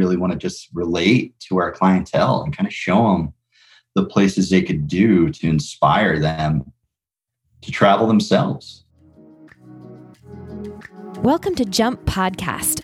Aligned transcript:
really 0.00 0.16
want 0.16 0.32
to 0.32 0.38
just 0.38 0.70
relate 0.72 1.38
to 1.38 1.58
our 1.58 1.70
clientele 1.70 2.42
and 2.42 2.56
kind 2.56 2.66
of 2.66 2.72
show 2.72 3.12
them 3.12 3.34
the 3.94 4.06
places 4.06 4.48
they 4.48 4.62
could 4.62 4.88
do 4.88 5.28
to 5.28 5.46
inspire 5.46 6.18
them 6.18 6.72
to 7.60 7.70
travel 7.70 8.06
themselves. 8.06 8.86
Welcome 11.18 11.54
to 11.56 11.66
Jump 11.66 12.02
Podcast. 12.06 12.80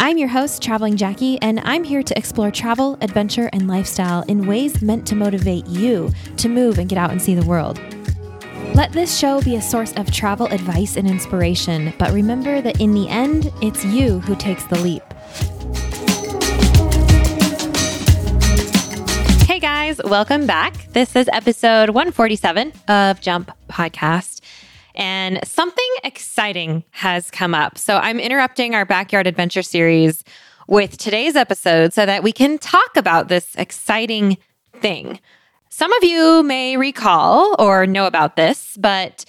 I'm 0.00 0.18
your 0.18 0.28
host, 0.28 0.60
Traveling 0.62 0.98
Jackie, 0.98 1.40
and 1.40 1.60
I'm 1.60 1.82
here 1.82 2.02
to 2.02 2.18
explore 2.18 2.50
travel, 2.50 2.98
adventure, 3.00 3.48
and 3.54 3.66
lifestyle 3.66 4.20
in 4.28 4.46
ways 4.46 4.82
meant 4.82 5.06
to 5.06 5.16
motivate 5.16 5.66
you 5.66 6.12
to 6.36 6.50
move 6.50 6.78
and 6.78 6.90
get 6.90 6.98
out 6.98 7.10
and 7.10 7.22
see 7.22 7.34
the 7.34 7.46
world. 7.46 7.80
Let 8.74 8.92
this 8.92 9.18
show 9.18 9.40
be 9.40 9.56
a 9.56 9.62
source 9.62 9.94
of 9.94 10.12
travel 10.12 10.46
advice 10.48 10.98
and 10.98 11.08
inspiration, 11.08 11.94
but 11.98 12.12
remember 12.12 12.60
that 12.60 12.82
in 12.82 12.92
the 12.92 13.08
end, 13.08 13.50
it's 13.62 13.82
you 13.82 14.20
who 14.20 14.36
takes 14.36 14.64
the 14.64 14.78
leap. 14.80 15.02
Guys, 19.60 20.00
welcome 20.04 20.46
back. 20.46 20.90
This 20.94 21.14
is 21.14 21.28
episode 21.30 21.90
147 21.90 22.72
of 22.88 23.20
Jump 23.20 23.50
Podcast. 23.68 24.40
And 24.94 25.38
something 25.46 25.84
exciting 26.02 26.82
has 26.92 27.30
come 27.30 27.54
up. 27.54 27.76
So 27.76 27.98
I'm 27.98 28.18
interrupting 28.18 28.74
our 28.74 28.86
backyard 28.86 29.26
adventure 29.26 29.60
series 29.60 30.24
with 30.66 30.96
today's 30.96 31.36
episode 31.36 31.92
so 31.92 32.06
that 32.06 32.22
we 32.22 32.32
can 32.32 32.56
talk 32.56 32.96
about 32.96 33.28
this 33.28 33.54
exciting 33.56 34.38
thing. 34.76 35.20
Some 35.68 35.92
of 35.92 36.04
you 36.04 36.42
may 36.42 36.78
recall 36.78 37.54
or 37.58 37.86
know 37.86 38.06
about 38.06 38.36
this, 38.36 38.78
but 38.78 39.26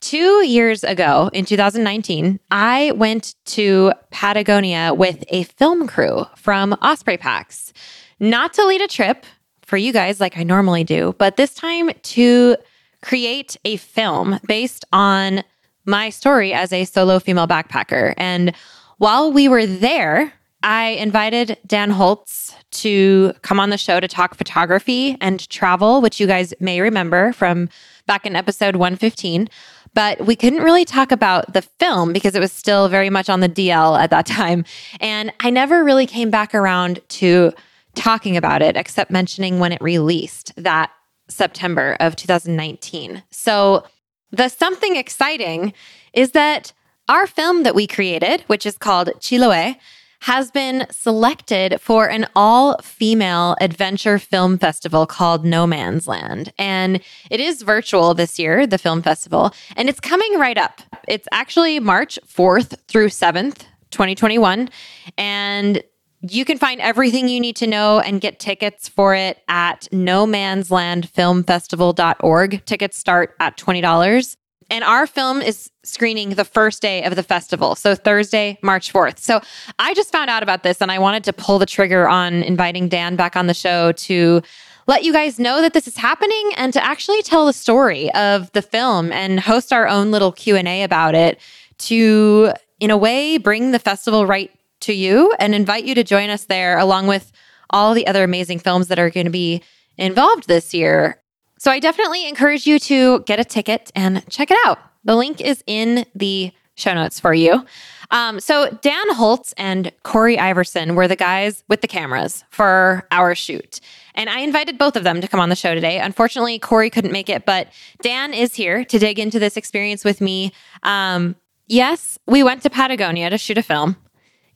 two 0.00 0.44
years 0.44 0.82
ago 0.82 1.30
in 1.32 1.44
2019, 1.44 2.40
I 2.50 2.90
went 2.96 3.36
to 3.44 3.92
Patagonia 4.10 4.92
with 4.92 5.22
a 5.28 5.44
film 5.44 5.86
crew 5.86 6.26
from 6.34 6.72
Osprey 6.82 7.16
Packs, 7.16 7.72
not 8.18 8.52
to 8.54 8.66
lead 8.66 8.80
a 8.80 8.88
trip 8.88 9.24
for 9.68 9.76
you 9.76 9.92
guys 9.92 10.18
like 10.18 10.38
I 10.38 10.44
normally 10.44 10.82
do, 10.82 11.14
but 11.18 11.36
this 11.36 11.52
time 11.52 11.90
to 12.02 12.56
create 13.02 13.54
a 13.66 13.76
film 13.76 14.40
based 14.48 14.86
on 14.94 15.44
my 15.84 16.08
story 16.08 16.54
as 16.54 16.72
a 16.72 16.86
solo 16.86 17.18
female 17.18 17.46
backpacker. 17.46 18.14
And 18.16 18.54
while 18.96 19.30
we 19.30 19.46
were 19.46 19.66
there, 19.66 20.32
I 20.62 20.88
invited 20.92 21.58
Dan 21.66 21.90
Holz 21.90 22.54
to 22.70 23.34
come 23.42 23.60
on 23.60 23.68
the 23.68 23.76
show 23.76 24.00
to 24.00 24.08
talk 24.08 24.34
photography 24.34 25.18
and 25.20 25.46
travel, 25.50 26.00
which 26.00 26.18
you 26.18 26.26
guys 26.26 26.54
may 26.60 26.80
remember 26.80 27.34
from 27.34 27.68
back 28.06 28.24
in 28.24 28.36
episode 28.36 28.74
115. 28.74 29.50
But 29.92 30.24
we 30.24 30.34
couldn't 30.34 30.62
really 30.62 30.86
talk 30.86 31.12
about 31.12 31.52
the 31.52 31.62
film 31.62 32.14
because 32.14 32.34
it 32.34 32.40
was 32.40 32.52
still 32.52 32.88
very 32.88 33.10
much 33.10 33.28
on 33.28 33.40
the 33.40 33.48
DL 33.50 34.00
at 34.00 34.08
that 34.10 34.24
time. 34.40 34.64
And 34.98 35.30
I 35.40 35.50
never 35.50 35.84
really 35.84 36.06
came 36.06 36.30
back 36.30 36.54
around 36.54 37.00
to 37.10 37.52
talking 37.98 38.36
about 38.36 38.62
it 38.62 38.76
except 38.76 39.10
mentioning 39.10 39.58
when 39.58 39.72
it 39.72 39.82
released 39.82 40.52
that 40.56 40.90
September 41.28 41.96
of 42.00 42.16
2019. 42.16 43.22
So, 43.30 43.84
the 44.30 44.48
something 44.48 44.96
exciting 44.96 45.72
is 46.12 46.32
that 46.32 46.72
our 47.08 47.26
film 47.26 47.62
that 47.62 47.74
we 47.74 47.86
created, 47.86 48.42
which 48.42 48.66
is 48.66 48.76
called 48.76 49.08
Chiloé, 49.20 49.76
has 50.20 50.50
been 50.50 50.86
selected 50.90 51.80
for 51.80 52.08
an 52.10 52.26
all 52.34 52.76
female 52.82 53.56
adventure 53.60 54.18
film 54.18 54.58
festival 54.58 55.06
called 55.06 55.44
No 55.44 55.66
Man's 55.66 56.08
Land. 56.08 56.52
And 56.58 57.00
it 57.30 57.40
is 57.40 57.62
virtual 57.62 58.14
this 58.14 58.38
year, 58.38 58.66
the 58.66 58.78
film 58.78 59.00
festival, 59.00 59.54
and 59.76 59.88
it's 59.88 60.00
coming 60.00 60.38
right 60.38 60.58
up. 60.58 60.80
It's 61.06 61.28
actually 61.32 61.78
March 61.80 62.18
4th 62.26 62.76
through 62.88 63.08
7th, 63.08 63.64
2021. 63.90 64.68
And 65.16 65.82
you 66.20 66.44
can 66.44 66.58
find 66.58 66.80
everything 66.80 67.28
you 67.28 67.40
need 67.40 67.56
to 67.56 67.66
know 67.66 68.00
and 68.00 68.20
get 68.20 68.38
tickets 68.38 68.88
for 68.88 69.14
it 69.14 69.42
at 69.48 69.88
no 69.92 70.26
man's 70.26 70.70
land 70.70 71.10
filmfestival.org. 71.12 72.64
Tickets 72.64 72.96
start 72.96 73.36
at 73.38 73.56
$20. 73.56 74.36
And 74.70 74.84
our 74.84 75.06
film 75.06 75.40
is 75.40 75.70
screening 75.82 76.30
the 76.30 76.44
first 76.44 76.82
day 76.82 77.02
of 77.04 77.16
the 77.16 77.22
festival. 77.22 77.74
So 77.74 77.94
Thursday, 77.94 78.58
March 78.62 78.92
4th. 78.92 79.18
So 79.18 79.40
I 79.78 79.94
just 79.94 80.12
found 80.12 80.28
out 80.28 80.42
about 80.42 80.62
this 80.62 80.82
and 80.82 80.92
I 80.92 80.98
wanted 80.98 81.24
to 81.24 81.32
pull 81.32 81.58
the 81.58 81.66
trigger 81.66 82.06
on 82.06 82.42
inviting 82.42 82.88
Dan 82.88 83.16
back 83.16 83.34
on 83.34 83.46
the 83.46 83.54
show 83.54 83.92
to 83.92 84.42
let 84.86 85.04
you 85.04 85.12
guys 85.12 85.38
know 85.38 85.62
that 85.62 85.72
this 85.72 85.86
is 85.86 85.96
happening 85.96 86.52
and 86.56 86.72
to 86.72 86.84
actually 86.84 87.22
tell 87.22 87.46
the 87.46 87.52
story 87.52 88.12
of 88.14 88.50
the 88.52 88.62
film 88.62 89.12
and 89.12 89.40
host 89.40 89.72
our 89.72 89.86
own 89.86 90.10
little 90.10 90.32
Q&A 90.32 90.82
about 90.82 91.14
it 91.14 91.38
to 91.78 92.52
in 92.80 92.90
a 92.90 92.96
way 92.96 93.38
bring 93.38 93.70
the 93.70 93.78
festival 93.78 94.26
right 94.26 94.50
to 94.80 94.92
you 94.92 95.32
and 95.38 95.54
invite 95.54 95.84
you 95.84 95.94
to 95.94 96.04
join 96.04 96.30
us 96.30 96.44
there 96.44 96.78
along 96.78 97.06
with 97.06 97.32
all 97.70 97.94
the 97.94 98.06
other 98.06 98.24
amazing 98.24 98.58
films 98.58 98.88
that 98.88 98.98
are 98.98 99.10
going 99.10 99.26
to 99.26 99.30
be 99.30 99.62
involved 99.96 100.48
this 100.48 100.72
year. 100.72 101.20
So 101.58 101.70
I 101.70 101.80
definitely 101.80 102.26
encourage 102.28 102.66
you 102.66 102.78
to 102.80 103.20
get 103.20 103.40
a 103.40 103.44
ticket 103.44 103.90
and 103.94 104.28
check 104.30 104.50
it 104.50 104.58
out. 104.64 104.78
The 105.04 105.16
link 105.16 105.40
is 105.40 105.62
in 105.66 106.04
the 106.14 106.52
show 106.76 106.94
notes 106.94 107.18
for 107.18 107.34
you. 107.34 107.64
Um, 108.10 108.40
so 108.40 108.70
Dan 108.80 109.14
Holz 109.14 109.52
and 109.58 109.92
Kaare 110.04 110.38
Iverson 110.38 110.94
were 110.94 111.08
the 111.08 111.16
guys 111.16 111.64
with 111.68 111.82
the 111.82 111.88
cameras 111.88 112.44
for 112.50 113.06
our 113.10 113.34
shoot. 113.34 113.80
And 114.14 114.30
I 114.30 114.40
invited 114.40 114.78
both 114.78 114.96
of 114.96 115.04
them 115.04 115.20
to 115.20 115.28
come 115.28 115.40
on 115.40 115.48
the 115.48 115.56
show 115.56 115.74
today. 115.74 115.98
Unfortunately, 115.98 116.58
Kaare 116.58 116.90
couldn't 116.90 117.12
make 117.12 117.28
it, 117.28 117.44
but 117.44 117.68
Dan 118.00 118.32
is 118.32 118.54
here 118.54 118.84
to 118.84 118.98
dig 118.98 119.18
into 119.18 119.38
this 119.38 119.56
experience 119.56 120.04
with 120.04 120.20
me. 120.20 120.52
Um, 120.84 121.36
yes, 121.66 122.18
we 122.26 122.42
went 122.42 122.62
to 122.62 122.70
Patagonia 122.70 123.28
to 123.28 123.38
shoot 123.38 123.58
a 123.58 123.62
film. 123.62 123.96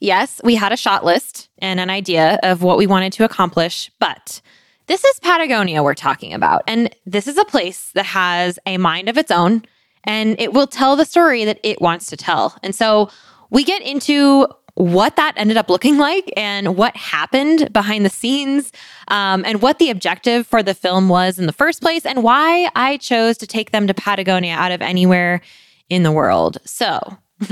Yes, 0.03 0.41
we 0.43 0.55
had 0.55 0.73
a 0.73 0.77
shot 0.77 1.05
list 1.05 1.47
and 1.59 1.79
an 1.79 1.89
idea 1.89 2.37
of 2.43 2.61
what 2.61 2.77
we 2.77 2.85
wanted 2.85 3.13
to 3.13 3.23
accomplish, 3.23 3.89
but 4.01 4.41
this 4.87 5.05
is 5.05 5.17
Patagonia 5.21 5.81
we're 5.81 5.93
talking 5.93 6.33
about. 6.33 6.61
And 6.67 6.93
this 7.05 7.25
is 7.25 7.37
a 7.37 7.45
place 7.45 7.89
that 7.93 8.07
has 8.07 8.59
a 8.65 8.77
mind 8.77 9.07
of 9.07 9.17
its 9.17 9.31
own 9.31 9.63
and 10.03 10.35
it 10.41 10.51
will 10.51 10.67
tell 10.67 10.97
the 10.97 11.05
story 11.05 11.45
that 11.45 11.57
it 11.63 11.79
wants 11.79 12.07
to 12.07 12.17
tell. 12.17 12.53
And 12.61 12.75
so 12.75 13.09
we 13.49 13.63
get 13.63 13.81
into 13.81 14.45
what 14.73 15.15
that 15.15 15.35
ended 15.37 15.55
up 15.55 15.69
looking 15.69 15.97
like 15.97 16.29
and 16.35 16.75
what 16.75 16.97
happened 16.97 17.71
behind 17.71 18.03
the 18.03 18.09
scenes 18.09 18.73
um, 19.07 19.45
and 19.45 19.61
what 19.61 19.79
the 19.79 19.89
objective 19.89 20.45
for 20.45 20.61
the 20.61 20.73
film 20.73 21.07
was 21.07 21.39
in 21.39 21.45
the 21.45 21.53
first 21.53 21.81
place 21.81 22.05
and 22.05 22.23
why 22.23 22.69
I 22.75 22.97
chose 22.97 23.37
to 23.37 23.47
take 23.47 23.71
them 23.71 23.87
to 23.87 23.93
Patagonia 23.93 24.55
out 24.55 24.73
of 24.73 24.81
anywhere 24.81 25.39
in 25.87 26.03
the 26.03 26.11
world. 26.11 26.57
So, 26.65 27.17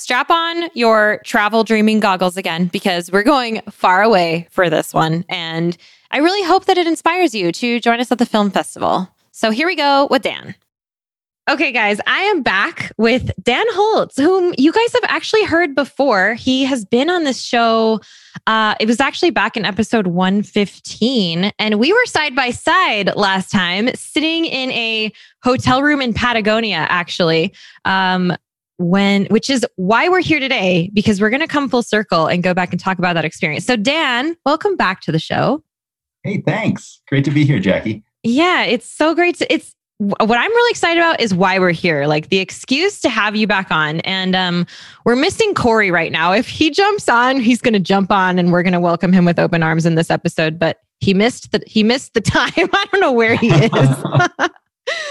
strap 0.00 0.30
on 0.30 0.70
your 0.74 1.20
travel 1.24 1.64
dreaming 1.64 2.00
goggles 2.00 2.36
again 2.36 2.66
because 2.66 3.12
we're 3.12 3.22
going 3.22 3.60
far 3.70 4.02
away 4.02 4.48
for 4.50 4.70
this 4.70 4.94
one. 4.94 5.24
And 5.28 5.76
I 6.10 6.18
really 6.18 6.46
hope 6.46 6.64
that 6.64 6.78
it 6.78 6.86
inspires 6.86 7.34
you 7.34 7.52
to 7.52 7.80
join 7.80 8.00
us 8.00 8.10
at 8.10 8.18
the 8.18 8.26
film 8.26 8.50
festival. 8.50 9.08
So 9.30 9.50
here 9.50 9.66
we 9.66 9.76
go 9.76 10.08
with 10.10 10.22
Dan. 10.22 10.54
Okay, 11.48 11.72
guys, 11.72 11.98
I 12.06 12.20
am 12.20 12.42
back 12.42 12.92
with 12.96 13.32
Dan 13.42 13.64
Holz, 13.70 14.16
whom 14.16 14.54
you 14.56 14.70
guys 14.70 14.92
have 14.92 15.02
actually 15.08 15.42
heard 15.44 15.74
before. 15.74 16.34
He 16.34 16.64
has 16.64 16.84
been 16.84 17.10
on 17.10 17.24
this 17.24 17.42
show. 17.42 18.00
Uh, 18.46 18.76
it 18.78 18.86
was 18.86 19.00
actually 19.00 19.30
back 19.30 19.56
in 19.56 19.64
episode 19.64 20.06
115, 20.06 21.50
and 21.58 21.80
we 21.80 21.92
were 21.92 22.06
side 22.06 22.36
by 22.36 22.50
side 22.50 23.16
last 23.16 23.50
time, 23.50 23.92
sitting 23.96 24.44
in 24.44 24.70
a 24.70 25.12
hotel 25.42 25.82
room 25.82 26.00
in 26.00 26.12
Patagonia, 26.12 26.86
actually. 26.88 27.52
Um, 27.84 28.36
when 28.80 29.26
which 29.26 29.50
is 29.50 29.64
why 29.76 30.08
we're 30.08 30.22
here 30.22 30.40
today 30.40 30.90
because 30.94 31.20
we're 31.20 31.28
going 31.28 31.40
to 31.40 31.46
come 31.46 31.68
full 31.68 31.82
circle 31.82 32.26
and 32.26 32.42
go 32.42 32.54
back 32.54 32.72
and 32.72 32.80
talk 32.80 32.98
about 32.98 33.12
that 33.12 33.26
experience. 33.26 33.66
So 33.66 33.76
Dan, 33.76 34.36
welcome 34.46 34.74
back 34.76 35.02
to 35.02 35.12
the 35.12 35.18
show. 35.18 35.62
Hey, 36.24 36.42
thanks. 36.44 37.00
Great 37.06 37.24
to 37.26 37.30
be 37.30 37.44
here, 37.44 37.58
Jackie. 37.58 38.02
Yeah, 38.22 38.64
it's 38.64 38.86
so 38.88 39.14
great 39.14 39.36
to 39.36 39.52
it's 39.52 39.74
what 39.98 40.38
I'm 40.38 40.50
really 40.50 40.70
excited 40.70 40.98
about 40.98 41.20
is 41.20 41.34
why 41.34 41.58
we're 41.58 41.72
here. 41.72 42.06
Like 42.06 42.30
the 42.30 42.38
excuse 42.38 43.02
to 43.02 43.10
have 43.10 43.36
you 43.36 43.46
back 43.46 43.70
on. 43.70 44.00
And 44.00 44.34
um, 44.34 44.66
we're 45.04 45.16
missing 45.16 45.52
Kaare 45.52 45.92
right 45.92 46.10
now. 46.10 46.32
If 46.32 46.48
he 46.48 46.70
jumps 46.70 47.06
on, 47.06 47.38
he's 47.38 47.60
going 47.60 47.74
to 47.74 47.80
jump 47.80 48.10
on, 48.10 48.38
and 48.38 48.50
we're 48.50 48.62
going 48.62 48.72
to 48.72 48.80
welcome 48.80 49.12
him 49.12 49.26
with 49.26 49.38
open 49.38 49.62
arms 49.62 49.84
in 49.84 49.96
this 49.96 50.10
episode. 50.10 50.58
But 50.58 50.78
he 51.00 51.12
missed 51.12 51.52
the 51.52 51.62
he 51.66 51.82
missed 51.82 52.14
the 52.14 52.20
time. 52.22 52.50
I 52.56 52.86
don't 52.90 53.00
know 53.00 53.12
where 53.12 53.36
he 53.36 53.50
is. 53.50 53.70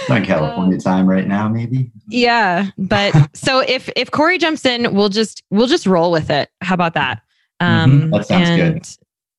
on 0.10 0.26
California 0.26 0.78
time 0.80 1.08
right 1.08 1.28
now, 1.28 1.48
maybe. 1.48 1.92
Yeah, 2.08 2.72
but 2.78 3.14
so 3.36 3.60
if 3.60 3.90
if 3.96 4.12
Kaare 4.12 4.40
jumps 4.40 4.66
in, 4.66 4.94
we'll 4.94 5.10
just 5.10 5.44
we'll 5.50 5.68
just 5.68 5.86
roll 5.86 6.12
with 6.12 6.30
it. 6.30 6.50
How 6.62 6.74
about 6.74 6.94
that? 6.94 7.22
Mm-hmm. 7.62 7.74
Um, 7.74 7.92
mm-hmm. 7.92 8.10
That 8.12 8.26
sounds 8.26 8.50
and, 8.50 8.74
good. 8.74 8.88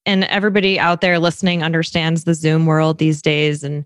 And 0.05 0.23
everybody 0.25 0.79
out 0.79 1.01
there 1.01 1.19
listening 1.19 1.63
understands 1.63 2.23
the 2.23 2.33
Zoom 2.33 2.65
world 2.65 2.97
these 2.97 3.21
days, 3.21 3.63
and 3.63 3.85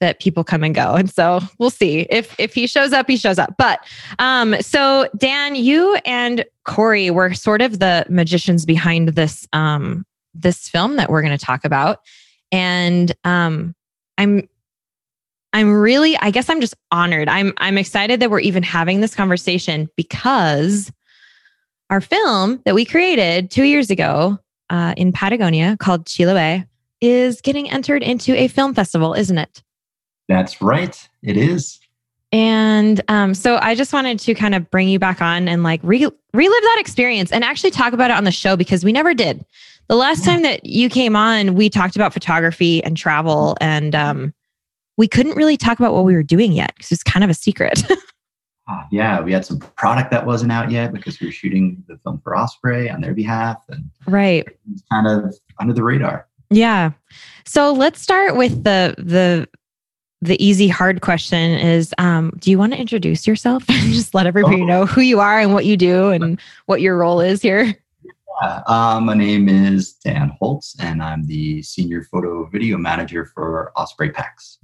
that 0.00 0.20
people 0.20 0.44
come 0.44 0.62
and 0.62 0.74
go. 0.74 0.94
And 0.94 1.10
so 1.10 1.40
we'll 1.58 1.70
see 1.70 2.00
if 2.10 2.38
if 2.38 2.54
he 2.54 2.66
shows 2.66 2.92
up, 2.92 3.08
he 3.08 3.16
shows 3.16 3.38
up. 3.38 3.54
But 3.56 3.80
um, 4.18 4.60
so 4.60 5.08
Dan, 5.16 5.54
you 5.54 5.96
and 6.04 6.44
Kaare 6.66 7.10
were 7.10 7.32
sort 7.34 7.62
of 7.62 7.78
the 7.78 8.04
magicians 8.08 8.66
behind 8.66 9.10
this 9.10 9.46
um 9.52 10.04
this 10.34 10.68
film 10.68 10.96
that 10.96 11.10
we're 11.10 11.22
going 11.22 11.36
to 11.36 11.44
talk 11.44 11.64
about, 11.64 12.00
and 12.50 13.14
um, 13.24 13.74
I'm 14.18 14.48
I'm 15.54 15.72
really, 15.72 16.18
I 16.18 16.30
guess 16.32 16.50
I'm 16.50 16.60
just 16.60 16.74
honored. 16.90 17.28
I'm 17.28 17.54
I'm 17.58 17.78
excited 17.78 18.18
that 18.20 18.30
we're 18.30 18.40
even 18.40 18.64
having 18.64 19.00
this 19.00 19.14
conversation 19.14 19.88
because 19.96 20.92
our 21.90 22.00
film 22.00 22.60
that 22.64 22.74
we 22.74 22.84
created 22.84 23.52
two 23.52 23.62
years 23.62 23.88
ago 23.88 24.38
uh, 24.68 24.94
in 24.96 25.12
Patagonia 25.12 25.76
called 25.78 26.06
Chiloé 26.06 26.66
is 27.00 27.40
getting 27.40 27.70
entered 27.70 28.02
into 28.02 28.34
a 28.34 28.48
film 28.48 28.74
festival, 28.74 29.14
isn't 29.14 29.38
it? 29.38 29.62
That's 30.28 30.60
right. 30.60 31.08
It 31.22 31.36
is. 31.36 31.78
And 32.32 33.00
um, 33.06 33.32
so 33.32 33.58
I 33.62 33.76
just 33.76 33.92
wanted 33.92 34.18
to 34.20 34.34
kind 34.34 34.56
of 34.56 34.68
bring 34.72 34.88
you 34.88 34.98
back 34.98 35.22
on 35.22 35.46
and 35.46 35.62
like 35.62 35.78
re- 35.84 36.00
relive 36.32 36.62
that 36.62 36.76
experience 36.80 37.30
and 37.30 37.44
actually 37.44 37.70
talk 37.70 37.92
about 37.92 38.10
it 38.10 38.16
on 38.16 38.24
the 38.24 38.32
show 38.32 38.56
because 38.56 38.84
we 38.84 38.90
never 38.90 39.14
did. 39.14 39.44
The 39.86 39.94
last 39.94 40.24
time 40.24 40.42
that 40.42 40.66
you 40.66 40.88
came 40.88 41.14
on, 41.14 41.54
we 41.54 41.70
talked 41.70 41.94
about 41.94 42.12
photography 42.12 42.82
and 42.82 42.96
travel, 42.96 43.56
and 43.60 43.94
um, 43.94 44.34
we 44.96 45.08
couldn't 45.08 45.36
really 45.36 45.56
talk 45.56 45.78
about 45.78 45.92
what 45.92 46.04
we 46.04 46.14
were 46.14 46.22
doing 46.22 46.52
yet 46.52 46.72
because 46.74 46.92
it's 46.92 47.02
kind 47.02 47.24
of 47.24 47.30
a 47.30 47.34
secret. 47.34 47.82
oh, 48.68 48.82
yeah, 48.90 49.20
we 49.20 49.32
had 49.32 49.44
some 49.44 49.58
product 49.58 50.10
that 50.10 50.26
wasn't 50.26 50.52
out 50.52 50.70
yet 50.70 50.92
because 50.92 51.20
we 51.20 51.26
were 51.26 51.32
shooting 51.32 51.82
the 51.88 51.96
film 51.98 52.20
for 52.22 52.36
Osprey 52.36 52.88
on 52.88 53.00
their 53.00 53.14
behalf, 53.14 53.62
and 53.68 53.90
right, 54.06 54.46
kind 54.90 55.06
of 55.06 55.34
under 55.60 55.72
the 55.72 55.82
radar. 55.82 56.28
Yeah. 56.50 56.92
So 57.46 57.72
let's 57.72 58.00
start 58.00 58.36
with 58.36 58.64
the 58.64 58.94
the 58.98 59.48
the 60.24 60.42
easy 60.42 60.68
hard 60.68 61.02
question 61.02 61.52
is 61.52 61.94
um, 61.98 62.32
do 62.38 62.50
you 62.50 62.58
want 62.58 62.72
to 62.72 62.80
introduce 62.80 63.26
yourself 63.26 63.64
and 63.68 63.92
just 63.92 64.14
let 64.14 64.26
everybody 64.26 64.62
oh. 64.62 64.66
know 64.66 64.86
who 64.86 65.02
you 65.02 65.20
are 65.20 65.38
and 65.38 65.52
what 65.52 65.66
you 65.66 65.76
do 65.76 66.10
and 66.10 66.40
what 66.66 66.80
your 66.80 66.96
role 66.96 67.20
is 67.20 67.42
here 67.42 67.74
yeah, 68.42 68.62
uh, 68.66 68.98
my 69.00 69.14
name 69.14 69.48
is 69.48 69.92
dan 69.92 70.32
holz 70.40 70.74
and 70.80 71.02
i'm 71.02 71.26
the 71.26 71.62
senior 71.62 72.02
photo 72.04 72.46
video 72.46 72.78
manager 72.78 73.26
for 73.34 73.70
osprey 73.76 74.10
packs 74.10 74.58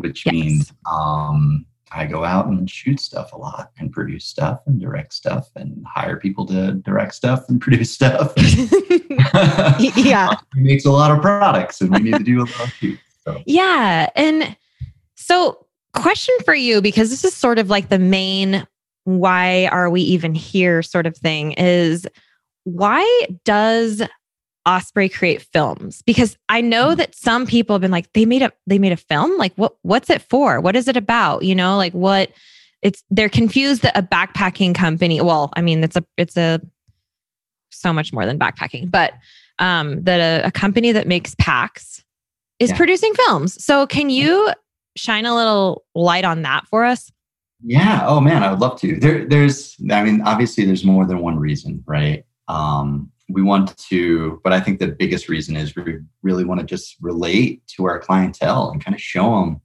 which 0.00 0.26
yes. 0.26 0.32
means 0.32 0.72
um, 0.90 1.64
i 1.92 2.04
go 2.04 2.24
out 2.24 2.46
and 2.46 2.68
shoot 2.70 3.00
stuff 3.00 3.32
a 3.32 3.36
lot 3.36 3.70
and 3.78 3.92
produce 3.92 4.24
stuff 4.24 4.60
and 4.66 4.80
direct 4.80 5.12
stuff 5.14 5.48
and 5.56 5.84
hire 5.86 6.16
people 6.16 6.44
to 6.46 6.72
direct 6.72 7.14
stuff 7.14 7.48
and 7.48 7.60
produce 7.62 7.92
stuff 7.92 8.32
yeah 9.96 10.34
he 10.54 10.60
makes 10.60 10.84
a 10.84 10.90
lot 10.90 11.10
of 11.10 11.20
products 11.20 11.80
and 11.80 11.90
we 11.90 12.00
need 12.00 12.14
to 12.14 12.24
do 12.24 12.38
a 12.38 12.44
lot 12.44 12.60
of 12.64 12.72
shoots 12.72 13.02
so. 13.24 13.42
yeah 13.46 14.08
and 14.16 14.56
so, 15.30 15.66
question 15.92 16.34
for 16.44 16.54
you 16.54 16.80
because 16.80 17.10
this 17.10 17.24
is 17.24 17.36
sort 17.36 17.58
of 17.58 17.68
like 17.68 17.88
the 17.88 17.98
main 17.98 18.66
why 19.04 19.66
are 19.66 19.90
we 19.90 20.00
even 20.00 20.34
here 20.34 20.82
sort 20.82 21.06
of 21.06 21.16
thing 21.16 21.52
is 21.52 22.06
why 22.64 23.26
does 23.44 24.02
Osprey 24.66 25.08
create 25.08 25.42
films? 25.42 26.02
Because 26.02 26.36
I 26.48 26.60
know 26.60 26.90
hmm. 26.90 26.96
that 26.96 27.14
some 27.14 27.46
people 27.46 27.74
have 27.74 27.80
been 27.80 27.90
like 27.90 28.12
they 28.12 28.26
made 28.26 28.42
a 28.42 28.52
they 28.66 28.78
made 28.78 28.92
a 28.92 28.96
film 28.96 29.36
like 29.38 29.52
what 29.54 29.74
what's 29.82 30.10
it 30.10 30.22
for? 30.22 30.60
What 30.60 30.76
is 30.76 30.88
it 30.88 30.96
about? 30.96 31.42
You 31.42 31.54
know, 31.54 31.76
like 31.76 31.92
what 31.92 32.30
it's 32.82 33.02
they're 33.10 33.28
confused 33.28 33.82
that 33.82 33.96
a 33.96 34.02
backpacking 34.02 34.74
company, 34.74 35.20
well, 35.20 35.50
I 35.54 35.62
mean 35.62 35.82
it's 35.82 35.96
a 35.96 36.04
it's 36.16 36.36
a 36.36 36.60
so 37.70 37.92
much 37.92 38.12
more 38.12 38.26
than 38.26 38.38
backpacking, 38.38 38.90
but 38.90 39.14
um 39.58 40.02
that 40.04 40.20
a, 40.20 40.46
a 40.48 40.50
company 40.50 40.92
that 40.92 41.06
makes 41.06 41.34
packs 41.36 42.02
is 42.58 42.70
yeah. 42.70 42.76
producing 42.76 43.12
films. 43.14 43.62
So 43.62 43.86
can 43.86 44.10
you 44.10 44.50
shine 44.96 45.24
a 45.26 45.34
little 45.34 45.84
light 45.94 46.24
on 46.24 46.42
that 46.42 46.66
for 46.66 46.84
us? 46.84 47.10
Yeah. 47.64 48.04
Oh 48.06 48.20
man, 48.20 48.42
I 48.42 48.50
would 48.50 48.60
love 48.60 48.80
to. 48.80 48.98
There, 48.98 49.26
there's, 49.26 49.76
I 49.90 50.02
mean, 50.02 50.22
obviously, 50.22 50.64
there's 50.64 50.84
more 50.84 51.06
than 51.06 51.20
one 51.20 51.38
reason, 51.38 51.82
right? 51.86 52.24
Um, 52.48 53.09
we 53.32 53.42
want 53.42 53.76
to, 53.88 54.40
but 54.42 54.52
I 54.52 54.60
think 54.60 54.78
the 54.78 54.88
biggest 54.88 55.28
reason 55.28 55.56
is 55.56 55.74
we 55.74 55.98
really 56.22 56.44
want 56.44 56.60
to 56.60 56.66
just 56.66 56.96
relate 57.00 57.66
to 57.76 57.84
our 57.86 57.98
clientele 57.98 58.70
and 58.70 58.84
kind 58.84 58.94
of 58.94 59.00
show 59.00 59.40
them 59.40 59.60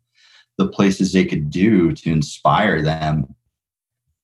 the 0.58 0.68
places 0.68 1.12
they 1.12 1.26
could 1.26 1.50
do 1.50 1.92
to 1.94 2.12
inspire 2.12 2.82
them 2.82 3.36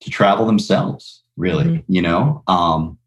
to 0.02 0.10
travel 0.10 0.46
themselves. 0.46 1.24
Really, 1.38 1.66
mm-hmm. 1.66 1.92
you 1.92 2.02
know. 2.02 2.44
Um, 2.48 2.98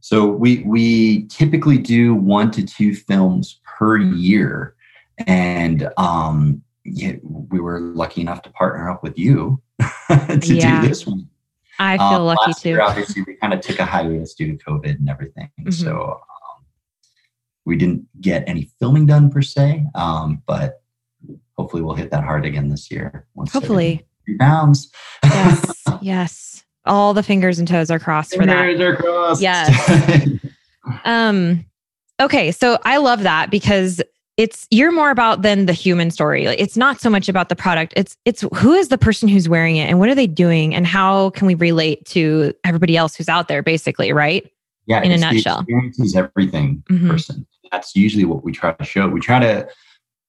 so 0.00 0.26
we 0.26 0.62
we 0.66 1.26
typically 1.26 1.78
do 1.78 2.14
one 2.14 2.50
to 2.52 2.64
two 2.64 2.94
films 2.94 3.60
per 3.64 3.96
year, 3.96 4.74
and 5.26 5.88
um, 5.96 6.62
yeah, 6.84 7.14
we 7.22 7.60
were 7.60 7.80
lucky 7.80 8.20
enough 8.20 8.42
to 8.42 8.50
partner 8.50 8.90
up 8.90 9.02
with 9.02 9.18
you 9.18 9.62
to 9.80 10.40
yeah. 10.42 10.82
do 10.82 10.88
this 10.88 11.06
one. 11.06 11.28
I 11.78 11.96
feel 11.96 12.06
um, 12.06 12.22
lucky 12.22 12.52
too. 12.60 12.68
Year, 12.70 12.80
obviously, 12.80 13.22
we 13.26 13.34
kind 13.34 13.52
of 13.52 13.60
took 13.60 13.78
a 13.78 13.84
hiatus 13.84 14.34
due 14.34 14.56
to 14.56 14.64
COVID 14.64 14.96
and 14.96 15.08
everything. 15.08 15.50
Mm-hmm. 15.60 15.70
So 15.70 16.20
um, 16.20 16.64
we 17.64 17.76
didn't 17.76 18.06
get 18.20 18.44
any 18.46 18.70
filming 18.78 19.06
done 19.06 19.30
per 19.30 19.42
se, 19.42 19.84
um, 19.94 20.42
but 20.46 20.82
hopefully 21.56 21.82
we'll 21.82 21.94
hit 21.94 22.10
that 22.10 22.24
hard 22.24 22.44
again 22.44 22.68
this 22.68 22.90
year. 22.90 23.26
hopefully. 23.52 24.06
Rebounds. 24.26 24.90
yes. 25.22 25.70
Yes. 26.00 26.64
All 26.86 27.14
the 27.14 27.22
fingers 27.22 27.58
and 27.58 27.66
toes 27.66 27.90
are 27.90 27.98
crossed 27.98 28.32
fingers 28.32 28.46
for 28.46 28.76
that. 28.76 28.80
Are 28.82 28.96
crossed. 28.96 29.40
Yes. 29.40 30.38
um, 31.04 31.64
okay. 32.20 32.52
So 32.52 32.78
I 32.84 32.98
love 32.98 33.22
that 33.22 33.50
because 33.50 34.02
it's 34.36 34.66
you're 34.70 34.92
more 34.92 35.10
about 35.10 35.42
than 35.42 35.66
the 35.66 35.72
human 35.72 36.10
story. 36.10 36.44
It's 36.44 36.76
not 36.76 37.00
so 37.00 37.08
much 37.08 37.28
about 37.28 37.48
the 37.48 37.56
product. 37.56 37.94
It's 37.96 38.16
it's 38.24 38.44
who 38.54 38.72
is 38.72 38.88
the 38.88 38.98
person 38.98 39.28
who's 39.28 39.48
wearing 39.48 39.76
it 39.76 39.88
and 39.88 39.98
what 39.98 40.08
are 40.08 40.14
they 40.14 40.26
doing 40.26 40.74
and 40.74 40.86
how 40.86 41.30
can 41.30 41.46
we 41.46 41.54
relate 41.54 42.04
to 42.06 42.52
everybody 42.64 42.96
else 42.96 43.14
who's 43.14 43.28
out 43.28 43.48
there 43.48 43.62
basically 43.62 44.12
right? 44.12 44.50
Yeah 44.86 45.02
in 45.02 45.12
a 45.12 45.16
nutshell. 45.16 45.60
experience 45.60 46.00
is 46.00 46.16
everything 46.16 46.82
mm-hmm. 46.90 47.10
person. 47.10 47.46
That's 47.70 47.94
usually 47.94 48.24
what 48.24 48.44
we 48.44 48.52
try 48.52 48.72
to 48.72 48.84
show. 48.84 49.08
We 49.08 49.20
try 49.20 49.38
to 49.38 49.68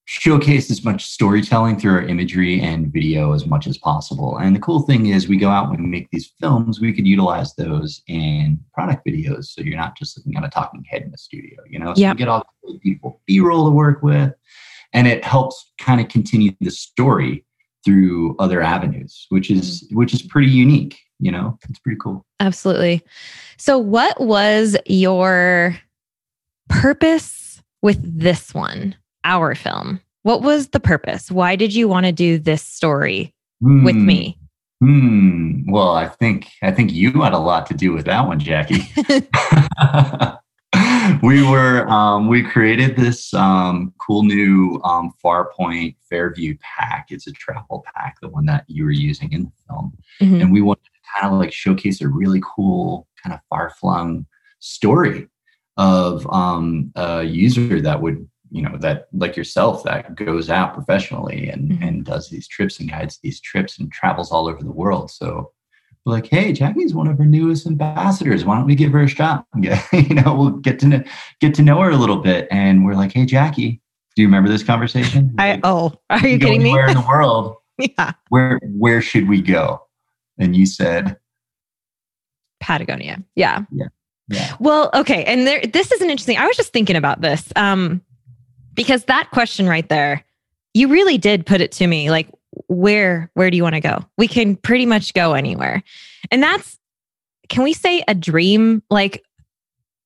showcase 0.06 0.70
as 0.70 0.84
much 0.84 1.06
storytelling 1.06 1.80
through 1.80 1.94
our 1.94 2.02
imagery 2.04 2.62
and 2.62 2.94
video 2.94 3.34
as 3.34 3.46
much 3.48 3.66
as 3.66 3.78
possible. 3.78 4.38
And 4.38 4.56
the 4.56 4.60
cool 4.60 4.82
thing 4.82 5.08
is, 5.08 5.28
we 5.28 5.38
go 5.38 5.50
out 5.50 5.72
when 5.72 5.82
we 5.82 5.88
make 5.88 6.10
these 6.12 6.32
films, 6.40 6.80
we 6.80 6.94
could 6.94 7.08
utilize 7.08 7.56
those 7.56 8.02
in 8.08 8.60
product 8.74 9.06
videos. 9.06 9.46
So 9.46 9.62
you're 9.62 9.78
not 9.78 9.98
just 9.98 10.16
looking 10.18 10.36
at 10.36 10.46
a 10.46 10.50
talking 10.50 10.84
head 10.88 11.02
in 11.02 11.12
the 11.12 11.18
studio, 11.18 11.58
you 11.68 11.80
know? 11.80 11.94
So 11.96 12.02
yep. 12.02 12.14
you 12.14 12.20
get 12.20 12.28
all 12.28 12.46
the 12.64 12.80
beautiful 12.84 13.22
B 13.26 13.40
roll 13.40 13.66
to 13.66 13.72
work 13.72 14.04
with, 14.04 14.32
and 14.94 15.08
it 15.08 15.24
helps 15.26 15.74
kind 15.80 16.00
of 16.00 16.08
continue 16.08 16.52
the 16.62 16.72
story 16.72 17.44
through 17.84 18.36
other 18.38 18.62
avenues, 18.62 19.26
which 19.30 19.50
is 19.50 19.84
mm-hmm. 19.84 19.98
which 19.98 20.14
is 20.14 20.22
pretty 20.22 20.50
unique. 20.50 21.00
You 21.20 21.32
know, 21.32 21.58
it's 21.70 21.80
pretty 21.80 21.98
cool. 22.00 22.26
Absolutely. 22.40 23.02
So, 23.58 23.78
what 23.78 24.20
was 24.20 24.76
your 24.86 25.80
purpose 26.70 27.64
with 27.82 28.20
this 28.20 28.54
one? 28.54 28.96
Our 29.26 29.56
film? 29.56 30.00
What 30.24 30.42
was 30.42 30.70
the 30.70 30.80
purpose? 30.80 31.30
Why 31.30 31.58
did 31.58 31.76
you 31.76 31.90
want 31.90 32.06
to 32.06 32.12
do 32.12 32.40
this 32.40 32.64
story 32.64 33.34
mm. 33.62 33.84
with 33.84 33.96
me? 33.96 34.40
Hmm. 34.80 35.70
Well, 35.70 35.92
I 35.92 36.08
think 36.08 36.48
I 36.62 36.72
think 36.72 36.94
you 36.94 37.22
had 37.22 37.34
a 37.34 37.38
lot 37.38 37.66
to 37.68 37.74
do 37.74 37.94
with 37.94 38.06
that 38.06 38.28
one, 38.28 38.40
Jackie. 38.40 38.82
we 41.24 41.48
were 41.48 41.88
um, 41.88 42.28
we 42.28 42.44
created 42.44 42.96
this 42.96 43.34
um, 43.34 43.94
cool 44.00 44.24
new 44.24 44.82
um, 44.84 45.14
Farpoint 45.24 45.96
Fairview 46.10 46.58
pack. 46.62 47.08
It's 47.10 47.28
a 47.28 47.32
travel 47.32 47.86
pack, 47.96 48.18
the 48.22 48.30
one 48.30 48.46
that 48.46 48.66
you 48.68 48.84
were 48.84 48.92
using 48.92 49.32
in 49.32 49.44
the 49.44 49.52
film, 49.68 49.94
mm-hmm. 50.22 50.42
and 50.42 50.52
we 50.52 50.62
wanted 50.62 50.84
to 50.84 51.20
kind 51.20 51.34
of 51.34 51.40
like 51.40 51.54
showcase 51.54 52.02
a 52.02 52.08
really 52.08 52.42
cool 52.44 53.08
kind 53.22 53.34
of 53.34 53.40
far 53.50 53.72
flung 53.80 54.26
story 54.60 55.28
of 55.78 56.28
um, 56.32 56.92
a 56.96 57.24
user 57.24 57.82
that 57.82 58.02
would 58.02 58.28
you 58.52 58.62
know 58.62 58.78
that 58.78 59.08
like 59.14 59.36
yourself 59.36 59.84
that 59.84 60.16
goes 60.16 60.50
out 60.50 60.74
professionally 60.74 61.50
and 61.50 61.72
mm-hmm. 61.72 61.84
and 61.84 62.06
does 62.06 62.30
these 62.30 62.48
trips 62.48 62.80
and 62.80 62.90
guides 62.90 63.20
these 63.22 63.40
trips 63.40 63.80
and 63.80 63.92
travels 63.92 64.32
all 64.32 64.48
over 64.48 64.64
the 64.64 64.72
world 64.72 65.12
so 65.12 65.52
we're 66.06 66.14
like 66.14 66.28
hey 66.28 66.54
jackie's 66.54 66.94
one 66.94 67.08
of 67.08 67.20
our 67.20 67.26
newest 67.26 67.66
ambassadors 67.66 68.46
why 68.46 68.56
don't 68.56 68.66
we 68.66 68.76
give 68.76 68.92
her 68.92 69.04
a 69.04 69.08
shot 69.08 69.46
yeah 69.60 69.82
you 69.92 70.16
know 70.16 70.36
we'll 70.36 70.52
get 70.52 70.80
to 70.80 70.88
know 70.88 71.04
get 71.40 71.54
to 71.54 71.62
know 71.62 71.80
her 71.82 71.90
a 71.90 71.98
little 71.98 72.18
bit 72.18 72.48
and 72.52 72.86
we're 72.86 72.96
like 72.96 73.12
hey 73.12 73.26
jackie 73.26 73.82
do 74.16 74.22
you 74.22 74.28
remember 74.28 74.50
this 74.50 74.64
conversation 74.64 75.34
i 75.40 75.60
oh 75.64 75.94
are 76.10 76.28
you 76.28 76.40
kidding 76.40 76.64
me 76.64 76.72
where 76.72 76.88
in 76.88 76.96
the 76.96 77.02
world 77.08 77.56
yeah 77.78 78.14
where 78.30 78.60
where 78.64 79.02
should 79.02 79.28
we 79.28 79.42
go 79.42 79.82
and 80.38 80.56
you 80.56 80.66
said 80.66 81.18
patagonia 82.60 83.24
yeah 83.36 83.64
yeah 83.72 83.88
yeah. 84.28 84.56
Well, 84.60 84.90
okay. 84.94 85.24
And 85.26 85.46
there, 85.46 85.62
this 85.62 85.92
is 85.92 86.02
an 86.02 86.10
interesting. 86.10 86.38
I 86.38 86.48
was 86.48 86.58
just 86.58 86.74
thinking 86.74 86.96
about 86.96 87.22
this. 87.22 87.52
Um, 87.56 88.02
because 88.76 89.06
that 89.06 89.32
question 89.32 89.68
right 89.68 89.88
there, 89.90 90.24
you 90.74 90.90
really 90.90 91.18
did 91.18 91.46
put 91.46 91.62
it 91.62 91.72
to 91.74 91.88
me 91.88 92.12
like, 92.12 92.30
where, 92.68 93.32
where 93.34 93.50
do 93.50 93.58
you 93.58 93.64
want 93.64 93.76
to 93.76 93.82
go? 93.82 94.06
We 94.18 94.28
can 94.28 94.56
pretty 94.56 94.86
much 94.86 95.14
go 95.14 95.34
anywhere. 95.34 95.84
And 96.32 96.44
that's, 96.44 96.78
can 97.50 97.64
we 97.64 97.74
say 97.74 98.04
a 98.08 98.14
dream? 98.14 98.84
Like, 98.90 99.24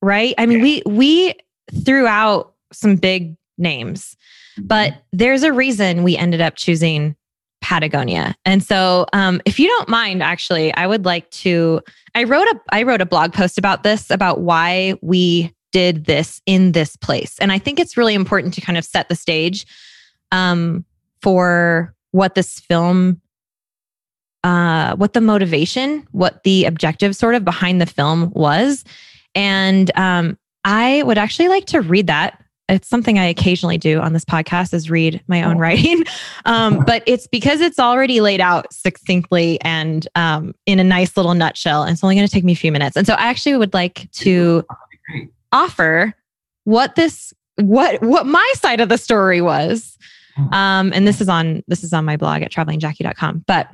right? 0.02 0.34
I 0.38 0.46
mean, 0.46 0.60
yeah. 0.60 0.64
we, 0.64 0.84
we 0.86 1.36
threw 1.84 2.08
out 2.08 2.54
some 2.72 2.96
big 2.96 3.36
names, 3.58 4.16
but 4.58 5.04
there's 5.12 5.44
a 5.44 5.54
reason 5.54 6.04
we 6.04 6.18
ended 6.18 6.42
up 6.42 6.56
choosing 6.56 7.16
Patagonia. 7.62 8.36
And 8.46 8.64
so, 8.64 9.06
um, 9.14 9.42
if 9.46 9.60
you 9.60 9.68
don't 9.68 9.90
mind, 9.90 10.24
actually, 10.24 10.74
I 10.74 10.88
would 10.88 11.06
like 11.06 11.30
to. 11.32 11.82
I 12.16 12.24
wrote 12.24 12.48
a 12.48 12.60
I 12.70 12.84
wrote 12.84 13.02
a 13.02 13.06
blog 13.06 13.34
post 13.34 13.58
about 13.58 13.84
this 13.84 14.10
about 14.10 14.42
why 14.42 14.96
we 15.02 15.54
did 15.72 16.06
this 16.06 16.42
in 16.46 16.72
this 16.72 16.96
place. 16.96 17.38
And 17.40 17.52
I 17.52 17.60
think 17.60 17.80
it's 17.80 17.98
really 17.98 18.14
important 18.14 18.54
to 18.56 18.62
kind 18.62 18.78
of 18.78 18.86
set 18.86 19.10
the 19.10 19.16
stage 19.16 19.66
um, 20.32 20.86
for 21.22 21.94
what 22.12 22.36
this 22.36 22.60
film, 22.60 23.22
uh, 24.44 24.96
what 24.96 25.14
the 25.14 25.22
motivation, 25.22 26.08
what 26.12 26.44
the 26.44 26.66
objective 26.66 27.16
sort 27.16 27.36
of 27.36 27.46
behind 27.46 27.82
the 27.82 27.86
film 27.86 28.32
was. 28.32 28.84
And 29.36 29.96
um, 29.98 30.38
I 30.66 31.04
would 31.04 31.18
actually 31.18 31.50
like 31.50 31.66
to 31.68 31.82
read 31.82 32.08
that. 32.08 32.44
It's 32.68 32.88
something 32.88 33.18
I 33.18 33.26
occasionally 33.26 33.80
do 33.80 34.00
on 34.00 34.14
this 34.14 34.24
podcast 34.24 34.76
is 34.76 34.92
read 34.92 35.24
my 35.28 35.42
own 35.42 35.58
oh. 35.58 35.60
writing. 35.60 36.04
Um, 36.46 36.84
but 36.84 37.04
it's 37.06 37.28
because 37.28 37.62
it's 37.62 37.78
already 37.78 38.22
laid 38.22 38.42
out 38.42 38.74
succinctly 38.74 39.62
and 39.62 40.08
um, 40.16 40.56
in 40.66 40.80
a 40.80 40.84
nice 40.84 41.16
little 41.16 41.36
nutshell. 41.36 41.84
And 41.84 41.92
it's 41.92 42.04
only 42.04 42.16
going 42.16 42.26
to 42.26 42.32
take 42.32 42.46
me 42.46 42.54
a 42.54 42.56
few 42.56 42.72
minutes. 42.72 42.96
And 42.96 43.06
so 43.06 43.14
I 43.14 43.28
actually 43.28 43.56
would 43.58 43.74
like 43.74 44.10
to 44.14 44.66
offer 45.52 46.14
what 46.64 46.96
this 46.96 47.34
what 47.58 48.02
what 48.02 48.26
my 48.26 48.54
side 48.56 48.82
of 48.82 48.90
the 48.90 48.98
story 48.98 49.42
was. 49.42 49.98
Hmm. 50.36 50.54
Um, 50.54 50.94
and 50.94 51.08
this 51.08 51.22
is 51.22 51.30
on 51.30 51.64
this 51.68 51.84
is 51.84 51.94
on 51.94 52.06
my 52.06 52.18
blog 52.18 52.42
at 52.42 52.52
travelingjackie.com. 52.52 53.44
But 53.48 53.70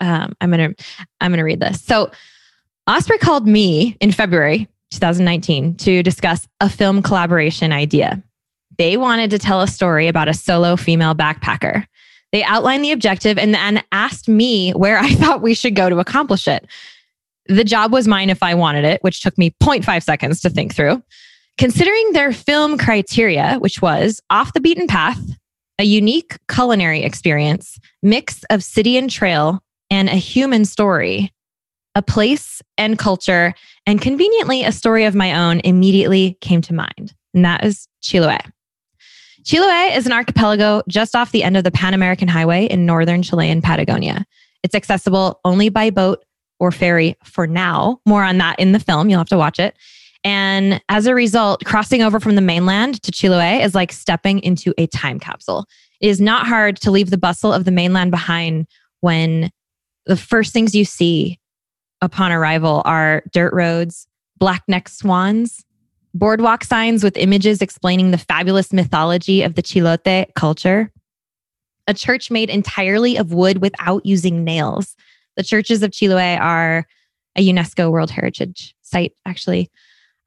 um, 0.00 0.34
I'm 0.40 0.50
gonna 0.50 0.74
I'm 1.20 1.32
gonna 1.32 1.44
read 1.44 1.60
this. 1.60 1.82
So 1.82 2.10
Osprey 2.86 3.18
called 3.18 3.46
me 3.46 3.96
in 4.00 4.12
February 4.12 4.68
2019 4.90 5.76
to 5.76 6.02
discuss 6.02 6.48
a 6.60 6.68
film 6.68 7.02
collaboration 7.02 7.72
idea. 7.72 8.22
They 8.78 8.96
wanted 8.96 9.30
to 9.30 9.38
tell 9.38 9.60
a 9.60 9.68
story 9.68 10.08
about 10.08 10.28
a 10.28 10.34
solo 10.34 10.76
female 10.76 11.14
backpacker. 11.14 11.86
They 12.32 12.42
outlined 12.42 12.82
the 12.82 12.92
objective 12.92 13.38
and 13.38 13.54
then 13.54 13.82
asked 13.92 14.28
me 14.28 14.72
where 14.72 14.98
I 14.98 15.10
thought 15.14 15.42
we 15.42 15.54
should 15.54 15.76
go 15.76 15.88
to 15.88 15.98
accomplish 15.98 16.48
it. 16.48 16.66
The 17.46 17.64
job 17.64 17.92
was 17.92 18.06
mine 18.06 18.30
if 18.30 18.42
I 18.42 18.54
wanted 18.54 18.84
it, 18.84 19.02
which 19.02 19.20
took 19.20 19.36
me 19.36 19.50
0.5 19.62 20.02
seconds 20.02 20.40
to 20.42 20.50
think 20.50 20.74
through. 20.74 21.02
Considering 21.58 22.12
their 22.12 22.32
film 22.32 22.78
criteria, 22.78 23.56
which 23.58 23.82
was 23.82 24.20
off 24.30 24.52
the 24.52 24.60
beaten 24.60 24.86
path, 24.86 25.20
a 25.78 25.84
unique 25.84 26.38
culinary 26.48 27.02
experience, 27.02 27.78
mix 28.02 28.44
of 28.50 28.62
city 28.62 28.96
and 28.96 29.10
trail, 29.10 29.62
and 29.90 30.08
a 30.08 30.14
human 30.14 30.64
story, 30.64 31.32
a 31.94 32.02
place 32.02 32.62
and 32.78 32.98
culture, 32.98 33.52
and 33.86 34.00
conveniently 34.00 34.64
a 34.64 34.72
story 34.72 35.04
of 35.04 35.14
my 35.14 35.34
own 35.34 35.60
immediately 35.60 36.38
came 36.40 36.62
to 36.62 36.74
mind. 36.74 37.14
And 37.34 37.44
that 37.44 37.64
is 37.64 37.88
Chiloé. 38.02 38.40
Chiloé 39.44 39.96
is 39.96 40.06
an 40.06 40.12
archipelago 40.12 40.82
just 40.88 41.16
off 41.16 41.32
the 41.32 41.42
end 41.42 41.56
of 41.56 41.64
the 41.64 41.70
Pan 41.70 41.94
American 41.94 42.28
Highway 42.28 42.66
in 42.66 42.86
northern 42.86 43.22
Chilean 43.22 43.60
Patagonia. 43.60 44.24
It's 44.62 44.74
accessible 44.74 45.40
only 45.44 45.68
by 45.68 45.90
boat 45.90 46.24
or 46.62 46.70
ferry 46.70 47.16
for 47.24 47.44
now. 47.44 48.00
More 48.06 48.22
on 48.22 48.38
that 48.38 48.56
in 48.60 48.70
the 48.70 48.78
film. 48.78 49.10
You'll 49.10 49.18
have 49.18 49.28
to 49.30 49.36
watch 49.36 49.58
it. 49.58 49.76
And 50.22 50.80
as 50.88 51.06
a 51.06 51.14
result, 51.14 51.64
crossing 51.64 52.02
over 52.02 52.20
from 52.20 52.36
the 52.36 52.40
mainland 52.40 53.02
to 53.02 53.10
Chiloé 53.10 53.64
is 53.64 53.74
like 53.74 53.90
stepping 53.90 54.38
into 54.44 54.72
a 54.78 54.86
time 54.86 55.18
capsule. 55.18 55.66
It 56.00 56.06
is 56.06 56.20
not 56.20 56.46
hard 56.46 56.76
to 56.82 56.92
leave 56.92 57.10
the 57.10 57.18
bustle 57.18 57.52
of 57.52 57.64
the 57.64 57.72
mainland 57.72 58.12
behind 58.12 58.68
when 59.00 59.50
the 60.06 60.16
first 60.16 60.52
things 60.52 60.72
you 60.72 60.84
see 60.84 61.40
upon 62.00 62.30
arrival 62.30 62.82
are 62.84 63.24
dirt 63.32 63.52
roads, 63.52 64.06
black 64.38 64.62
necked 64.68 64.90
swans, 64.90 65.64
boardwalk 66.14 66.62
signs 66.62 67.02
with 67.02 67.16
images 67.16 67.60
explaining 67.60 68.12
the 68.12 68.18
fabulous 68.18 68.72
mythology 68.72 69.42
of 69.42 69.56
the 69.56 69.62
Chilote 69.62 70.32
culture, 70.36 70.92
a 71.88 71.94
church 71.94 72.30
made 72.30 72.50
entirely 72.50 73.16
of 73.16 73.32
wood 73.32 73.60
without 73.60 74.06
using 74.06 74.44
nails. 74.44 74.94
The 75.36 75.42
churches 75.42 75.82
of 75.82 75.90
Chiloé 75.90 76.38
are 76.38 76.86
a 77.36 77.46
UNESCO 77.46 77.90
World 77.90 78.10
Heritage 78.10 78.74
Site, 78.82 79.12
actually. 79.26 79.70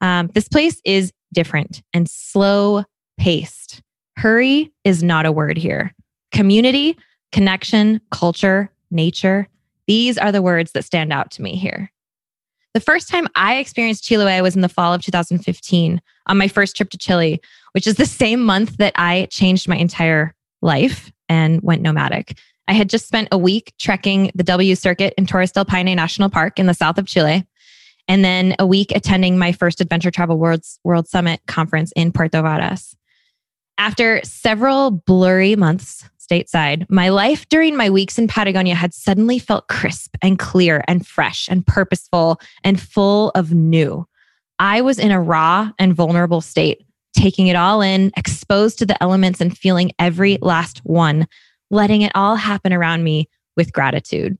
Um, 0.00 0.30
this 0.34 0.48
place 0.48 0.80
is 0.84 1.12
different 1.32 1.82
and 1.92 2.08
slow 2.08 2.84
paced. 3.18 3.82
Hurry 4.16 4.72
is 4.84 5.02
not 5.02 5.26
a 5.26 5.32
word 5.32 5.56
here. 5.56 5.94
Community, 6.32 6.96
connection, 7.32 8.00
culture, 8.10 8.70
nature, 8.90 9.48
these 9.86 10.18
are 10.18 10.32
the 10.32 10.42
words 10.42 10.72
that 10.72 10.84
stand 10.84 11.12
out 11.12 11.30
to 11.32 11.42
me 11.42 11.56
here. 11.56 11.90
The 12.74 12.80
first 12.80 13.08
time 13.08 13.26
I 13.34 13.56
experienced 13.56 14.04
Chiloé 14.04 14.42
was 14.42 14.54
in 14.54 14.60
the 14.60 14.68
fall 14.68 14.92
of 14.92 15.02
2015 15.02 16.02
on 16.26 16.38
my 16.38 16.48
first 16.48 16.76
trip 16.76 16.90
to 16.90 16.98
Chile, 16.98 17.40
which 17.72 17.86
is 17.86 17.94
the 17.94 18.04
same 18.04 18.42
month 18.42 18.76
that 18.76 18.92
I 18.96 19.28
changed 19.30 19.68
my 19.68 19.76
entire 19.76 20.34
life 20.60 21.10
and 21.28 21.62
went 21.62 21.82
nomadic. 21.82 22.38
I 22.68 22.72
had 22.72 22.90
just 22.90 23.06
spent 23.06 23.28
a 23.30 23.38
week 23.38 23.72
trekking 23.78 24.30
the 24.34 24.42
W 24.42 24.74
Circuit 24.74 25.14
in 25.16 25.26
Torres 25.26 25.52
del 25.52 25.64
Paine 25.64 25.94
National 25.94 26.28
Park 26.28 26.58
in 26.58 26.66
the 26.66 26.74
south 26.74 26.98
of 26.98 27.06
Chile 27.06 27.46
and 28.08 28.24
then 28.24 28.54
a 28.58 28.66
week 28.66 28.92
attending 28.94 29.38
my 29.38 29.52
first 29.52 29.80
Adventure 29.80 30.10
Travel 30.10 30.38
World's 30.38 30.78
World 30.84 31.08
Summit 31.08 31.40
conference 31.46 31.92
in 31.96 32.12
Puerto 32.12 32.42
Varas. 32.42 32.94
After 33.78 34.20
several 34.24 34.90
blurry 34.90 35.56
months 35.56 36.08
stateside, 36.18 36.88
my 36.88 37.08
life 37.08 37.48
during 37.48 37.76
my 37.76 37.90
weeks 37.90 38.18
in 38.18 38.26
Patagonia 38.26 38.74
had 38.74 38.94
suddenly 38.94 39.38
felt 39.38 39.68
crisp 39.68 40.16
and 40.22 40.38
clear 40.38 40.82
and 40.88 41.06
fresh 41.06 41.48
and 41.48 41.66
purposeful 41.66 42.40
and 42.64 42.80
full 42.80 43.30
of 43.34 43.52
new. 43.52 44.06
I 44.58 44.80
was 44.80 44.98
in 44.98 45.10
a 45.10 45.20
raw 45.20 45.70
and 45.78 45.94
vulnerable 45.94 46.40
state, 46.40 46.86
taking 47.14 47.48
it 47.48 47.56
all 47.56 47.82
in, 47.82 48.12
exposed 48.16 48.78
to 48.78 48.86
the 48.86 49.00
elements 49.02 49.40
and 49.40 49.56
feeling 49.56 49.92
every 49.98 50.38
last 50.40 50.78
one, 50.84 51.26
letting 51.70 52.02
it 52.02 52.12
all 52.14 52.36
happen 52.36 52.72
around 52.72 53.04
me 53.04 53.28
with 53.56 53.72
gratitude. 53.72 54.38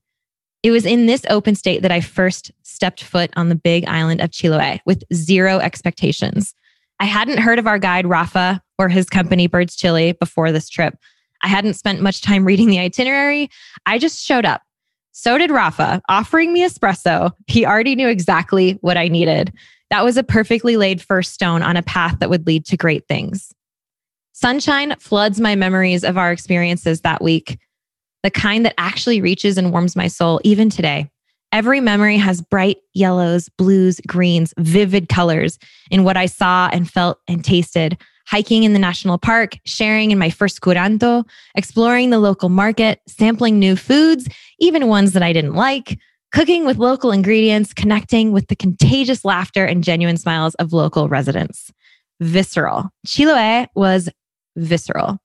It 0.63 0.71
was 0.71 0.85
in 0.85 1.05
this 1.05 1.23
open 1.29 1.55
state 1.55 1.81
that 1.81 1.91
I 1.91 2.01
first 2.01 2.51
stepped 2.63 3.03
foot 3.03 3.31
on 3.35 3.49
the 3.49 3.55
big 3.55 3.85
island 3.85 4.21
of 4.21 4.31
Chiloé 4.31 4.79
with 4.85 5.03
zero 5.13 5.59
expectations. 5.59 6.53
I 6.99 7.05
hadn't 7.05 7.39
heard 7.39 7.59
of 7.59 7.67
our 7.67 7.79
guide, 7.79 8.07
Rafa, 8.07 8.61
or 8.79 8.89
his 8.89 9.07
company, 9.07 9.47
Birds 9.47 9.75
Chile, 9.75 10.13
before 10.13 10.51
this 10.51 10.67
trip. 10.69 10.95
I 11.43 11.47
hadn't 11.47 11.75
spent 11.75 12.01
much 12.01 12.21
time 12.21 12.45
reading 12.45 12.69
the 12.69 12.79
itinerary. 12.79 13.49
I 13.85 13.99
just 13.99 14.23
showed 14.23 14.45
up. 14.45 14.61
So 15.11 15.37
did 15.37 15.51
Rafa, 15.51 16.01
offering 16.09 16.53
me 16.53 16.63
espresso. 16.63 17.31
He 17.47 17.65
already 17.65 17.95
knew 17.95 18.07
exactly 18.07 18.73
what 18.81 18.97
I 18.97 19.07
needed. 19.07 19.53
That 19.89 20.03
was 20.03 20.17
a 20.17 20.23
perfectly 20.23 20.77
laid 20.77 21.01
first 21.01 21.33
stone 21.33 21.63
on 21.63 21.77
a 21.77 21.81
path 21.81 22.19
that 22.19 22.29
would 22.29 22.45
lead 22.45 22.65
to 22.65 22.77
great 22.77 23.07
things. 23.07 23.51
Sunshine 24.39 24.95
floods 24.99 25.41
my 25.41 25.55
memories 25.55 26.03
of 26.03 26.15
our 26.15 26.31
experiences 26.31 27.01
that 27.01 27.23
week 27.23 27.57
the 28.21 28.29
kind 28.29 28.63
that 28.65 28.75
actually 28.77 29.19
reaches 29.19 29.57
and 29.57 29.71
warms 29.71 29.95
my 29.95 30.07
soul 30.07 30.39
even 30.43 30.69
today. 30.69 31.09
Every 31.51 31.81
memory 31.81 32.17
has 32.17 32.39
bright 32.39 32.77
yellows, 32.93 33.49
blues, 33.57 33.99
greens, 34.05 34.53
vivid 34.59 35.09
colors 35.09 35.57
in 35.89 36.03
what 36.03 36.17
I 36.17 36.27
saw 36.27 36.69
and 36.71 36.87
felt 36.87 37.17
and 37.27 37.43
tasted. 37.43 37.97
Hiking 38.27 38.63
in 38.63 38.73
the 38.73 38.79
national 38.79 39.17
park, 39.17 39.57
sharing 39.65 40.11
in 40.11 40.19
my 40.19 40.29
first 40.29 40.61
curanto, 40.61 41.23
exploring 41.55 42.11
the 42.11 42.19
local 42.19 42.49
market, 42.49 42.99
sampling 43.07 43.57
new 43.57 43.75
foods, 43.75 44.27
even 44.59 44.87
ones 44.87 45.13
that 45.13 45.23
I 45.23 45.33
didn't 45.33 45.55
like, 45.55 45.97
cooking 46.31 46.63
with 46.63 46.77
local 46.77 47.11
ingredients, 47.11 47.73
connecting 47.73 48.33
with 48.33 48.49
the 48.49 48.55
contagious 48.55 49.25
laughter 49.25 49.65
and 49.65 49.83
genuine 49.83 50.17
smiles 50.17 50.53
of 50.55 50.73
local 50.73 51.09
residents. 51.09 51.71
Visceral. 52.19 52.89
Chiloé 53.05 53.67
was 53.75 54.09
visceral. 54.57 55.19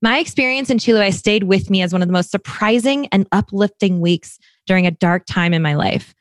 My 0.00 0.18
experience 0.18 0.68
in 0.68 0.78
Chiloé 0.78 1.14
stayed 1.14 1.44
with 1.44 1.70
me 1.70 1.80
as 1.80 1.92
one 1.92 2.02
of 2.02 2.08
the 2.08 2.12
most 2.12 2.32
surprising 2.32 3.06
and 3.08 3.26
uplifting 3.30 4.00
weeks 4.00 4.38
during 4.66 4.86
a 4.86 4.90
dark 4.90 5.26
time 5.26 5.54
in 5.54 5.62
my 5.62 5.74
life. 5.74 6.14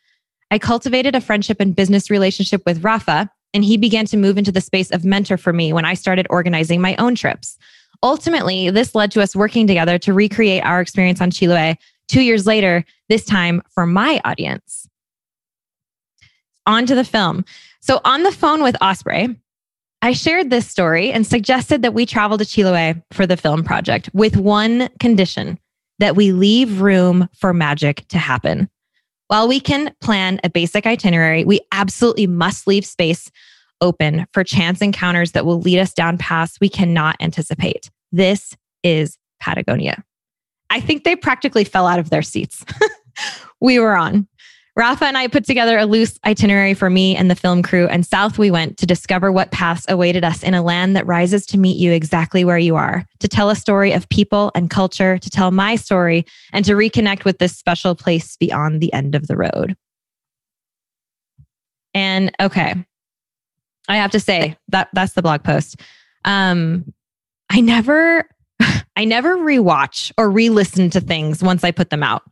I 0.52 0.60
cultivated 0.60 1.16
a 1.16 1.22
friendship 1.22 1.60
and 1.60 1.76
business 1.76 2.12
relationship 2.12 2.62
with 2.66 2.84
Rafa, 2.84 3.32
and 3.54 3.64
he 3.64 3.78
began 3.78 4.06
to 4.06 4.18
move 4.18 4.38
into 4.38 4.52
the 4.52 4.62
space 4.62 4.92
of 4.92 5.04
mentor 5.04 5.38
for 5.38 5.52
me 5.52 5.74
when 5.74 5.86
I 5.86 5.96
started 5.96 6.28
organizing 6.30 6.80
my 6.80 6.96
own 6.98 7.16
trips. 7.16 7.58
Ultimately, 8.04 8.70
this 8.70 8.94
led 8.94 9.12
to 9.12 9.22
us 9.22 9.36
working 9.36 9.66
together 9.66 9.98
to 10.00 10.14
recreate 10.14 10.64
our 10.64 10.82
experience 10.82 11.22
on 11.22 11.32
Chile 11.32 11.78
two 12.08 12.22
years 12.22 12.46
later, 12.46 12.84
this 13.10 13.26
time 13.26 13.62
for 13.74 13.86
my 13.86 14.22
audience. 14.26 14.88
On 16.68 16.86
to 16.86 16.94
the 16.94 17.04
film. 17.04 17.46
So, 17.80 18.00
on 18.06 18.24
the 18.24 18.32
phone 18.32 18.62
with 18.62 18.76
Osprey, 18.82 19.36
I 20.02 20.14
shared 20.14 20.50
this 20.50 20.68
story 20.68 21.12
and 21.12 21.26
suggested 21.26 21.84
that 21.84 21.94
we 21.94 22.06
travel 22.06 22.38
to 22.38 22.44
Chiloé 22.44 23.02
for 23.12 23.28
the 23.28 23.38
film 23.38 23.64
project 23.64 24.10
with 24.14 24.36
one 24.36 24.90
condition 25.00 25.60
that 26.00 26.16
we 26.16 26.32
leave 26.32 26.82
room 26.82 27.30
for 27.38 27.54
magic 27.54 28.08
to 28.08 28.18
happen. 28.18 28.68
While 29.28 29.48
we 29.48 29.60
can 29.60 29.94
plan 30.02 30.40
a 30.44 30.50
basic 30.50 30.88
itinerary, 30.88 31.46
we 31.46 31.62
absolutely 31.72 32.26
must 32.26 32.66
leave 32.66 32.86
space 32.86 33.30
open 33.80 34.26
for 34.34 34.44
chance 34.44 34.82
encounters 34.82 35.34
that 35.34 35.46
will 35.46 35.60
lead 35.60 35.80
us 35.80 35.94
down 35.94 36.18
paths 36.18 36.60
we 36.60 36.70
cannot 36.70 37.16
anticipate. 37.20 37.92
This 38.12 38.56
is 38.84 39.18
Patagonia. 39.40 40.04
I 40.72 40.80
think 40.80 41.04
they 41.04 41.16
practically 41.16 41.64
fell 41.64 41.86
out 41.86 42.00
of 42.00 42.10
their 42.10 42.22
seats. 42.22 42.66
we 43.62 43.78
were 43.80 43.96
on. 43.96 44.28
Rafa 44.76 45.06
and 45.06 45.18
I 45.18 45.28
put 45.28 45.46
together 45.46 45.78
a 45.78 45.86
loose 45.86 46.18
itinerary 46.26 46.74
for 46.74 46.90
me 46.90 47.16
and 47.16 47.30
the 47.30 47.36
film 47.36 47.62
crew, 47.62 47.88
and 47.88 48.06
south 48.06 48.38
we 48.38 48.50
went 48.50 48.78
to 48.78 48.86
discover 48.86 49.30
what 49.30 49.52
paths 49.52 49.86
awaited 49.90 50.24
us 50.24 50.44
in 50.44 50.54
a 50.54 50.62
land 50.62 50.96
that 50.96 51.06
rises 51.06 51.46
to 51.48 51.58
meet 51.58 51.76
you 51.76 51.92
exactly 51.92 52.46
where 52.46 52.58
you 52.58 52.78
are, 52.78 53.06
to 53.20 53.28
tell 53.28 53.50
a 53.50 53.56
story 53.56 53.92
of 53.92 54.08
people 54.08 54.50
and 54.56 54.70
culture, 54.70 55.18
to 55.18 55.30
tell 55.30 55.52
my 55.52 55.76
story, 55.76 56.26
and 56.54 56.64
to 56.64 56.74
reconnect 56.74 57.26
with 57.26 57.38
this 57.38 57.58
special 57.58 57.96
place 57.96 58.38
beyond 58.38 58.80
the 58.80 58.94
end 58.94 59.14
of 59.14 59.28
the 59.28 59.36
road. 59.36 59.76
And 61.94 62.32
okay, 62.40 62.74
I 63.90 63.98
have 63.98 64.12
to 64.12 64.22
say 64.22 64.56
that 64.70 64.88
that's 64.94 65.14
the 65.14 65.22
blog 65.22 65.44
post. 65.44 65.82
Um, 66.24 66.94
I 67.50 67.60
never, 67.60 68.26
I 68.96 69.04
never 69.04 69.36
rewatch 69.36 70.14
or 70.18 70.30
re-listen 70.30 70.90
to 70.92 71.02
things 71.02 71.44
once 71.44 71.66
I 71.66 71.72
put 71.72 71.90
them 71.90 72.04
out. 72.04 72.24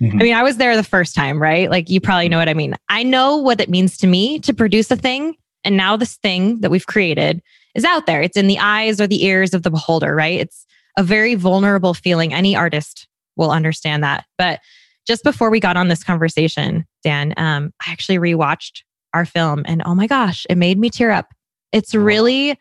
Mm-hmm. 0.00 0.20
I 0.20 0.22
mean, 0.22 0.34
I 0.34 0.42
was 0.42 0.56
there 0.58 0.76
the 0.76 0.84
first 0.84 1.14
time, 1.14 1.40
right? 1.42 1.70
Like 1.70 1.90
you 1.90 2.00
probably 2.00 2.28
know 2.28 2.38
what 2.38 2.48
I 2.48 2.54
mean. 2.54 2.74
I 2.88 3.02
know 3.02 3.36
what 3.36 3.60
it 3.60 3.68
means 3.68 3.96
to 3.98 4.06
me 4.06 4.38
to 4.40 4.54
produce 4.54 4.90
a 4.90 4.96
thing 4.96 5.36
And 5.64 5.76
now 5.76 5.96
this 5.96 6.16
thing 6.16 6.60
that 6.60 6.70
we've 6.70 6.86
created 6.86 7.42
is 7.74 7.84
out 7.84 8.06
there. 8.06 8.22
It's 8.22 8.36
in 8.36 8.46
the 8.46 8.58
eyes 8.58 9.00
or 9.00 9.06
the 9.06 9.24
ears 9.24 9.54
of 9.54 9.62
the 9.62 9.70
beholder, 9.70 10.14
right? 10.14 10.40
It's 10.40 10.66
a 10.96 11.02
very 11.02 11.34
vulnerable 11.34 11.94
feeling. 11.94 12.32
Any 12.32 12.56
artist 12.56 13.08
will 13.36 13.50
understand 13.50 14.02
that. 14.02 14.24
But 14.36 14.60
just 15.06 15.24
before 15.24 15.50
we 15.50 15.60
got 15.60 15.76
on 15.76 15.88
this 15.88 16.04
conversation, 16.04 16.86
Dan, 17.02 17.34
um, 17.36 17.72
I 17.86 17.92
actually 17.92 18.18
rewatched 18.18 18.82
our 19.14 19.24
film 19.24 19.62
and 19.66 19.82
oh 19.84 19.94
my 19.94 20.06
gosh, 20.06 20.46
it 20.50 20.58
made 20.58 20.78
me 20.78 20.90
tear 20.90 21.10
up. 21.10 21.32
It's 21.72 21.94
really 21.94 22.58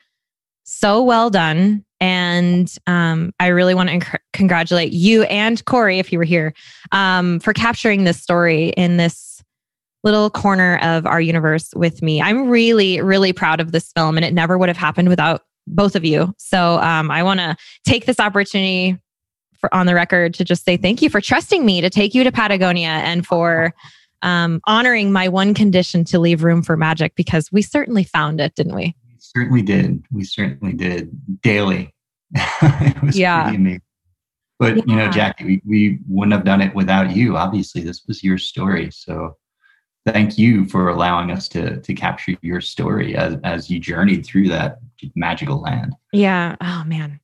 so 0.64 1.04
well 1.04 1.30
done. 1.30 1.84
And 2.00 2.72
um, 2.86 3.34
I 3.40 3.48
really 3.48 3.74
want 3.74 3.90
to 3.90 4.00
inc- 4.00 4.20
congratulate 4.34 4.94
you 4.94 5.24
and 5.24 5.64
Kaare, 5.66 5.98
if 6.00 6.12
you 6.12 6.20
were 6.20 6.26
here, 6.26 6.54
um, 6.92 7.40
for 7.40 7.54
capturing 7.54 8.04
this 8.04 8.22
story 8.22 8.70
in 8.70 8.98
this 8.98 9.44
little 10.04 10.30
corner 10.30 10.78
of 10.84 11.06
our 11.06 11.20
universe 11.20 11.74
with 11.76 12.02
me. 12.02 12.22
I'm 12.22 12.50
really, 12.50 13.02
really 13.02 13.34
proud 13.34 13.60
of 13.60 13.72
this 13.72 13.92
film, 13.94 14.18
and 14.18 14.26
it 14.26 14.34
never 14.34 14.58
would 14.58 14.70
have 14.70 14.78
happened 14.78 15.10
without 15.10 15.42
both 15.66 15.96
of 15.96 16.06
you. 16.06 16.34
So 16.38 16.80
um, 16.80 17.12
I 17.12 17.24
want 17.24 17.40
to 17.40 17.58
take 17.84 18.06
this 18.06 18.20
opportunity 18.20 18.98
for 19.60 19.74
on 19.74 19.86
the 19.86 19.96
record 19.96 20.34
to 20.36 20.46
just 20.46 20.64
say 20.64 20.78
thank 20.78 21.02
you 21.02 21.10
for 21.10 21.20
trusting 21.20 21.66
me 21.66 21.82
to 21.82 21.90
take 21.90 22.14
you 22.14 22.24
to 22.24 22.32
Patagonia 22.32 22.88
and 22.90 23.26
for 23.26 23.74
um, 24.22 24.62
honoring 24.66 25.12
my 25.12 25.28
one 25.28 25.54
condition 25.54 26.04
to 26.06 26.20
leave 26.20 26.44
room 26.44 26.62
for 26.62 26.78
magic 26.78 27.16
because 27.16 27.52
we 27.52 27.62
certainly 27.62 28.04
found 28.04 28.40
it, 28.40 28.56
didn't 28.56 28.76
we? 28.76 28.96
Certainly 29.36 29.64
did. 29.64 30.04
We 30.12 30.24
certainly 30.24 30.74
did 30.74 31.12
daily. 31.42 31.94
it 32.36 33.04
was 33.04 33.18
yeah. 33.18 33.44
pretty 33.44 33.58
amazing. 33.58 33.82
But 34.60 34.78
yeah. 34.78 34.84
you 34.88 34.96
know, 34.96 35.10
Jackie, 35.12 35.44
we, 35.44 35.62
we 35.66 36.00
wouldn't 36.08 36.34
have 36.34 36.46
done 36.46 36.62
it 36.62 36.74
without 36.74 37.16
you. 37.16 37.38
Obviously, 37.38 37.82
this 37.82 38.04
was 38.08 38.24
your 38.24 38.38
story. 38.38 38.90
So 38.92 39.38
thank 40.06 40.38
you 40.38 40.66
for 40.66 40.90
allowing 40.90 41.32
us 41.32 41.48
to 41.50 41.80
to 41.82 41.94
capture 41.94 42.36
your 42.42 42.62
story 42.62 43.16
as 43.16 43.38
as 43.44 43.70
you 43.70 43.80
journeyed 43.80 44.26
through 44.26 44.48
that 44.50 44.80
magical 45.16 45.62
land. 45.62 45.96
Yeah. 46.12 46.56
Oh 46.62 46.84
man. 46.86 47.20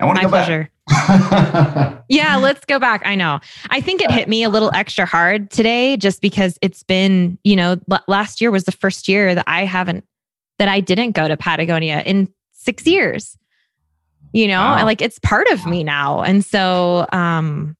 I 0.00 0.06
want 0.06 0.18
to 0.18 0.24
go 0.24 0.28
pleasure. 0.28 0.70
back. 0.86 2.04
yeah, 2.08 2.36
let's 2.36 2.64
go 2.66 2.78
back. 2.78 3.02
I 3.04 3.14
know. 3.14 3.40
I 3.70 3.80
think 3.80 4.02
it 4.02 4.10
hit 4.10 4.28
me 4.28 4.42
a 4.42 4.48
little 4.48 4.70
extra 4.74 5.06
hard 5.06 5.50
today 5.50 5.96
just 5.96 6.20
because 6.20 6.58
it's 6.62 6.82
been, 6.82 7.38
you 7.44 7.56
know, 7.56 7.76
l- 7.90 8.04
last 8.08 8.40
year 8.40 8.50
was 8.50 8.64
the 8.64 8.72
first 8.72 9.08
year 9.08 9.34
that 9.34 9.44
I 9.46 9.64
haven't 9.64 10.04
that 10.58 10.68
I 10.68 10.80
didn't 10.80 11.12
go 11.12 11.28
to 11.28 11.36
Patagonia 11.36 12.02
in 12.04 12.28
6 12.52 12.86
years. 12.86 13.36
You 14.32 14.48
know, 14.48 14.60
wow. 14.60 14.84
like 14.84 15.00
it's 15.00 15.18
part 15.20 15.46
of 15.48 15.64
me 15.64 15.84
now. 15.84 16.22
And 16.22 16.44
so 16.44 17.06
um 17.12 17.76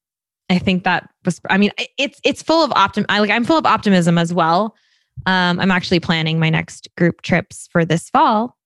I 0.50 0.59
think 0.59 0.85
that 0.85 1.09
was 1.25 1.40
I 1.50 1.59
mean, 1.59 1.73
it's 1.99 2.21
it's 2.25 2.43
full 2.43 2.64
of 2.64 2.71
optim 2.71 3.04
I 3.09 3.19
like 3.19 3.31
I'm 3.31 3.45
full 3.45 3.59
of 3.59 3.66
optimism 3.66 4.19
as 4.19 4.33
well. 4.33 4.76
Um 5.26 5.59
I'm 5.59 5.71
actually 5.71 6.00
planning 6.00 6.38
my 6.38 6.50
next 6.50 6.88
group 6.97 7.23
trips 7.23 7.69
for 7.73 7.85
this 7.85 8.09
fall. 8.11 8.57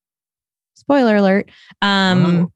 Spoiler 0.74 1.16
alert. 1.16 1.50
Um 1.80 2.26
oh 2.26 2.52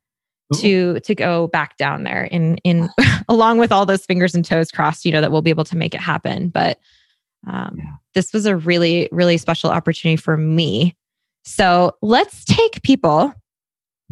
to 0.54 1.00
to 1.00 1.14
go 1.14 1.48
back 1.48 1.76
down 1.76 2.04
there 2.04 2.24
in 2.24 2.56
in 2.58 2.88
along 3.28 3.58
with 3.58 3.72
all 3.72 3.86
those 3.86 4.04
fingers 4.04 4.34
and 4.34 4.44
toes 4.44 4.70
crossed 4.70 5.04
you 5.04 5.12
know 5.12 5.20
that 5.20 5.32
we'll 5.32 5.42
be 5.42 5.50
able 5.50 5.64
to 5.64 5.76
make 5.76 5.94
it 5.94 6.00
happen 6.00 6.48
but 6.48 6.78
um, 7.46 7.74
yeah. 7.78 7.84
this 8.14 8.32
was 8.32 8.46
a 8.46 8.56
really 8.56 9.08
really 9.10 9.36
special 9.36 9.70
opportunity 9.70 10.16
for 10.16 10.36
me 10.36 10.96
so 11.42 11.92
let's 12.02 12.44
take 12.44 12.82
people 12.82 13.32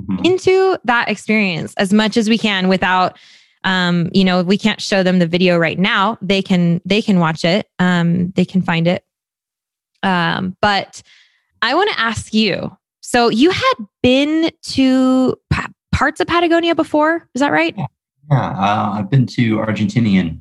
mm-hmm. 0.01 0.25
into 0.25 0.79
that 0.85 1.09
experience 1.09 1.75
as 1.77 1.93
much 1.93 2.17
as 2.17 2.29
we 2.29 2.39
can 2.39 2.69
without 2.69 3.19
um, 3.65 4.09
you 4.13 4.25
know 4.25 4.43
we 4.43 4.57
can't 4.57 4.81
show 4.81 5.03
them 5.03 5.19
the 5.19 5.27
video 5.27 5.59
right 5.59 5.79
now 5.79 6.17
they 6.23 6.43
can 6.43 6.81
they 6.85 7.03
can 7.03 7.19
watch 7.19 7.45
it 7.45 7.67
um, 7.79 8.31
they 8.33 8.45
can 8.45 8.63
find 8.63 8.87
it 8.87 9.05
um, 10.03 10.57
but 10.63 11.03
i 11.63 11.75
want 11.75 11.91
to 11.91 12.01
ask 12.01 12.33
you 12.33 12.77
so 13.01 13.29
you 13.29 13.51
had 13.51 13.75
been 14.03 14.51
to 14.63 15.37
parts 16.01 16.19
of 16.19 16.27
Patagonia 16.27 16.75
before. 16.75 17.28
Is 17.35 17.41
that 17.41 17.52
right? 17.52 17.75
Yeah, 17.76 17.87
uh, 18.31 18.93
I've 18.95 19.11
been 19.11 19.26
to 19.26 19.57
Argentinian 19.59 20.41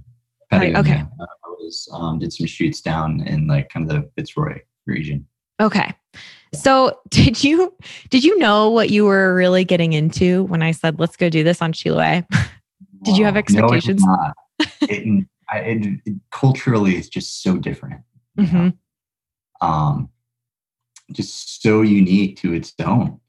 Patagonia. 0.50 0.80
Okay. 0.80 1.06
Uh, 1.20 1.26
I 1.44 1.50
was 1.60 1.90
um, 1.92 2.18
did 2.20 2.32
some 2.32 2.48
shoots 2.48 2.80
down 2.80 3.22
in 3.28 3.46
like 3.46 3.68
kind 3.68 3.92
of 3.92 3.94
the 3.94 4.10
Fitzroy 4.16 4.60
region. 4.86 5.28
Okay. 5.60 5.94
So 6.54 7.00
did 7.10 7.44
you 7.44 7.76
did 8.10 8.24
you 8.24 8.38
know 8.40 8.70
what 8.70 8.90
you 8.90 9.06
were 9.06 9.34
really 9.34 9.64
getting 9.64 9.94
into 9.94 10.44
when 10.46 10.62
I 10.62 10.72
said 10.72 11.00
let's 11.00 11.16
go 11.16 11.30
do 11.30 11.44
this 11.44 11.62
on 11.62 11.74
Chiloé? 11.74 12.26
did 13.04 13.18
you 13.18 13.26
have 13.26 13.38
expectations? 13.38 14.04
No, 14.04 14.32
it, 14.82 15.26
it, 15.54 16.02
it, 16.06 16.16
culturally, 16.32 16.96
it's 16.96 17.10
just 17.10 17.42
so 17.42 17.58
different. 17.58 18.02
Mm-hmm. 18.38 18.70
Um, 19.68 20.10
just 21.12 21.62
so 21.62 21.82
unique 21.82 22.38
to 22.38 22.54
its 22.54 22.74
own. 22.86 23.20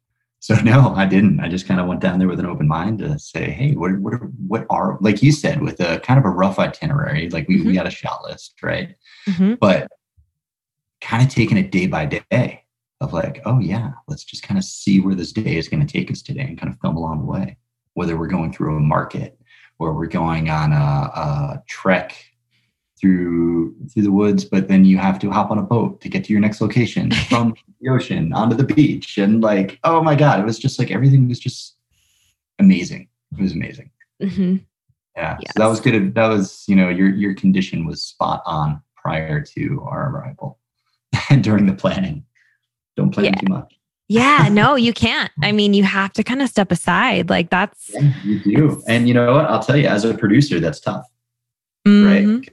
So 0.43 0.55
no, 0.55 0.95
I 0.95 1.05
didn't. 1.05 1.41
I 1.41 1.49
just 1.49 1.67
kind 1.67 1.81
of 1.81 1.87
went 1.87 2.01
down 2.01 2.19
there 2.19 2.29
with 2.29 2.41
an 2.41 2.47
open 2.47 2.67
mind 2.67 3.01
to 3.01 3.19
say, 3.19 3.51
hey, 3.51 3.73
what 3.73 3.99
what 3.99 4.15
are, 4.15 4.31
what 4.47 4.67
are 4.71 4.97
like 5.01 5.23
you 5.23 5.33
said 5.33 5.61
with 5.61 5.81
a 5.81 6.01
kind 6.01 6.19
of 6.19 6.25
a 6.25 6.31
rough 6.31 6.59
itinerary. 6.59 7.29
Like 7.29 7.47
we, 7.47 7.59
mm-hmm. 7.59 7.69
we 7.69 7.77
had 7.77 7.87
a 7.87 7.91
shot 7.91 8.23
list, 8.25 8.55
right? 8.63 8.95
Mm-hmm. 9.29 9.55
But 9.61 9.91
kind 11.03 11.23
of 11.23 11.33
taking 11.33 11.59
it 11.59 11.71
day 11.71 11.87
by 11.87 12.07
day 12.07 12.60
of 13.01 13.13
like, 13.13 13.41
oh 13.47 13.59
yeah, 13.59 13.93
let's 14.09 14.25
just 14.25 14.43
kind 14.43 14.59
of 14.59 14.65
see 14.65 15.01
where 15.01 15.15
this 15.15 15.33
day 15.33 15.57
is 15.57 15.69
going 15.69 15.85
to 15.85 15.91
take 15.91 16.11
us 16.11 16.23
today 16.23 16.43
and 16.43 16.59
kind 16.59 16.73
of 16.73 16.79
film 16.81 16.97
along 16.97 17.21
the 17.21 17.27
way. 17.27 17.57
Whether 17.95 18.17
we're 18.17 18.29
going 18.29 18.53
through 18.53 18.77
a 18.77 18.81
market 18.81 19.39
or 19.79 19.95
we're 19.95 20.07
going 20.07 20.51
on 20.51 20.73
a, 20.73 20.77
a 20.77 21.63
trek 21.67 22.15
through 23.01 23.75
through 23.93 24.03
the 24.03 24.13
woods, 24.13 24.45
but 24.45 24.69
then 24.69 24.85
you 24.85 24.99
have 24.99 25.19
to 25.21 25.31
hop 25.31 25.51
on 25.51 25.59
a 25.59 25.63
boat 25.63 26.01
to 26.03 26.09
get 26.09 26.25
to 26.25 26.33
your 26.33 26.41
next 26.41 26.61
location 26.61 27.11
from 27.29 27.55
the 27.81 27.89
ocean 27.89 28.33
onto 28.33 28.55
the 28.55 28.65
beach. 28.65 29.17
And 29.19 29.41
like, 29.41 29.79
oh 29.85 30.03
my 30.03 30.15
God, 30.15 30.39
it 30.39 30.47
was 30.47 30.59
just 30.59 30.79
like 30.79 30.91
everything 30.91 31.29
was 31.29 31.41
just 31.41 31.77
amazing. 32.59 33.09
It 33.33 33.43
was 33.43 33.53
amazing. 33.53 33.91
Mm-hmm. 34.23 34.57
Yeah. 35.17 35.37
Yes. 35.41 35.53
So 35.57 35.63
that 35.63 35.69
was 35.69 35.81
good. 35.81 36.15
That 36.15 36.29
was, 36.29 36.65
you 36.69 36.77
know, 36.77 36.89
your 36.91 37.09
your 37.09 37.35
condition 37.35 37.87
was 37.87 38.03
spot 38.03 38.43
on 38.45 38.83
prior 38.95 39.43
to 39.43 39.83
our 39.83 40.11
arrival 40.11 40.59
and 41.31 41.43
during 41.45 41.67
the 41.67 41.73
planning. 41.73 42.25
Don't 43.01 43.11
plan 43.11 43.27
yeah. 43.27 43.35
too 43.41 43.47
much. 43.49 43.79
yeah, 44.09 44.49
no, 44.51 44.75
you 44.87 44.93
can't. 44.93 45.31
I 45.43 45.53
mean, 45.53 45.75
you 45.75 45.85
have 45.85 46.13
to 46.15 46.25
kind 46.25 46.43
of 46.43 46.49
step 46.49 46.71
aside. 46.71 47.31
Like 47.31 47.51
that's 47.51 47.91
yeah, 47.93 48.13
you 48.25 48.41
do. 48.41 48.83
And 48.89 49.09
you 49.09 49.15
know 49.15 49.33
what? 49.33 49.47
I'll 49.47 49.63
tell 49.63 49.77
you, 49.77 49.87
as 49.87 50.05
a 50.05 50.15
producer, 50.15 50.61
that's 50.61 50.81
tough. 50.81 51.07
Mm-hmm. 51.87 52.37
Right 52.37 52.51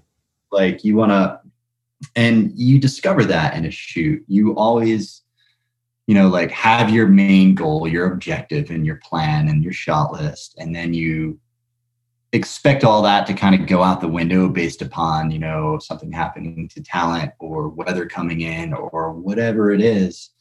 like 0.52 0.84
you 0.84 0.96
want 0.96 1.12
to 1.12 1.40
and 2.16 2.52
you 2.56 2.80
discover 2.80 3.26
that 3.26 3.56
in 3.56 3.66
a 3.66 3.72
shoot 3.72 4.24
you 4.28 4.56
always 4.56 5.24
you 6.06 6.16
know 6.16 6.28
like 6.28 6.52
have 6.52 6.90
your 6.90 7.08
main 7.08 7.56
goal 7.56 7.88
your 7.88 8.12
objective 8.12 8.70
and 8.70 8.86
your 8.86 9.00
plan 9.04 9.48
and 9.50 9.64
your 9.64 9.74
shot 9.74 10.12
list 10.12 10.56
and 10.58 10.76
then 10.76 10.94
you 10.94 11.40
expect 12.34 12.84
all 12.84 13.02
that 13.02 13.26
to 13.26 13.34
kind 13.34 13.60
of 13.60 13.68
go 13.68 13.82
out 13.82 14.02
the 14.02 14.08
window 14.08 14.48
based 14.48 14.82
upon 14.82 15.32
you 15.32 15.40
know 15.40 15.80
something 15.80 16.12
happening 16.12 16.68
to 16.68 16.82
talent 16.82 17.32
or 17.40 17.70
weather 17.70 18.06
coming 18.06 18.42
in 18.42 18.74
or 18.74 19.12
whatever 19.12 19.72
it 19.72 19.82
is 19.82 20.32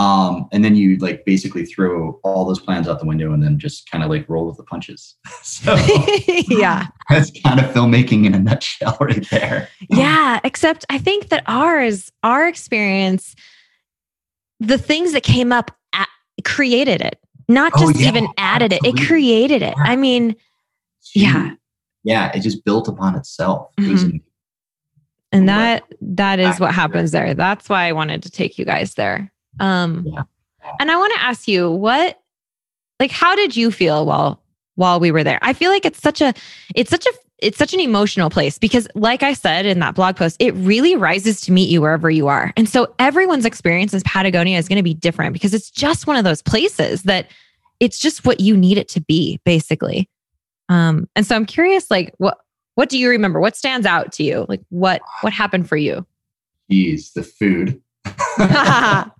um, 0.00 0.48
and 0.50 0.64
then 0.64 0.76
you 0.76 0.96
like 0.96 1.26
basically 1.26 1.66
throw 1.66 2.18
all 2.24 2.46
those 2.46 2.58
plans 2.58 2.88
out 2.88 3.00
the 3.00 3.04
window 3.04 3.34
and 3.34 3.42
then 3.42 3.58
just 3.58 3.90
kind 3.90 4.02
of 4.02 4.08
like 4.08 4.26
roll 4.30 4.46
with 4.46 4.56
the 4.56 4.62
punches. 4.62 5.14
so 5.42 5.74
yeah, 6.48 6.86
that's 7.10 7.30
kind 7.42 7.60
of 7.60 7.66
filmmaking 7.66 8.24
in 8.24 8.32
a 8.32 8.38
nutshell 8.38 8.96
right 8.98 9.28
there. 9.28 9.68
Yeah, 9.90 10.40
except 10.42 10.86
I 10.88 10.96
think 10.96 11.28
that 11.28 11.42
ours, 11.46 12.10
our 12.22 12.48
experience, 12.48 13.34
the 14.58 14.78
things 14.78 15.12
that 15.12 15.22
came 15.22 15.52
up 15.52 15.70
at, 15.92 16.08
created 16.46 17.02
it, 17.02 17.18
not 17.46 17.72
oh, 17.74 17.80
just 17.80 17.96
oh, 17.96 18.00
yeah, 18.00 18.08
even 18.08 18.28
added 18.38 18.72
absolutely. 18.72 19.02
it. 19.02 19.02
It 19.02 19.06
created 19.06 19.62
it. 19.62 19.74
I 19.76 19.96
mean, 19.96 20.34
yeah, 21.14 21.50
yeah, 22.04 22.32
it 22.34 22.40
just 22.40 22.64
built 22.64 22.88
upon 22.88 23.16
itself. 23.16 23.68
Mm-hmm. 23.78 24.16
It 24.16 24.22
and 25.30 25.46
that 25.50 25.84
that 26.00 26.40
is 26.40 26.58
what 26.58 26.74
happens 26.74 27.10
there. 27.10 27.34
That's 27.34 27.68
why 27.68 27.84
I 27.84 27.92
wanted 27.92 28.22
to 28.22 28.30
take 28.30 28.56
you 28.56 28.64
guys 28.64 28.94
there. 28.94 29.30
Um, 29.58 30.04
yeah. 30.06 30.22
And 30.78 30.90
I 30.90 30.96
want 30.96 31.12
to 31.14 31.22
ask 31.22 31.48
you, 31.48 31.70
what, 31.70 32.20
like, 32.98 33.10
how 33.10 33.34
did 33.34 33.56
you 33.56 33.70
feel 33.70 34.06
while 34.06 34.42
while 34.76 35.00
we 35.00 35.10
were 35.10 35.24
there? 35.24 35.38
I 35.42 35.52
feel 35.52 35.70
like 35.70 35.84
it's 35.84 36.00
such 36.00 36.20
a, 36.20 36.32
it's 36.74 36.90
such 36.90 37.06
a, 37.06 37.12
it's 37.38 37.58
such 37.58 37.72
an 37.72 37.80
emotional 37.80 38.28
place 38.30 38.58
because, 38.58 38.86
like 38.94 39.22
I 39.22 39.32
said 39.32 39.66
in 39.66 39.78
that 39.80 39.94
blog 39.94 40.16
post, 40.16 40.36
it 40.38 40.54
really 40.54 40.96
rises 40.96 41.40
to 41.42 41.52
meet 41.52 41.70
you 41.70 41.80
wherever 41.80 42.10
you 42.10 42.28
are. 42.28 42.52
And 42.56 42.68
so 42.68 42.94
everyone's 42.98 43.46
experience 43.46 43.94
in 43.94 44.00
Patagonia 44.02 44.58
is 44.58 44.68
going 44.68 44.76
to 44.76 44.82
be 44.82 44.94
different 44.94 45.32
because 45.32 45.54
it's 45.54 45.70
just 45.70 46.06
one 46.06 46.16
of 46.16 46.24
those 46.24 46.42
places 46.42 47.04
that 47.04 47.30
it's 47.80 47.98
just 47.98 48.26
what 48.26 48.40
you 48.40 48.56
need 48.56 48.76
it 48.76 48.88
to 48.90 49.00
be, 49.00 49.40
basically. 49.44 50.08
Um, 50.68 51.08
and 51.16 51.26
so 51.26 51.34
I'm 51.34 51.46
curious, 51.46 51.90
like, 51.90 52.14
what 52.18 52.38
what 52.74 52.88
do 52.88 52.98
you 52.98 53.08
remember? 53.10 53.40
What 53.40 53.56
stands 53.56 53.86
out 53.86 54.12
to 54.12 54.22
you? 54.22 54.46
Like, 54.48 54.60
what 54.68 55.00
what 55.22 55.32
happened 55.32 55.68
for 55.68 55.76
you? 55.76 56.06
Geez, 56.70 57.12
the 57.12 57.22
food. 57.22 57.80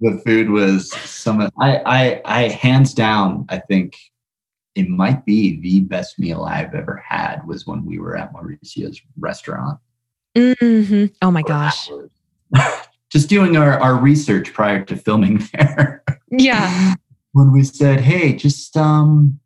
the 0.00 0.20
food 0.24 0.50
was 0.50 0.92
some 0.92 1.40
of, 1.40 1.50
I, 1.58 1.76
I 1.86 2.22
I 2.24 2.48
hands 2.48 2.94
down 2.94 3.46
I 3.48 3.58
think 3.58 3.96
it 4.74 4.88
might 4.88 5.24
be 5.24 5.60
the 5.60 5.80
best 5.80 6.18
meal 6.18 6.44
I've 6.44 6.74
ever 6.74 7.02
had 7.06 7.46
was 7.46 7.66
when 7.66 7.84
we 7.84 7.98
were 7.98 8.16
at 8.16 8.32
Mauricio's 8.32 9.00
restaurant. 9.18 9.78
Mm-hmm. 10.36 11.06
Oh 11.22 11.30
my 11.30 11.42
gosh. 11.42 11.90
just 13.10 13.28
doing 13.28 13.56
our, 13.56 13.80
our 13.80 13.96
research 13.96 14.52
prior 14.52 14.84
to 14.84 14.96
filming 14.96 15.42
there. 15.54 16.04
Yeah. 16.30 16.94
when 17.32 17.52
we 17.52 17.64
said, 17.64 18.00
hey, 18.00 18.34
just 18.34 18.76
um, 18.76 19.40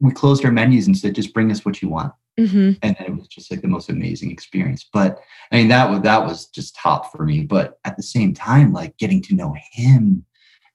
we 0.00 0.12
closed 0.12 0.44
our 0.44 0.52
menus 0.52 0.86
and 0.86 0.96
said, 0.96 1.14
just 1.14 1.34
bring 1.34 1.50
us 1.50 1.64
what 1.64 1.82
you 1.82 1.88
want. 1.88 2.12
Mm-hmm. 2.38 2.72
And 2.82 2.96
it 2.98 3.16
was 3.16 3.28
just 3.28 3.50
like 3.50 3.62
the 3.62 3.68
most 3.68 3.88
amazing 3.88 4.30
experience. 4.30 4.88
But 4.92 5.18
I 5.52 5.56
mean, 5.56 5.68
that 5.68 5.88
was 5.88 6.02
that 6.02 6.24
was 6.24 6.46
just 6.46 6.76
top 6.76 7.12
for 7.12 7.24
me. 7.24 7.42
But 7.42 7.78
at 7.84 7.96
the 7.96 8.02
same 8.02 8.34
time, 8.34 8.72
like 8.72 8.96
getting 8.98 9.22
to 9.22 9.34
know 9.34 9.54
him 9.72 10.24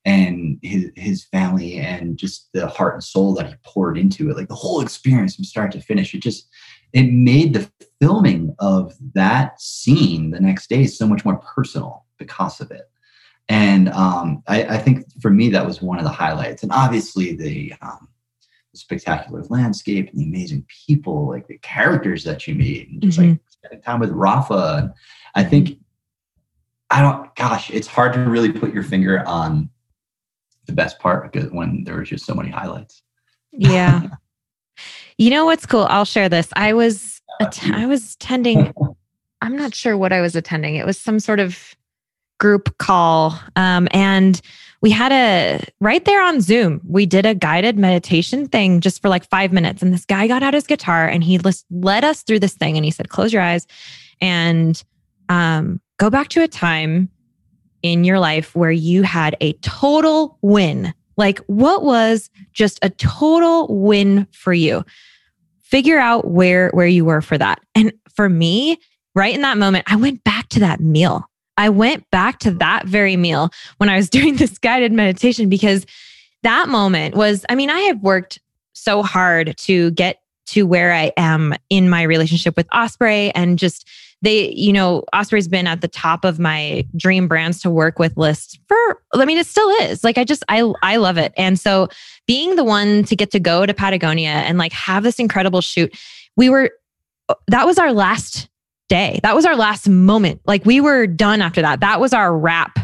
and 0.06 0.58
his 0.62 0.92
his 0.96 1.26
family 1.26 1.78
and 1.78 2.18
just 2.18 2.50
the 2.54 2.68
heart 2.68 2.94
and 2.94 3.04
soul 3.04 3.34
that 3.36 3.48
he 3.48 3.56
poured 3.66 3.98
into 3.98 4.30
it, 4.30 4.38
like 4.38 4.48
the 4.48 4.56
whole 4.56 4.82
experience 4.82 5.36
from 5.36 5.44
start 5.44 5.72
to 5.74 5.82
finish, 5.82 6.14
it 6.14 6.22
just 6.22 6.48
it 6.94 7.12
made 7.12 7.54
the 7.54 7.70
filming 8.02 8.56
of 8.60 8.94
that 9.14 9.60
scene 9.62 10.32
the 10.32 10.40
next 10.40 10.70
day 10.70 10.86
so 10.86 11.06
much 11.06 11.26
more 11.26 11.38
personal 11.38 12.06
because 12.18 12.62
of 12.62 12.72
it. 12.72 12.90
And 13.48 13.90
um, 13.90 14.44
I, 14.48 14.64
I, 14.64 14.78
think 14.78 15.06
for 15.22 15.32
me 15.32 15.50
that 15.50 15.66
was 15.66 15.82
one 15.82 15.98
of 15.98 16.04
the 16.04 16.12
highlights. 16.12 16.62
And 16.62 16.72
obviously 16.72 17.36
the 17.36 17.74
um, 17.82 18.09
spectacular 18.80 19.44
landscape 19.50 20.10
and 20.10 20.20
the 20.20 20.26
amazing 20.26 20.66
people, 20.86 21.28
like 21.28 21.48
the 21.48 21.58
characters 21.60 22.24
that 22.24 22.48
you 22.48 22.56
meet, 22.56 22.90
and 22.90 23.02
just 23.02 23.20
mm-hmm. 23.20 23.32
like 23.32 23.40
spending 23.50 23.82
time 23.82 24.00
with 24.00 24.12
Rafa. 24.12 24.80
And 24.82 24.94
I 25.36 25.44
think 25.44 25.80
I 26.90 27.02
don't, 27.02 27.36
gosh, 27.36 27.70
it's 27.70 27.88
hard 27.88 28.14
to 28.14 28.20
really 28.22 28.52
put 28.52 28.74
your 28.74 28.84
finger 28.84 29.24
on 29.28 29.70
the 30.66 30.74
best 30.74 31.00
part 31.00 31.32
because 31.32 31.52
when 31.52 31.84
there 31.84 31.98
was 31.98 32.10
just 32.10 32.26
so 32.26 32.34
many 32.34 32.50
highlights. 32.50 33.02
Yeah. 33.52 34.08
you 35.18 35.30
know 35.30 35.46
what's 35.46 35.66
cool? 35.66 35.88
I'll 35.90 36.06
share 36.06 36.30
this. 36.30 36.50
I 36.56 36.74
was 36.74 37.22
att- 37.40 37.64
I 37.72 37.86
was 37.86 38.16
attending. 38.16 38.74
I'm 39.42 39.56
not 39.56 39.74
sure 39.74 39.98
what 39.98 40.14
I 40.14 40.22
was 40.22 40.36
attending. 40.36 40.76
It 40.76 40.86
was 40.86 41.00
some 41.00 41.20
sort 41.20 41.40
of 41.40 41.76
group 42.40 42.78
call, 42.78 43.40
um, 43.56 43.88
and 43.92 44.42
we 44.82 44.92
had 44.92 45.12
a 45.12 45.64
right 45.80 46.04
there 46.06 46.24
on 46.24 46.42
Zoom. 46.42 46.82
We 46.88 47.06
did 47.06 47.26
a 47.26 47.36
guided 47.36 47.78
meditation 47.78 48.48
thing 48.48 48.80
just 48.80 49.02
for 49.02 49.10
like 49.10 49.28
five 49.30 49.52
minutes. 49.52 49.82
And 49.82 49.94
this 49.94 50.06
guy 50.06 50.28
got 50.28 50.44
out 50.44 50.54
his 50.54 50.68
guitar 50.68 51.08
and 51.08 51.24
he 51.24 51.40
led 51.70 52.04
us 52.04 52.24
through 52.24 52.40
this 52.40 52.54
thing. 52.54 52.78
And 52.78 52.86
he 52.86 52.92
said, 52.92 53.10
close 53.10 53.34
your 53.34 53.42
eyes 53.42 53.68
and 54.22 54.82
um, 55.28 55.82
go 55.98 56.10
back 56.10 56.30
to 56.30 56.44
a 56.44 56.48
time 56.48 57.10
in 57.82 58.04
your 58.04 58.20
life 58.20 58.56
where 58.56 58.72
you 58.72 59.04
had 59.04 59.36
a 59.42 59.54
total 59.54 60.38
win. 60.42 60.94
Like, 61.18 61.40
what 61.48 61.84
was 61.84 62.30
just 62.54 62.80
a 62.82 62.90
total 62.90 63.68
win 63.68 64.28
for 64.32 64.54
you? 64.54 64.86
Figure 65.62 66.00
out 66.00 66.28
where 66.28 66.70
where 66.70 66.88
you 66.88 67.06
were 67.06 67.22
for 67.22 67.38
that. 67.38 67.60
And 67.76 67.92
for 68.16 68.30
me, 68.30 68.78
right 69.14 69.36
in 69.36 69.42
that 69.42 69.58
moment, 69.58 69.92
I 69.92 69.98
went 69.98 70.24
back 70.24 70.48
to 70.50 70.62
that 70.62 70.80
meal. 70.80 71.29
I 71.60 71.68
went 71.68 72.10
back 72.10 72.40
to 72.40 72.52
that 72.52 72.86
very 72.86 73.18
meal 73.18 73.52
when 73.78 73.90
I 73.90 73.98
was 73.98 74.10
doing 74.18 74.38
this 74.38 74.58
guided 74.58 74.94
meditation 74.94 75.50
because 75.50 75.86
that 76.42 76.70
moment 76.70 77.16
was, 77.16 77.46
I 77.50 77.56
mean, 77.56 77.70
I 77.70 77.82
have 77.82 78.02
worked 78.02 78.40
so 78.74 79.04
hard 79.04 79.56
to 79.58 79.92
get 79.92 80.22
to 80.48 80.66
where 80.66 80.94
I 80.94 81.12
am 81.18 81.54
in 81.70 81.90
my 81.90 82.02
relationship 82.04 82.56
with 82.56 82.66
Osprey 82.74 83.32
and 83.36 83.60
just 83.60 83.88
they, 84.22 84.52
you 84.54 84.74
know, 84.74 85.04
Osprey's 85.14 85.48
been 85.48 85.68
at 85.68 85.82
the 85.82 85.88
top 85.88 86.26
of 86.26 86.40
my 86.40 86.86
dream 86.96 87.28
brands 87.28 87.62
to 87.62 87.70
work 87.70 88.00
with 88.00 88.18
list 88.18 88.60
for 88.68 89.02
I 89.14 89.26
mean 89.26 89.38
it 89.38 89.46
still 89.46 89.70
is. 89.82 90.04
Like 90.04 90.18
I 90.18 90.24
just 90.24 90.44
I 90.50 90.72
I 90.82 90.96
love 90.96 91.18
it. 91.18 91.34
And 91.38 91.60
so 91.60 91.90
being 92.26 92.56
the 92.56 92.64
one 92.64 93.04
to 93.06 93.16
get 93.16 93.32
to 93.32 93.40
go 93.40 93.66
to 93.66 93.74
Patagonia 93.74 94.30
and 94.30 94.58
like 94.58 94.74
have 94.74 95.04
this 95.04 95.20
incredible 95.20 95.62
shoot, 95.62 95.96
we 96.36 96.50
were 96.50 96.72
that 97.48 97.66
was 97.66 97.78
our 97.78 97.94
last 97.94 98.50
day. 98.90 99.20
That 99.24 99.36
was 99.36 99.46
our 99.46 99.56
last 99.56 99.88
moment. 99.88 100.42
Like 100.46 100.66
we 100.66 100.82
were 100.82 101.08
done 101.08 101.42
after 101.42 101.62
that. 101.62 101.80
That 101.80 102.02
was 102.02 102.12
our 102.12 102.38
wrap 102.38 102.78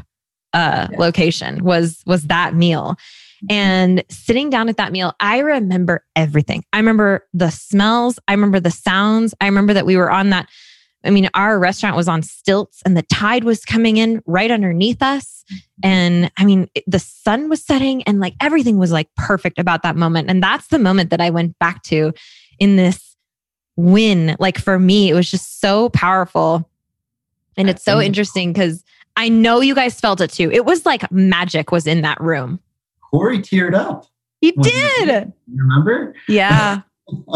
uh, 0.54 0.88
yeah. 0.90 0.98
location 0.98 1.64
was 1.64 2.02
was 2.06 2.24
that 2.24 2.56
meal. 2.56 2.96
Mm-hmm. 2.96 3.46
And 3.52 4.04
sitting 4.10 4.50
down 4.50 4.70
at 4.70 4.78
that 4.78 4.94
meal, 4.94 5.14
I 5.20 5.40
remember 5.40 6.06
everything. 6.16 6.64
I 6.72 6.78
remember 6.78 7.28
the 7.34 7.50
smells. 7.50 8.18
I 8.28 8.34
remember 8.34 8.62
the 8.62 8.72
sounds. 8.72 9.34
I 9.42 9.48
remember 9.48 9.74
that 9.74 9.86
we 9.86 9.98
were 9.98 10.10
on 10.10 10.30
that. 10.30 10.48
I 11.04 11.12
mean, 11.12 11.30
our 11.36 11.60
restaurant 11.60 11.96
was 11.96 12.08
on 12.08 12.24
stilts 12.24 12.82
and 12.84 12.98
the 12.98 13.04
tide 13.04 13.44
was 13.44 13.64
coming 13.64 13.98
in 13.98 14.24
right 14.26 14.50
underneath 14.50 15.04
us. 15.04 15.44
Mm-hmm. 15.52 15.88
And 15.90 16.32
I 16.38 16.46
mean, 16.46 16.70
it, 16.74 16.84
the 16.88 17.00
sun 17.00 17.50
was 17.50 17.64
setting 17.64 18.02
and 18.04 18.20
like 18.20 18.34
everything 18.40 18.78
was 18.78 18.92
like 18.92 19.10
perfect 19.18 19.60
about 19.60 19.84
that 19.84 19.96
moment. 19.96 20.30
And 20.30 20.42
that's 20.42 20.68
the 20.68 20.80
moment 20.80 21.10
that 21.10 21.22
I 21.22 21.30
went 21.30 21.60
back 21.60 21.84
to 21.84 22.14
in 22.60 22.78
this 22.78 23.15
win. 23.76 24.36
Like 24.40 24.58
for 24.58 24.80
me, 24.80 25.10
it 25.10 25.14
was 25.14 25.30
just 25.30 25.60
so 25.60 25.90
powerful. 25.90 26.70
And 27.58 27.70
it's 27.70 27.84
so 27.84 28.02
interesting 28.02 28.52
because 28.52 28.84
I 29.16 29.30
know 29.30 29.62
you 29.62 29.76
guys 29.76 30.00
felt 30.00 30.20
it 30.20 30.32
too. 30.32 30.52
It 30.52 30.66
was 30.66 30.86
like 30.86 31.10
magic 31.12 31.72
was 31.72 31.88
in 31.88 32.02
that 32.02 32.20
room. 32.20 32.60
Kaare 33.14 33.38
teared 33.40 33.74
up. 33.74 34.08
He 34.42 34.52
did. 34.52 35.32
You 35.48 35.58
remember? 35.58 36.16
Yeah. 36.28 36.82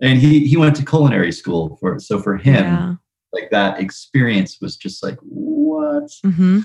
and 0.00 0.18
he 0.18 0.46
he 0.46 0.56
went 0.56 0.76
to 0.76 0.84
culinary 0.84 1.32
school 1.32 1.76
for 1.80 1.98
so 1.98 2.20
for 2.20 2.36
him, 2.36 2.64
yeah. 2.64 2.94
like 3.32 3.50
that 3.50 3.80
experience 3.80 4.58
was 4.60 4.76
just 4.76 5.02
like 5.02 5.18
what? 5.22 6.10
Mm-hmm. 6.24 6.60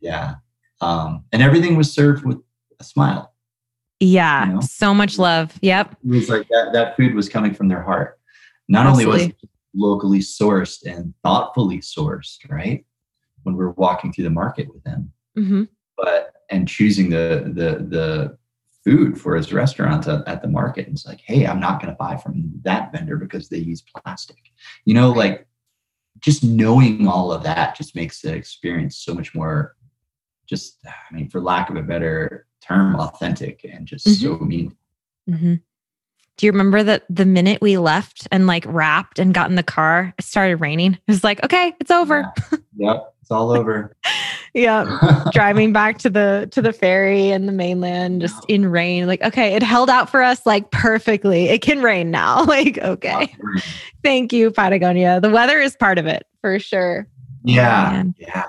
Yeah. 0.00 0.34
Um, 0.80 1.24
and 1.32 1.42
everything 1.42 1.76
was 1.76 1.92
served 1.92 2.24
with 2.24 2.38
a 2.80 2.84
smile. 2.84 3.32
Yeah, 4.00 4.46
you 4.46 4.54
know? 4.54 4.60
so 4.60 4.92
much 4.92 5.16
love. 5.18 5.56
Yep. 5.62 5.96
It 6.04 6.08
was 6.08 6.28
like 6.28 6.48
that 6.48 6.70
that 6.72 6.96
food 6.96 7.14
was 7.14 7.28
coming 7.28 7.54
from 7.54 7.68
their 7.68 7.82
heart. 7.82 8.18
Not 8.68 8.86
Absolutely. 8.86 9.12
only 9.12 9.26
was 9.26 9.34
it 9.42 9.48
locally 9.74 10.18
sourced 10.20 10.84
and 10.84 11.14
thoughtfully 11.22 11.78
sourced, 11.78 12.38
right? 12.48 12.84
When 13.42 13.56
we're 13.56 13.70
walking 13.70 14.12
through 14.12 14.24
the 14.24 14.30
market 14.30 14.72
with 14.72 14.84
him, 14.84 15.12
mm-hmm. 15.36 15.64
but 15.96 16.32
and 16.50 16.68
choosing 16.68 17.10
the 17.10 17.52
the 17.54 17.84
the 17.84 18.38
food 18.84 19.20
for 19.20 19.36
his 19.36 19.52
restaurant 19.52 20.08
at, 20.08 20.26
at 20.26 20.42
the 20.42 20.48
market. 20.48 20.86
And 20.86 20.96
it's 20.96 21.06
like, 21.06 21.20
hey, 21.24 21.46
I'm 21.46 21.60
not 21.60 21.80
going 21.80 21.92
to 21.92 21.96
buy 21.96 22.16
from 22.16 22.50
that 22.62 22.90
vendor 22.90 23.16
because 23.16 23.48
they 23.48 23.58
use 23.58 23.82
plastic. 23.82 24.38
You 24.84 24.94
know, 24.94 25.10
like 25.12 25.46
just 26.20 26.42
knowing 26.42 27.06
all 27.06 27.32
of 27.32 27.42
that 27.42 27.76
just 27.76 27.94
makes 27.94 28.20
the 28.20 28.34
experience 28.34 28.96
so 28.96 29.14
much 29.14 29.34
more 29.34 29.76
just 30.48 30.78
i 30.86 31.14
mean 31.14 31.28
for 31.28 31.40
lack 31.40 31.70
of 31.70 31.76
a 31.76 31.82
better 31.82 32.46
term 32.60 32.96
authentic 32.96 33.64
and 33.64 33.86
just 33.86 34.06
mm-hmm. 34.06 34.26
so 34.26 34.38
meaningful 34.38 34.78
mm-hmm. 35.28 35.54
Do 36.38 36.46
you 36.46 36.52
remember 36.52 36.82
that 36.82 37.04
the 37.08 37.26
minute 37.26 37.60
we 37.60 37.76
left 37.78 38.26
and 38.32 38.46
like 38.46 38.64
wrapped 38.66 39.18
and 39.18 39.34
got 39.34 39.50
in 39.50 39.56
the 39.56 39.62
car, 39.62 40.12
it 40.18 40.24
started 40.24 40.56
raining? 40.56 40.94
It 40.94 41.00
was 41.06 41.22
like, 41.22 41.42
okay, 41.44 41.74
it's 41.78 41.90
over. 41.90 42.32
Yeah. 42.50 42.58
Yep, 42.94 43.14
it's 43.20 43.30
all 43.30 43.50
over. 43.56 43.96
yeah. 44.54 45.24
Driving 45.32 45.72
back 45.72 45.98
to 45.98 46.10
the 46.10 46.48
to 46.52 46.62
the 46.62 46.72
ferry 46.72 47.30
and 47.30 47.46
the 47.46 47.52
mainland 47.52 48.22
just 48.22 48.44
in 48.48 48.66
rain. 48.66 49.06
Like, 49.06 49.22
okay, 49.22 49.54
it 49.54 49.62
held 49.62 49.90
out 49.90 50.08
for 50.10 50.22
us 50.22 50.44
like 50.46 50.70
perfectly. 50.70 51.48
It 51.48 51.60
can 51.62 51.82
rain 51.82 52.10
now. 52.10 52.44
Like, 52.52 52.78
okay. 52.78 53.34
Thank 54.02 54.32
you, 54.32 54.50
Patagonia. 54.50 55.20
The 55.20 55.30
weather 55.30 55.60
is 55.60 55.76
part 55.76 55.98
of 55.98 56.06
it 56.06 56.24
for 56.40 56.58
sure. 56.58 57.06
Yeah. 57.44 58.04
Oh, 58.06 58.12
yeah. 58.18 58.44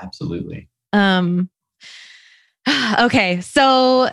Absolutely. 0.00 0.68
Um 0.92 1.48
okay. 3.00 3.40
So 3.40 4.10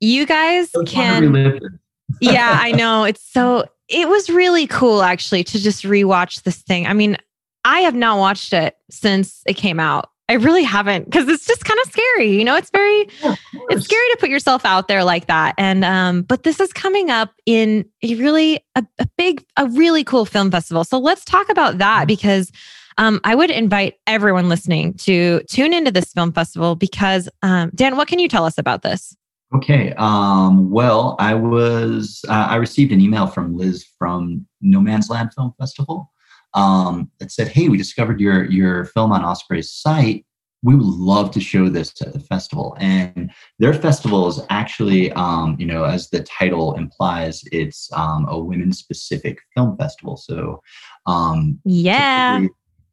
you 0.00 0.26
guys 0.26 0.70
can 0.86 1.80
yeah, 2.20 2.58
I 2.60 2.72
know. 2.72 3.04
It's 3.04 3.22
so, 3.32 3.64
it 3.88 4.08
was 4.08 4.28
really 4.30 4.66
cool 4.66 5.02
actually 5.02 5.44
to 5.44 5.60
just 5.60 5.84
rewatch 5.84 6.42
this 6.42 6.62
thing. 6.62 6.86
I 6.86 6.92
mean, 6.92 7.16
I 7.64 7.80
have 7.80 7.94
not 7.94 8.18
watched 8.18 8.52
it 8.52 8.76
since 8.90 9.42
it 9.46 9.54
came 9.54 9.80
out. 9.80 10.10
I 10.28 10.34
really 10.34 10.64
haven't 10.64 11.04
because 11.04 11.28
it's 11.28 11.46
just 11.46 11.64
kind 11.64 11.78
of 11.84 11.92
scary. 11.92 12.36
You 12.36 12.44
know, 12.44 12.56
it's 12.56 12.70
very, 12.70 13.08
yeah, 13.22 13.36
it's 13.70 13.84
scary 13.84 14.08
to 14.10 14.16
put 14.18 14.28
yourself 14.28 14.64
out 14.64 14.88
there 14.88 15.04
like 15.04 15.26
that. 15.26 15.54
And, 15.56 15.84
um, 15.84 16.22
but 16.22 16.42
this 16.42 16.58
is 16.58 16.72
coming 16.72 17.10
up 17.10 17.32
in 17.46 17.84
a 18.02 18.16
really, 18.16 18.60
a, 18.74 18.84
a 18.98 19.06
big, 19.16 19.44
a 19.56 19.68
really 19.68 20.02
cool 20.02 20.24
film 20.24 20.50
festival. 20.50 20.82
So 20.82 20.98
let's 20.98 21.24
talk 21.24 21.48
about 21.48 21.78
that 21.78 22.00
mm-hmm. 22.00 22.06
because, 22.08 22.50
um, 22.98 23.20
I 23.22 23.36
would 23.36 23.50
invite 23.50 23.94
everyone 24.06 24.48
listening 24.48 24.94
to 24.94 25.42
tune 25.50 25.72
into 25.72 25.92
this 25.92 26.12
film 26.12 26.32
festival 26.32 26.74
because, 26.74 27.28
um, 27.42 27.70
Dan, 27.74 27.96
what 27.96 28.08
can 28.08 28.18
you 28.18 28.28
tell 28.28 28.44
us 28.44 28.58
about 28.58 28.82
this? 28.82 29.16
Okay. 29.54 29.92
Um, 29.96 30.70
well, 30.70 31.16
I 31.18 31.34
was 31.34 32.24
uh, 32.28 32.46
I 32.50 32.56
received 32.56 32.92
an 32.92 33.00
email 33.00 33.26
from 33.26 33.56
Liz 33.56 33.86
from 33.98 34.46
No 34.60 34.80
Man's 34.80 35.08
Land 35.08 35.32
Film 35.34 35.54
Festival 35.58 36.12
um, 36.54 37.10
that 37.20 37.30
said, 37.30 37.48
"Hey, 37.48 37.68
we 37.68 37.78
discovered 37.78 38.20
your 38.20 38.44
your 38.50 38.86
film 38.86 39.12
on 39.12 39.24
Osprey's 39.24 39.70
site. 39.70 40.26
We 40.62 40.74
would 40.74 40.84
love 40.84 41.30
to 41.32 41.40
show 41.40 41.68
this 41.68 41.94
at 42.02 42.12
the 42.12 42.18
festival." 42.18 42.76
And 42.80 43.30
their 43.60 43.72
festival 43.72 44.26
is 44.26 44.40
actually, 44.50 45.12
um, 45.12 45.56
you 45.60 45.66
know, 45.66 45.84
as 45.84 46.10
the 46.10 46.24
title 46.24 46.74
implies, 46.74 47.44
it's 47.52 47.88
um, 47.92 48.26
a 48.28 48.36
women 48.36 48.72
specific 48.72 49.38
film 49.54 49.76
festival. 49.76 50.16
So, 50.16 50.60
um, 51.06 51.60
yeah 51.64 52.46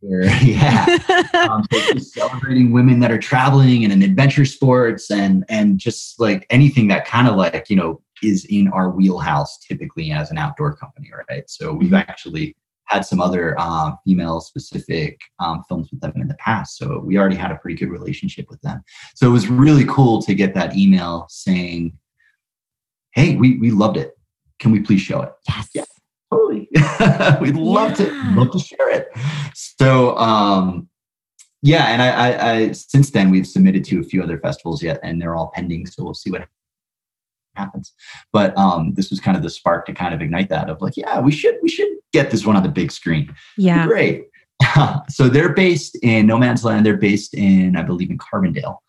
where 0.04 0.26
yeah 0.44 0.98
um, 1.50 1.64
so 1.72 1.98
celebrating 1.98 2.72
women 2.72 3.00
that 3.00 3.12
are 3.12 3.18
traveling 3.18 3.84
and 3.84 3.94
in 3.94 4.02
adventure 4.02 4.46
sports 4.46 5.10
and 5.10 5.46
and 5.50 5.80
just 5.80 6.20
like 6.20 6.46
anything 6.50 6.88
that 6.88 7.06
kind 7.06 7.28
of 7.28 7.36
like 7.36 7.70
you 7.70 7.76
know 7.76 8.02
is 8.22 8.46
in 8.46 8.68
our 8.70 8.90
wheelhouse 8.90 9.58
typically 9.58 10.12
as 10.12 10.30
an 10.32 10.38
outdoor 10.38 10.76
company 10.76 11.10
right 11.30 11.50
so 11.50 11.74
we've 11.74 11.88
mm-hmm. 11.88 12.10
actually 12.10 12.56
had 12.86 13.06
some 13.06 13.22
other 13.22 13.56
uh, 13.58 13.92
female 14.06 14.40
specific 14.40 15.20
um, 15.40 15.64
films 15.68 15.90
with 15.92 16.02
them 16.02 16.14
in 16.16 16.28
the 16.28 16.36
past. 16.36 16.78
So 16.78 17.00
we 17.00 17.18
already 17.18 17.36
had 17.36 17.52
a 17.52 17.56
pretty 17.56 17.78
good 17.78 17.90
relationship 17.90 18.50
with 18.50 18.62
them. 18.62 18.84
So 19.16 19.28
it 19.28 19.32
was 19.32 19.48
really 19.48 19.86
cool 19.86 20.22
to 20.22 20.36
get 20.36 20.54
that 20.56 20.76
email 20.76 21.26
saying, 21.30 21.98
Hey, 23.12 23.36
we, 23.36 23.58
we 23.58 23.72
loved 23.72 23.98
it. 23.98 24.18
Can 24.60 24.72
we 24.72 24.80
please 24.80 25.02
show 25.02 25.22
it? 25.22 25.32
Yes. 25.48 25.70
Yeah, 25.74 25.84
totally. 26.36 26.70
We'd 27.42 27.56
love 27.56 28.00
yeah. 28.00 28.08
to 28.08 28.36
love 28.36 28.52
to 28.52 28.60
share 28.60 28.90
it. 28.90 29.08
So 29.54 30.18
um 30.18 30.90
yeah, 31.66 31.86
and 31.86 32.02
I, 32.02 32.10
I, 32.10 32.52
I 32.52 32.72
since 32.74 33.12
then 33.12 33.32
we've 33.32 33.48
submitted 33.48 33.86
to 33.86 34.02
a 34.02 34.04
few 34.04 34.22
other 34.22 34.38
festivals 34.38 34.84
yet, 34.84 35.00
and 35.02 35.22
they're 35.22 35.34
all 35.34 35.50
pending. 35.56 35.86
So 35.86 36.04
we'll 36.04 36.14
see 36.14 36.30
what 36.30 36.46
happens. 37.56 37.94
But 38.34 38.56
um, 38.58 38.94
this 38.96 39.10
was 39.10 39.22
kind 39.22 39.38
of 39.38 39.44
the 39.44 39.50
spark 39.50 39.86
to 39.86 39.94
kind 39.94 40.14
of 40.14 40.22
ignite 40.22 40.50
that 40.50 40.70
of 40.70 40.82
like, 40.82 40.98
yeah, 40.98 41.22
we 41.22 41.32
should 41.32 41.56
we 41.64 41.70
should 41.70 41.88
get 42.12 42.32
this 42.32 42.46
one 42.46 42.58
on 42.58 42.64
the 42.64 42.70
big 42.70 42.92
screen. 42.92 43.34
Yeah, 43.58 43.88
great. 43.88 44.26
so 45.10 45.30
they're 45.30 45.54
based 45.54 45.98
in 46.04 46.28
No 46.28 46.38
Man's 46.38 46.66
Land. 46.66 46.86
They're 46.86 46.98
based 46.98 47.34
in, 47.34 47.78
I 47.78 47.84
believe, 47.84 48.10
in 48.10 48.18
Carbondale, 48.18 48.80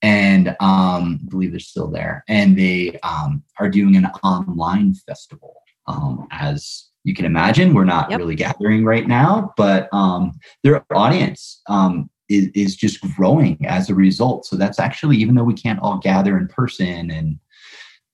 and 0.00 0.50
um, 0.60 1.20
I 1.22 1.28
believe 1.28 1.50
they're 1.50 1.58
still 1.58 1.88
there. 1.88 2.22
And 2.28 2.56
they 2.56 2.96
um, 3.02 3.42
are 3.58 3.68
doing 3.68 3.96
an 3.96 4.06
online 4.22 4.94
festival. 4.94 5.56
Um, 5.88 6.28
as 6.30 6.89
you 7.04 7.14
can 7.14 7.24
imagine, 7.24 7.74
we're 7.74 7.84
not 7.84 8.10
yep. 8.10 8.18
really 8.18 8.34
gathering 8.34 8.84
right 8.84 9.06
now, 9.06 9.52
but 9.56 9.88
um, 9.92 10.32
their 10.62 10.84
audience 10.92 11.62
um, 11.68 12.10
is, 12.28 12.48
is 12.54 12.76
just 12.76 13.00
growing 13.16 13.58
as 13.66 13.88
a 13.88 13.94
result. 13.94 14.44
So 14.46 14.56
that's 14.56 14.78
actually, 14.78 15.16
even 15.16 15.34
though 15.34 15.44
we 15.44 15.54
can't 15.54 15.80
all 15.80 15.98
gather 15.98 16.36
in 16.36 16.48
person 16.48 17.10
and 17.10 17.38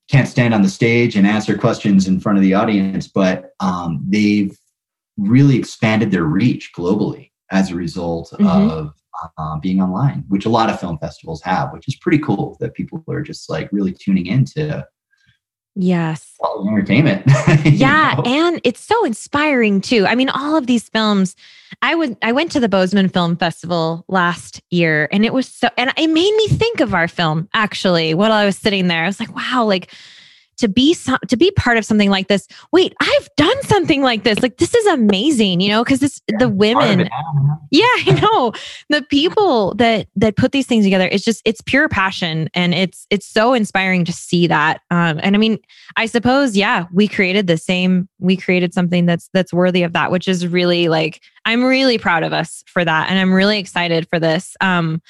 can't 0.08 0.28
stand 0.28 0.54
on 0.54 0.62
the 0.62 0.68
stage 0.68 1.16
and 1.16 1.26
answer 1.26 1.58
questions 1.58 2.06
in 2.06 2.20
front 2.20 2.38
of 2.38 2.42
the 2.42 2.54
audience, 2.54 3.08
but 3.08 3.50
um, 3.60 4.04
they've 4.08 4.56
really 5.16 5.56
expanded 5.56 6.10
their 6.10 6.24
reach 6.24 6.70
globally 6.76 7.30
as 7.50 7.70
a 7.70 7.74
result 7.74 8.32
mm-hmm. 8.34 8.70
of 8.70 8.92
uh, 9.38 9.58
being 9.58 9.80
online, 9.80 10.24
which 10.28 10.46
a 10.46 10.50
lot 10.50 10.70
of 10.70 10.78
film 10.78 10.98
festivals 10.98 11.42
have, 11.42 11.72
which 11.72 11.88
is 11.88 11.96
pretty 11.96 12.18
cool 12.18 12.56
that 12.60 12.74
people 12.74 13.02
are 13.08 13.22
just 13.22 13.50
like 13.50 13.68
really 13.72 13.92
tuning 13.92 14.26
into 14.26 14.86
Yes. 15.78 16.34
entertainment. 16.66 17.22
yeah. 17.64 18.14
Know? 18.16 18.22
And 18.24 18.60
it's 18.64 18.80
so 18.80 19.04
inspiring 19.04 19.82
too. 19.82 20.06
I 20.06 20.14
mean, 20.14 20.30
all 20.30 20.56
of 20.56 20.66
these 20.66 20.88
films, 20.88 21.36
I 21.82 21.94
would 21.94 22.16
I 22.22 22.32
went 22.32 22.50
to 22.52 22.60
the 22.60 22.68
Bozeman 22.68 23.10
Film 23.10 23.36
Festival 23.36 24.04
last 24.08 24.62
year 24.70 25.08
and 25.12 25.24
it 25.24 25.34
was 25.34 25.46
so 25.46 25.68
and 25.76 25.92
it 25.98 26.08
made 26.08 26.34
me 26.34 26.48
think 26.48 26.80
of 26.80 26.94
our 26.94 27.08
film 27.08 27.48
actually 27.52 28.14
while 28.14 28.32
I 28.32 28.46
was 28.46 28.56
sitting 28.56 28.88
there. 28.88 29.04
I 29.04 29.06
was 29.06 29.20
like, 29.20 29.34
wow, 29.36 29.64
like 29.66 29.92
to 30.58 30.68
be 30.68 30.94
so, 30.94 31.16
to 31.28 31.36
be 31.36 31.50
part 31.52 31.76
of 31.76 31.84
something 31.84 32.10
like 32.10 32.28
this. 32.28 32.46
Wait 32.72 32.94
i've 33.00 33.28
done 33.36 33.62
something 33.62 34.02
like 34.02 34.24
this. 34.24 34.40
Like 34.42 34.58
this 34.58 34.74
is 34.74 34.86
amazing 34.86 35.60
you 35.60 35.68
know 35.68 35.84
because 35.84 36.02
it's 36.02 36.20
yeah, 36.28 36.38
the 36.38 36.48
women 36.48 37.00
yeah 37.70 37.84
i 38.06 38.20
know. 38.20 38.52
The 38.88 39.02
people 39.02 39.74
that 39.76 40.08
that 40.16 40.36
put 40.36 40.52
these 40.52 40.66
things 40.66 40.84
together 40.84 41.08
it's 41.10 41.24
just 41.24 41.42
it's 41.44 41.60
pure 41.60 41.88
passion 41.88 42.48
and 42.54 42.74
it's 42.74 43.06
it's 43.10 43.26
so 43.26 43.52
inspiring 43.52 44.04
to 44.04 44.12
see 44.12 44.46
that. 44.46 44.80
Um 44.90 45.20
and 45.22 45.34
i 45.34 45.38
mean 45.38 45.58
i 45.96 46.06
suppose 46.06 46.56
yeah 46.56 46.86
we 46.92 47.08
created 47.08 47.46
the 47.46 47.56
same 47.56 48.08
we 48.18 48.36
created 48.36 48.74
something 48.74 49.06
that's 49.06 49.28
that's 49.32 49.52
worthy 49.52 49.82
of 49.82 49.92
that 49.92 50.10
which 50.10 50.28
is 50.28 50.46
really 50.46 50.88
like 50.88 51.20
i'm 51.44 51.62
really 51.62 51.98
proud 51.98 52.22
of 52.22 52.32
us 52.32 52.64
for 52.66 52.84
that 52.84 53.08
and 53.10 53.18
i'm 53.18 53.32
really 53.32 53.58
excited 53.58 54.08
for 54.08 54.18
this. 54.18 54.56
Um 54.60 55.02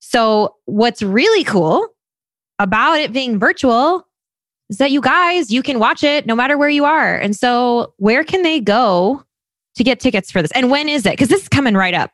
so 0.00 0.56
what's 0.66 1.02
really 1.02 1.44
cool 1.44 1.86
about 2.58 2.98
it 3.00 3.12
being 3.12 3.38
virtual 3.38 4.06
is 4.70 4.78
that 4.78 4.90
you 4.90 5.00
guys, 5.00 5.50
you 5.50 5.62
can 5.62 5.78
watch 5.78 6.02
it 6.02 6.26
no 6.26 6.34
matter 6.34 6.56
where 6.56 6.68
you 6.68 6.84
are. 6.84 7.16
And 7.16 7.36
so, 7.36 7.94
where 7.98 8.24
can 8.24 8.42
they 8.42 8.60
go 8.60 9.22
to 9.74 9.84
get 9.84 10.00
tickets 10.00 10.30
for 10.30 10.42
this? 10.42 10.50
And 10.52 10.70
when 10.70 10.88
is 10.88 11.06
it? 11.06 11.12
Because 11.12 11.28
this 11.28 11.42
is 11.42 11.48
coming 11.48 11.74
right 11.74 11.94
up. 11.94 12.10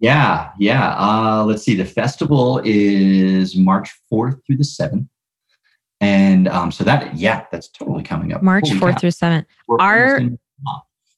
Yeah, 0.00 0.50
yeah. 0.58 0.94
Uh, 0.98 1.44
let's 1.44 1.62
see. 1.62 1.74
The 1.74 1.84
festival 1.84 2.60
is 2.64 3.56
March 3.56 3.90
4th 4.12 4.40
through 4.46 4.56
the 4.56 4.64
7th. 4.64 5.08
And 6.00 6.48
um, 6.48 6.70
so 6.70 6.84
that, 6.84 7.16
yeah, 7.16 7.46
that's 7.50 7.68
totally 7.68 8.02
coming 8.02 8.32
up. 8.32 8.42
March 8.42 8.68
Holy 8.68 8.80
4th 8.80 8.92
cow. 8.92 8.98
through 8.98 9.10
7th. 9.10 9.46
Our, 9.80 10.20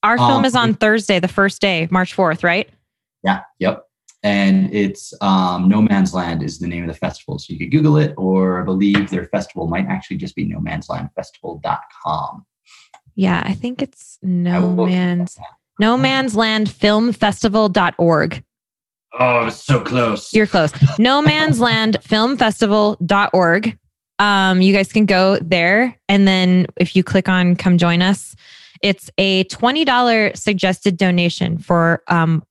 our 0.02 0.18
film 0.18 0.30
um, 0.30 0.44
is 0.44 0.54
on 0.54 0.74
Thursday, 0.74 1.18
the 1.18 1.28
first 1.28 1.60
day, 1.60 1.88
March 1.90 2.14
4th, 2.14 2.44
right? 2.44 2.68
Yeah, 3.24 3.42
yep 3.58 3.85
and 4.26 4.74
it's 4.74 5.14
um, 5.20 5.68
No 5.68 5.80
Man's 5.80 6.12
Land 6.12 6.42
is 6.42 6.58
the 6.58 6.66
name 6.66 6.82
of 6.82 6.88
the 6.88 6.98
festival. 6.98 7.38
So 7.38 7.52
you 7.52 7.60
could 7.60 7.70
Google 7.70 7.96
it, 7.96 8.12
or 8.16 8.60
I 8.60 8.64
believe 8.64 9.08
their 9.08 9.26
festival 9.26 9.68
might 9.68 9.86
actually 9.86 10.16
just 10.16 10.34
be 10.34 10.44
No 10.44 10.58
Man's 10.58 10.88
Land 10.88 11.10
Festival.com. 11.14 12.44
Yeah, 13.14 13.44
I 13.46 13.54
think 13.54 13.82
it's 13.82 14.18
No 14.22 14.84
Man's 14.84 15.38
No 15.78 15.96
Man's 15.96 16.34
Land 16.34 16.68
Film 16.68 17.12
Festival.org. 17.12 18.42
Oh, 19.18 19.48
so 19.48 19.80
close. 19.80 20.34
You're 20.34 20.48
close. 20.48 20.72
no 20.98 21.22
Man's 21.22 21.60
Land 21.60 21.98
Film 22.02 22.36
Festival.org. 22.36 23.78
Um, 24.18 24.60
you 24.60 24.72
guys 24.74 24.92
can 24.92 25.06
go 25.06 25.38
there. 25.40 25.96
And 26.08 26.26
then 26.26 26.66
if 26.76 26.96
you 26.96 27.04
click 27.04 27.28
on 27.28 27.54
come 27.54 27.78
join 27.78 28.02
us, 28.02 28.34
it's 28.82 29.08
a 29.18 29.44
$20 29.44 30.36
suggested 30.36 30.96
donation 30.96 31.58
for 31.58 32.02
um, 32.08 32.42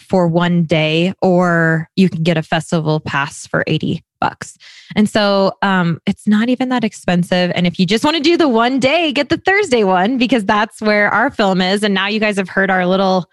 for 0.00 0.28
one 0.28 0.64
day, 0.64 1.12
or 1.22 1.88
you 1.96 2.08
can 2.08 2.22
get 2.22 2.36
a 2.36 2.42
festival 2.42 3.00
pass 3.00 3.46
for 3.46 3.64
80 3.66 4.02
bucks. 4.20 4.56
And 4.96 5.08
so 5.08 5.52
um, 5.62 6.00
it's 6.06 6.26
not 6.26 6.48
even 6.48 6.68
that 6.70 6.84
expensive. 6.84 7.52
And 7.54 7.66
if 7.66 7.78
you 7.78 7.86
just 7.86 8.04
want 8.04 8.16
to 8.16 8.22
do 8.22 8.36
the 8.36 8.48
one 8.48 8.80
day, 8.80 9.12
get 9.12 9.28
the 9.28 9.36
Thursday 9.36 9.84
one 9.84 10.18
because 10.18 10.44
that's 10.44 10.80
where 10.80 11.10
our 11.10 11.30
film 11.30 11.60
is. 11.60 11.82
And 11.82 11.94
now 11.94 12.08
you 12.08 12.20
guys 12.20 12.36
have 12.36 12.48
heard 12.48 12.70
our 12.70 12.86
little 12.86 13.26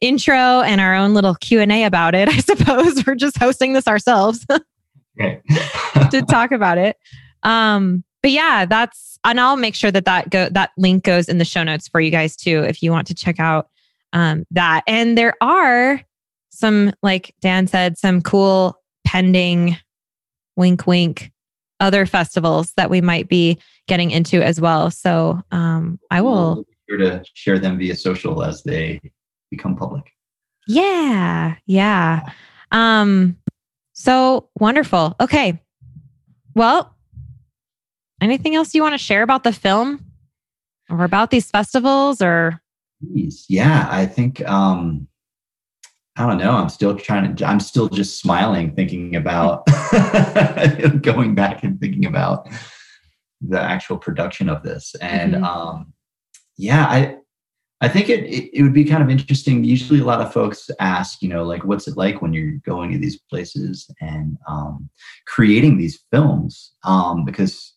intro 0.00 0.60
and 0.60 0.80
our 0.80 0.94
own 0.94 1.14
little 1.14 1.34
Q&A 1.34 1.84
about 1.84 2.14
it. 2.14 2.28
I 2.28 2.38
suppose 2.38 3.04
we're 3.06 3.14
just 3.14 3.38
hosting 3.38 3.72
this 3.72 3.88
ourselves 3.88 4.46
to 5.18 6.22
talk 6.28 6.52
about 6.52 6.78
it. 6.78 6.96
Um, 7.42 8.04
but 8.22 8.30
yeah, 8.30 8.66
that's 8.66 9.18
and 9.24 9.40
I'll 9.40 9.56
make 9.56 9.74
sure 9.74 9.90
that 9.90 10.04
that 10.04 10.30
go 10.30 10.48
that 10.50 10.70
link 10.76 11.04
goes 11.04 11.28
in 11.28 11.38
the 11.38 11.44
show 11.44 11.62
notes 11.62 11.88
for 11.88 12.00
you 12.00 12.10
guys 12.10 12.36
too 12.36 12.64
if 12.64 12.82
you 12.82 12.90
want 12.90 13.06
to 13.08 13.14
check 13.14 13.38
out 13.38 13.68
um, 14.12 14.44
that. 14.50 14.82
And 14.86 15.16
there 15.16 15.34
are 15.40 16.00
some, 16.50 16.92
like 17.02 17.34
Dan 17.40 17.66
said, 17.66 17.98
some 17.98 18.20
cool 18.20 18.80
pending 19.04 19.76
wink, 20.56 20.86
wink 20.86 21.32
other 21.80 22.06
festivals 22.06 22.72
that 22.76 22.90
we 22.90 23.00
might 23.00 23.28
be 23.28 23.58
getting 23.88 24.10
into 24.10 24.42
as 24.42 24.60
well. 24.60 24.90
So 24.90 25.40
um, 25.50 25.98
I 26.10 26.20
will 26.20 26.64
sure 26.88 26.98
to 26.98 27.22
share 27.34 27.58
them 27.58 27.78
via 27.78 27.94
social 27.96 28.42
as 28.42 28.62
they 28.62 29.00
become 29.50 29.76
public. 29.76 30.12
Yeah, 30.66 31.56
yeah. 31.66 32.30
Um, 32.70 33.36
so 33.92 34.48
wonderful. 34.58 35.16
Okay. 35.20 35.60
Well, 36.54 36.94
anything 38.20 38.54
else 38.54 38.74
you 38.74 38.82
want 38.82 38.94
to 38.94 38.98
share 38.98 39.22
about 39.22 39.44
the 39.44 39.52
film 39.52 40.04
or 40.88 41.04
about 41.04 41.30
these 41.30 41.50
festivals 41.50 42.20
or 42.20 42.60
yeah, 43.00 43.88
I 43.90 44.06
think 44.06 44.46
um 44.48 45.08
I 46.16 46.26
don't 46.26 46.38
know. 46.38 46.52
I'm 46.52 46.68
still 46.68 46.96
trying 46.96 47.34
to. 47.34 47.46
I'm 47.46 47.60
still 47.60 47.88
just 47.88 48.20
smiling, 48.20 48.74
thinking 48.74 49.16
about 49.16 49.64
going 51.02 51.34
back 51.34 51.62
and 51.62 51.80
thinking 51.80 52.04
about 52.04 52.48
the 53.40 53.60
actual 53.60 53.96
production 53.96 54.48
of 54.48 54.62
this. 54.62 54.94
And 55.00 55.34
mm-hmm. 55.34 55.44
um, 55.44 55.94
yeah, 56.58 56.84
I 56.84 57.16
I 57.80 57.88
think 57.88 58.10
it, 58.10 58.24
it, 58.24 58.50
it 58.52 58.62
would 58.62 58.74
be 58.74 58.84
kind 58.84 59.02
of 59.02 59.08
interesting. 59.08 59.64
Usually, 59.64 60.00
a 60.00 60.04
lot 60.04 60.20
of 60.20 60.32
folks 60.32 60.68
ask, 60.80 61.22
you 61.22 61.28
know, 61.28 61.44
like, 61.44 61.64
what's 61.64 61.88
it 61.88 61.96
like 61.96 62.20
when 62.20 62.34
you're 62.34 62.58
going 62.66 62.92
to 62.92 62.98
these 62.98 63.18
places 63.30 63.90
and 64.00 64.36
um, 64.46 64.90
creating 65.26 65.78
these 65.78 66.04
films? 66.12 66.72
Um, 66.84 67.24
because 67.24 67.72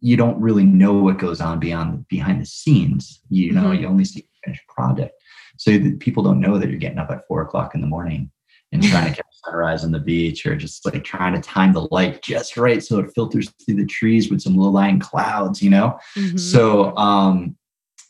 you 0.00 0.16
don't 0.16 0.40
really 0.40 0.64
know 0.64 0.94
what 0.94 1.18
goes 1.18 1.40
on 1.40 1.58
beyond 1.58 2.06
behind 2.08 2.40
the 2.40 2.46
scenes. 2.46 3.20
You 3.30 3.52
know, 3.52 3.64
mm-hmm. 3.64 3.82
you 3.82 3.88
only 3.88 4.04
see 4.04 4.20
the 4.20 4.28
finished 4.44 4.66
product, 4.68 5.14
so 5.56 5.78
people 6.00 6.22
don't 6.22 6.40
know 6.40 6.58
that 6.58 6.68
you're 6.68 6.78
getting 6.78 6.98
up 6.98 7.10
at 7.10 7.26
four 7.26 7.42
o'clock 7.42 7.74
in 7.74 7.80
the 7.80 7.86
morning 7.86 8.30
and 8.72 8.82
trying 8.90 9.08
to 9.08 9.14
catch 9.14 9.26
sunrise 9.44 9.84
on 9.84 9.92
the 9.92 9.98
beach, 9.98 10.46
or 10.46 10.56
just 10.56 10.84
like 10.84 11.02
trying 11.04 11.34
to 11.34 11.40
time 11.40 11.72
the 11.72 11.88
light 11.90 12.22
just 12.22 12.56
right 12.56 12.82
so 12.82 12.98
it 12.98 13.12
filters 13.14 13.52
through 13.64 13.76
the 13.76 13.86
trees 13.86 14.30
with 14.30 14.40
some 14.40 14.56
low-lying 14.56 15.00
clouds. 15.00 15.62
You 15.62 15.70
know, 15.70 15.98
mm-hmm. 16.16 16.36
so 16.36 16.96
um, 16.96 17.56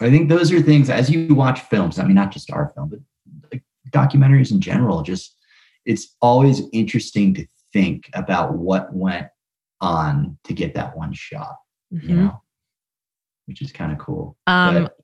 I 0.00 0.10
think 0.10 0.28
those 0.28 0.52
are 0.52 0.60
things 0.60 0.90
as 0.90 1.10
you 1.10 1.34
watch 1.34 1.60
films. 1.62 1.98
I 1.98 2.04
mean, 2.04 2.14
not 2.14 2.32
just 2.32 2.50
our 2.50 2.72
film, 2.74 2.90
but 2.90 3.00
like 3.52 3.62
documentaries 3.90 4.50
in 4.50 4.60
general. 4.60 5.02
Just 5.02 5.36
it's 5.84 6.16
always 6.20 6.62
interesting 6.72 7.34
to 7.34 7.46
think 7.72 8.08
about 8.14 8.54
what 8.54 8.94
went 8.94 9.28
on 9.80 10.38
to 10.44 10.52
get 10.52 10.74
that 10.74 10.96
one 10.96 11.12
shot 11.12 11.56
mm-hmm. 11.92 12.08
you 12.08 12.16
know, 12.16 12.42
which 13.46 13.62
is 13.62 13.72
kind 13.72 13.92
of 13.92 13.98
cool. 13.98 14.36
Um, 14.46 14.84
but 14.84 14.96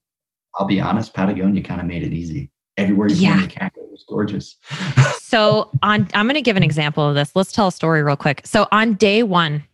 I'll 0.56 0.66
be 0.66 0.80
honest, 0.80 1.14
Patagonia 1.14 1.62
kind 1.62 1.80
of 1.80 1.86
made 1.86 2.02
it 2.02 2.12
easy. 2.12 2.50
Everywhere 2.76 3.08
you 3.08 3.16
yeah. 3.16 3.36
went, 3.36 3.54
the 3.54 3.70
was 3.90 4.04
gorgeous. 4.08 4.56
so 5.18 5.70
on, 5.82 6.08
I'm 6.14 6.26
going 6.26 6.34
to 6.34 6.42
give 6.42 6.56
an 6.56 6.62
example 6.62 7.08
of 7.08 7.14
this. 7.14 7.32
Let's 7.34 7.52
tell 7.52 7.68
a 7.68 7.72
story 7.72 8.02
real 8.02 8.16
quick. 8.16 8.42
So 8.44 8.68
on 8.70 8.94
day 8.94 9.22
one, 9.22 9.64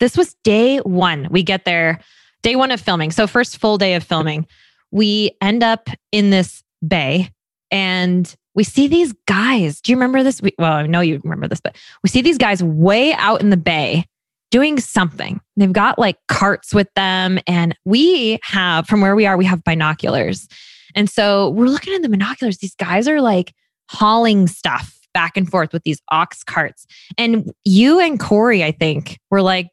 this 0.00 0.16
was 0.16 0.34
day 0.42 0.78
one. 0.78 1.28
We 1.30 1.42
get 1.42 1.64
there, 1.64 2.00
day 2.42 2.56
one 2.56 2.70
of 2.72 2.80
filming. 2.80 3.12
So 3.12 3.26
first 3.26 3.58
full 3.58 3.78
day 3.78 3.94
of 3.94 4.02
filming. 4.02 4.46
we 4.90 5.30
end 5.40 5.62
up 5.62 5.88
in 6.10 6.30
this 6.30 6.64
bay 6.86 7.30
and 7.70 8.34
we 8.54 8.64
see 8.64 8.88
these 8.88 9.12
guys. 9.26 9.80
Do 9.80 9.92
you 9.92 9.96
remember 9.96 10.24
this? 10.24 10.42
We, 10.42 10.52
well, 10.58 10.72
I 10.72 10.86
know 10.86 11.00
you 11.00 11.20
remember 11.22 11.46
this, 11.46 11.60
but 11.60 11.76
we 12.02 12.08
see 12.08 12.22
these 12.22 12.38
guys 12.38 12.62
way 12.62 13.12
out 13.12 13.40
in 13.40 13.50
the 13.50 13.56
bay 13.56 14.06
doing 14.50 14.78
something. 14.80 15.40
They've 15.56 15.72
got 15.72 15.98
like 15.98 16.16
carts 16.28 16.74
with 16.74 16.88
them. 16.94 17.38
And 17.46 17.76
we 17.84 18.38
have, 18.42 18.86
from 18.86 19.00
where 19.00 19.14
we 19.14 19.26
are, 19.26 19.36
we 19.36 19.44
have 19.44 19.64
binoculars. 19.64 20.48
And 20.94 21.08
so 21.08 21.50
we're 21.50 21.66
looking 21.66 21.94
at 21.94 22.02
the 22.02 22.08
binoculars. 22.08 22.58
These 22.58 22.74
guys 22.74 23.06
are 23.08 23.20
like 23.20 23.52
hauling 23.88 24.46
stuff 24.46 24.96
back 25.14 25.36
and 25.36 25.48
forth 25.48 25.72
with 25.72 25.82
these 25.84 26.00
ox 26.10 26.42
carts. 26.42 26.86
And 27.18 27.52
you 27.64 28.00
and 28.00 28.18
Kaare, 28.18 28.62
I 28.64 28.72
think, 28.72 29.18
were 29.30 29.42
like, 29.42 29.68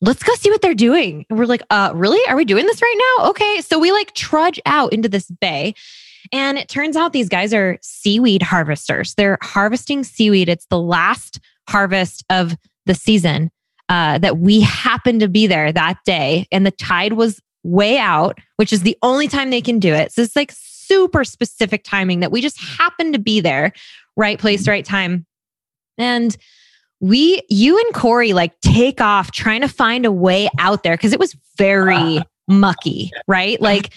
let's 0.00 0.22
go 0.22 0.34
see 0.34 0.50
what 0.50 0.60
they're 0.62 0.74
doing. 0.74 1.24
And 1.30 1.38
we're 1.38 1.46
like, 1.46 1.62
uh, 1.70 1.92
really? 1.94 2.20
Are 2.28 2.36
we 2.36 2.44
doing 2.44 2.66
this 2.66 2.82
right 2.82 3.16
now? 3.18 3.30
Okay. 3.30 3.60
So 3.60 3.78
we 3.78 3.92
like 3.92 4.14
trudge 4.14 4.60
out 4.66 4.92
into 4.92 5.08
this 5.08 5.30
bay. 5.40 5.74
And 6.32 6.58
it 6.58 6.68
turns 6.68 6.96
out 6.96 7.12
these 7.12 7.28
guys 7.28 7.54
are 7.54 7.78
seaweed 7.82 8.42
harvesters. 8.42 9.14
They're 9.14 9.38
harvesting 9.42 10.02
seaweed. 10.02 10.48
It's 10.48 10.66
the 10.66 10.80
last 10.80 11.38
harvest 11.68 12.24
of 12.30 12.56
the 12.84 12.94
season 12.94 13.50
uh, 13.88 14.18
that 14.18 14.38
we 14.38 14.60
happened 14.60 15.20
to 15.20 15.28
be 15.28 15.46
there 15.46 15.72
that 15.72 15.98
day. 16.04 16.46
And 16.50 16.66
the 16.66 16.70
tide 16.70 17.14
was 17.14 17.40
way 17.62 17.98
out, 17.98 18.38
which 18.56 18.72
is 18.72 18.82
the 18.82 18.96
only 19.02 19.28
time 19.28 19.50
they 19.50 19.60
can 19.60 19.78
do 19.78 19.92
it. 19.92 20.12
So 20.12 20.22
it's 20.22 20.36
like 20.36 20.52
super 20.54 21.24
specific 21.24 21.84
timing 21.84 22.20
that 22.20 22.32
we 22.32 22.40
just 22.40 22.60
happened 22.60 23.14
to 23.14 23.20
be 23.20 23.40
there, 23.40 23.72
right 24.16 24.38
place, 24.38 24.68
right 24.68 24.84
time. 24.84 25.26
And 25.98 26.36
we, 27.00 27.42
you 27.48 27.78
and 27.78 27.94
Kaare, 27.94 28.34
like 28.34 28.58
take 28.60 29.00
off 29.00 29.32
trying 29.32 29.60
to 29.60 29.68
find 29.68 30.06
a 30.06 30.12
way 30.12 30.48
out 30.58 30.82
there 30.82 30.94
because 30.94 31.12
it 31.12 31.20
was 31.20 31.36
very 31.58 32.20
mucky, 32.48 33.10
right? 33.26 33.60
Like 33.60 33.92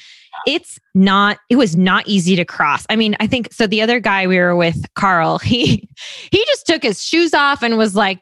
it's 0.47 0.79
not, 0.93 1.37
it 1.49 1.55
was 1.55 1.75
not 1.75 2.07
easy 2.07 2.35
to 2.35 2.45
cross. 2.45 2.85
I 2.89 2.95
mean, 2.95 3.15
I 3.19 3.27
think 3.27 3.53
so. 3.53 3.67
The 3.67 3.81
other 3.81 3.99
guy 3.99 4.27
we 4.27 4.37
were 4.37 4.55
with, 4.55 4.85
Carl, 4.95 5.37
he, 5.39 5.87
he 6.31 6.45
just 6.45 6.65
took 6.65 6.83
his 6.83 7.03
shoes 7.03 7.33
off 7.33 7.63
and 7.63 7.77
was 7.77 7.95
like, 7.95 8.19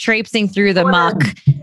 traipsing 0.00 0.48
through 0.48 0.72
the 0.72 0.84
muck. 0.84 1.22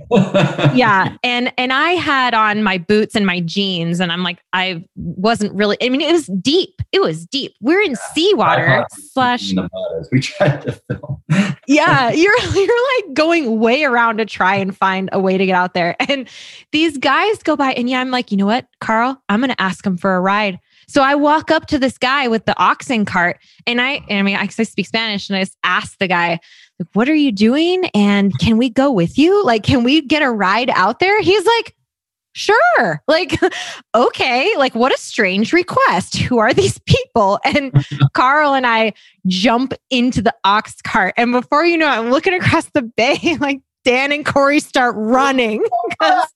yeah. 0.75 1.17
And 1.23 1.51
and 1.57 1.73
I 1.73 1.91
had 1.91 2.33
on 2.33 2.63
my 2.63 2.77
boots 2.77 3.15
and 3.15 3.25
my 3.25 3.41
jeans 3.41 3.99
and 3.99 4.11
I'm 4.11 4.23
like 4.23 4.39
I 4.53 4.85
wasn't 4.95 5.53
really 5.53 5.75
I 5.81 5.89
mean 5.89 6.01
it 6.01 6.13
was 6.13 6.27
deep. 6.27 6.81
It 6.91 7.01
was 7.01 7.25
deep. 7.25 7.55
We're 7.59 7.81
in 7.81 7.91
yeah, 7.91 8.13
seawater 8.13 8.85
slash 8.91 9.53
we 10.11 10.21
tried 10.21 10.61
to 10.61 10.71
film. 10.71 11.23
yeah, 11.67 12.11
you're 12.11 12.39
you're 12.53 12.97
like 12.97 13.13
going 13.13 13.59
way 13.59 13.83
around 13.83 14.17
to 14.17 14.25
try 14.25 14.55
and 14.55 14.75
find 14.75 15.09
a 15.11 15.19
way 15.19 15.37
to 15.37 15.45
get 15.45 15.55
out 15.55 15.73
there. 15.73 15.95
And 16.07 16.29
these 16.71 16.97
guys 16.97 17.41
go 17.43 17.55
by 17.55 17.73
and 17.73 17.89
yeah, 17.89 17.99
I'm 17.99 18.11
like, 18.11 18.31
"You 18.31 18.37
know 18.37 18.45
what, 18.45 18.67
Carl? 18.79 19.21
I'm 19.27 19.41
going 19.41 19.49
to 19.49 19.61
ask 19.61 19.85
him 19.85 19.97
for 19.97 20.15
a 20.15 20.21
ride." 20.21 20.59
So 20.89 21.01
I 21.01 21.15
walk 21.15 21.51
up 21.51 21.67
to 21.67 21.77
this 21.77 21.97
guy 21.97 22.29
with 22.29 22.45
the 22.45 22.57
oxen 22.57 23.03
cart 23.03 23.39
and 23.65 23.81
I, 23.81 24.01
I 24.09 24.21
mean, 24.21 24.37
I 24.37 24.47
speak 24.47 24.87
Spanish 24.87 25.29
and 25.29 25.35
I 25.35 25.41
just 25.41 25.57
ask 25.63 25.97
the 25.99 26.07
guy, 26.07 26.39
like, 26.79 26.89
what 26.93 27.09
are 27.09 27.15
you 27.15 27.31
doing? 27.31 27.85
And 27.93 28.37
can 28.39 28.57
we 28.57 28.69
go 28.69 28.91
with 28.91 29.17
you? 29.17 29.43
Like, 29.43 29.63
can 29.63 29.83
we 29.83 30.01
get 30.01 30.21
a 30.21 30.29
ride 30.29 30.69
out 30.69 30.99
there? 30.99 31.21
He's 31.21 31.45
like, 31.45 31.75
sure. 32.37 33.01
Like, 33.07 33.39
okay. 33.95 34.55
Like, 34.57 34.75
what 34.75 34.93
a 34.93 34.97
strange 34.97 35.51
request. 35.53 36.17
Who 36.17 36.37
are 36.37 36.53
these 36.53 36.77
people? 36.79 37.39
And 37.43 37.85
Carl 38.13 38.53
and 38.53 38.67
I 38.67 38.93
jump 39.25 39.73
into 39.89 40.21
the 40.21 40.33
ox 40.43 40.81
cart. 40.81 41.15
And 41.17 41.31
before 41.31 41.65
you 41.65 41.77
know 41.77 41.87
it, 41.87 41.97
I'm 41.97 42.11
looking 42.11 42.33
across 42.33 42.69
the 42.69 42.83
bay, 42.83 43.37
like 43.39 43.61
Dan 43.87 44.11
and 44.11 44.25
Kaare 44.25 44.61
start 44.61 44.95
running 44.97 45.59
she's 46.01 46.27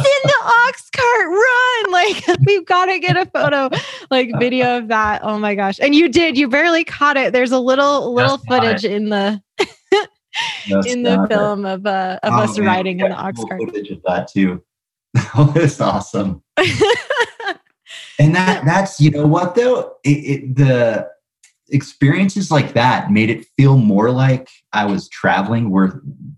in 0.00 0.22
the 0.24 0.52
ox 0.66 0.88
cart. 0.88 1.28
Run! 1.28 1.92
Like 1.92 2.24
we've 2.46 2.64
got 2.64 2.86
to 2.86 2.98
get 2.98 3.18
a 3.18 3.26
photo, 3.26 3.68
like 4.10 4.30
video 4.38 4.78
of 4.78 4.88
that. 4.88 5.20
Oh 5.22 5.38
my 5.38 5.54
gosh! 5.54 5.78
And 5.78 5.94
you 5.94 6.08
did. 6.08 6.38
You 6.38 6.48
barely 6.48 6.82
caught 6.82 7.18
it. 7.18 7.34
There's 7.34 7.52
a 7.52 7.58
little 7.58 8.14
little 8.14 8.38
Just 8.38 8.48
footage 8.48 8.86
in 8.86 9.10
the 9.10 9.42
in 10.86 11.02
the 11.02 11.26
film 11.28 11.66
it. 11.66 11.74
of 11.74 11.86
uh, 11.86 12.18
of 12.22 12.32
oh, 12.32 12.38
us 12.38 12.56
man. 12.56 12.66
riding 12.66 13.00
in 13.00 13.10
the 13.10 13.16
ox 13.16 13.44
cart. 13.44 13.60
Footage 13.62 13.90
of 13.90 14.00
that 14.06 14.28
too. 14.28 14.64
Oh, 15.34 15.52
it's 15.56 15.78
awesome. 15.78 16.42
and 18.18 18.34
that 18.34 18.64
that's 18.64 18.98
you 18.98 19.10
know 19.10 19.26
what 19.26 19.56
though 19.56 19.96
it, 20.04 20.08
it 20.08 20.56
the 20.56 21.06
experiences 21.72 22.50
like 22.50 22.74
that 22.74 23.10
made 23.10 23.30
it 23.30 23.46
feel 23.56 23.76
more 23.76 24.10
like 24.10 24.48
I 24.72 24.86
was 24.86 25.08
traveling 25.08 25.72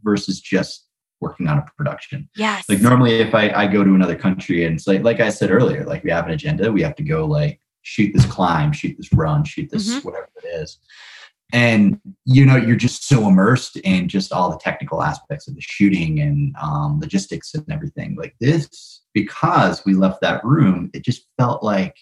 versus 0.03 0.40
just 0.40 0.87
working 1.21 1.47
on 1.47 1.59
a 1.59 1.64
production. 1.77 2.29
Yes. 2.37 2.68
Like 2.68 2.81
normally 2.81 3.21
if 3.21 3.35
I, 3.35 3.51
I 3.51 3.66
go 3.66 3.85
to 3.85 3.95
another 3.95 4.16
country 4.16 4.64
and 4.64 4.75
it's 4.75 4.87
like, 4.87 5.03
like 5.03 5.21
I 5.21 5.31
said 5.31 5.51
earlier, 5.51 5.85
like 5.85 6.03
we 6.03 6.11
have 6.11 6.27
an 6.27 6.33
agenda, 6.33 6.73
we 6.73 6.83
have 6.83 6.97
to 6.97 7.05
go 7.05 7.27
like 7.27 7.61
shoot 7.83 8.12
this 8.12 8.27
climb, 8.27 8.73
shoot 8.73 8.97
this 8.97 9.12
run, 9.12 9.45
shoot 9.45 9.71
this, 9.71 9.88
mm-hmm. 9.88 10.07
whatever 10.07 10.29
it 10.42 10.49
is. 10.49 10.79
And 11.53 12.01
you 12.25 12.47
know, 12.47 12.57
you're 12.57 12.77
just 12.77 13.07
so 13.07 13.29
immersed 13.29 13.77
in 13.77 14.09
just 14.09 14.33
all 14.33 14.51
the 14.51 14.59
technical 14.59 15.03
aspects 15.03 15.47
of 15.47 15.55
the 15.55 15.61
shooting 15.61 16.18
and 16.21 16.57
um, 16.61 16.99
logistics 16.99 17.55
and 17.55 17.71
everything 17.71 18.16
like 18.16 18.35
this, 18.40 19.03
because 19.12 19.85
we 19.85 19.95
left 19.95 20.23
that 20.23 20.42
room, 20.45 20.90
it 20.95 21.05
just 21.05 21.27
felt 21.38 21.62
like 21.62 21.95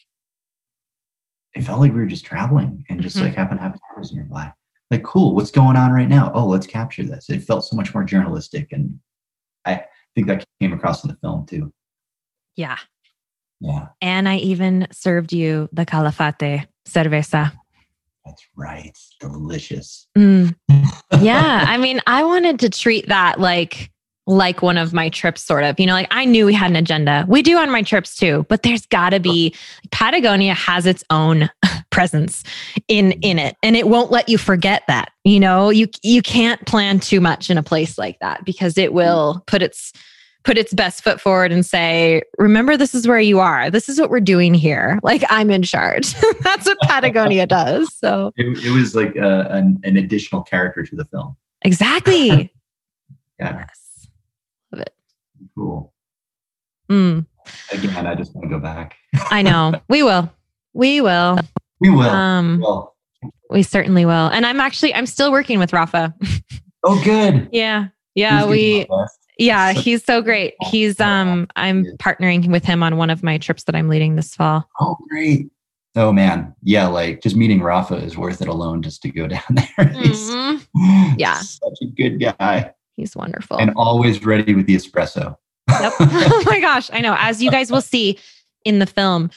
it 1.54 1.62
felt 1.62 1.80
like 1.80 1.92
we 1.92 1.98
were 1.98 2.06
just 2.06 2.24
traveling 2.24 2.84
and 2.88 3.00
just 3.00 3.16
mm-hmm. 3.16 3.26
like 3.26 3.34
happened 3.34 3.60
to 3.60 3.64
have 3.64 3.78
cameras 3.88 4.12
nearby. 4.12 4.52
Like, 4.90 5.04
cool, 5.04 5.34
what's 5.34 5.50
going 5.50 5.76
on 5.76 5.92
right 5.92 6.08
now? 6.08 6.32
Oh, 6.34 6.46
let's 6.46 6.66
capture 6.66 7.04
this. 7.04 7.30
It 7.30 7.42
felt 7.42 7.64
so 7.64 7.76
much 7.76 7.94
more 7.94 8.04
journalistic. 8.04 8.68
And 8.72 8.98
I 9.64 9.84
think 10.14 10.26
that 10.26 10.44
came 10.60 10.72
across 10.72 11.04
in 11.04 11.10
the 11.10 11.16
film 11.16 11.46
too. 11.46 11.72
Yeah. 12.56 12.78
Yeah. 13.60 13.88
And 14.00 14.28
I 14.28 14.36
even 14.38 14.88
served 14.90 15.32
you 15.32 15.68
the 15.72 15.86
Calafate 15.86 16.66
cerveza. 16.88 17.52
That's 18.24 18.42
right. 18.56 18.96
Delicious. 19.20 20.06
Mm. 20.16 20.54
Yeah. 21.20 21.64
I 21.66 21.76
mean, 21.76 22.00
I 22.06 22.22
wanted 22.24 22.60
to 22.60 22.70
treat 22.70 23.08
that 23.08 23.40
like 23.40 23.90
like 24.30 24.62
one 24.62 24.78
of 24.78 24.92
my 24.92 25.08
trips, 25.08 25.42
sort 25.42 25.64
of. 25.64 25.78
You 25.78 25.86
know, 25.86 25.92
like 25.92 26.08
I 26.10 26.24
knew 26.24 26.46
we 26.46 26.54
had 26.54 26.70
an 26.70 26.76
agenda. 26.76 27.24
We 27.28 27.42
do 27.42 27.58
on 27.58 27.70
my 27.70 27.82
trips 27.82 28.16
too, 28.16 28.46
but 28.48 28.62
there's 28.62 28.86
got 28.86 29.10
to 29.10 29.20
be 29.20 29.54
Patagonia 29.90 30.54
has 30.54 30.86
its 30.86 31.04
own 31.10 31.50
presence 31.90 32.44
in 32.88 33.12
in 33.22 33.38
it, 33.38 33.56
and 33.62 33.76
it 33.76 33.88
won't 33.88 34.10
let 34.10 34.28
you 34.28 34.38
forget 34.38 34.84
that. 34.86 35.10
You 35.24 35.40
know, 35.40 35.70
you 35.70 35.88
you 36.02 36.22
can't 36.22 36.64
plan 36.66 37.00
too 37.00 37.20
much 37.20 37.50
in 37.50 37.58
a 37.58 37.62
place 37.62 37.98
like 37.98 38.18
that 38.20 38.44
because 38.44 38.78
it 38.78 38.88
mm-hmm. 38.88 38.96
will 38.96 39.44
put 39.46 39.62
its 39.62 39.92
put 40.42 40.56
its 40.56 40.72
best 40.72 41.04
foot 41.04 41.20
forward 41.20 41.52
and 41.52 41.66
say, 41.66 42.22
remember, 42.38 42.74
this 42.74 42.94
is 42.94 43.06
where 43.06 43.20
you 43.20 43.40
are. 43.40 43.68
This 43.70 43.90
is 43.90 44.00
what 44.00 44.08
we're 44.08 44.20
doing 44.20 44.54
here. 44.54 44.98
Like 45.02 45.22
I'm 45.28 45.50
in 45.50 45.62
charge. 45.62 46.14
That's 46.40 46.64
what 46.64 46.78
Patagonia 46.80 47.46
does. 47.46 47.94
So 47.94 48.32
it, 48.36 48.64
it 48.64 48.70
was 48.70 48.94
like 48.94 49.16
a, 49.16 49.48
an, 49.50 49.78
an 49.84 49.98
additional 49.98 50.42
character 50.42 50.82
to 50.82 50.96
the 50.96 51.04
film. 51.04 51.36
Exactly. 51.62 52.28
yeah. 53.38 53.66
Yes 53.68 53.89
cool. 55.54 55.92
Mm. 56.90 57.26
Again, 57.72 58.06
I 58.06 58.14
just 58.14 58.34
want 58.34 58.44
to 58.44 58.50
go 58.50 58.60
back. 58.60 58.96
I 59.30 59.42
know. 59.42 59.80
We 59.88 60.02
will. 60.02 60.30
We 60.72 61.00
will. 61.00 61.38
We 61.80 61.90
will. 61.90 62.02
Um, 62.02 62.58
we, 62.58 62.62
will. 62.62 62.94
we 63.50 63.62
certainly 63.62 64.04
will. 64.04 64.28
And 64.28 64.46
I'm 64.46 64.60
actually 64.60 64.94
I'm 64.94 65.06
still 65.06 65.32
working 65.32 65.58
with 65.58 65.72
Rafa. 65.72 66.14
oh, 66.84 67.02
good. 67.02 67.48
yeah. 67.52 67.88
Yeah. 68.14 68.46
we. 68.46 68.86
Yeah, 69.38 69.72
he's 69.72 70.04
so 70.04 70.20
great. 70.20 70.54
He's 70.60 71.00
um 71.00 71.48
I'm 71.56 71.86
partnering 71.96 72.52
with 72.52 72.62
him 72.62 72.82
on 72.82 72.98
one 72.98 73.08
of 73.08 73.22
my 73.22 73.38
trips 73.38 73.64
that 73.64 73.74
I'm 73.74 73.88
leading 73.88 74.16
this 74.16 74.34
fall. 74.34 74.68
Oh, 74.78 74.98
great. 75.08 75.50
Oh 75.96 76.12
man, 76.12 76.54
yeah, 76.62 76.86
like 76.86 77.20
just 77.20 77.34
meeting 77.34 77.62
Rafa 77.62 77.96
is 77.96 78.16
worth 78.16 78.42
it 78.42 78.48
alone 78.48 78.82
just 78.82 79.02
to 79.02 79.10
go 79.10 79.26
down 79.26 79.42
there. 79.50 79.86
Mm-hmm. 79.86 81.14
yeah, 81.16 81.34
such 81.38 81.78
a 81.82 81.86
good 81.86 82.20
guy. 82.20 82.72
He's 83.00 83.16
wonderful. 83.16 83.56
And 83.56 83.72
always 83.76 84.22
ready 84.22 84.54
with 84.54 84.66
the 84.66 84.76
espresso. 84.76 85.36
yep. 85.68 85.92
oh 86.00 86.42
my 86.44 86.60
gosh. 86.60 86.90
I 86.92 87.00
know. 87.00 87.16
As 87.18 87.42
you 87.42 87.50
guys 87.50 87.70
will 87.70 87.80
see 87.80 88.18
in 88.66 88.78
the 88.78 88.86
film. 88.86 89.30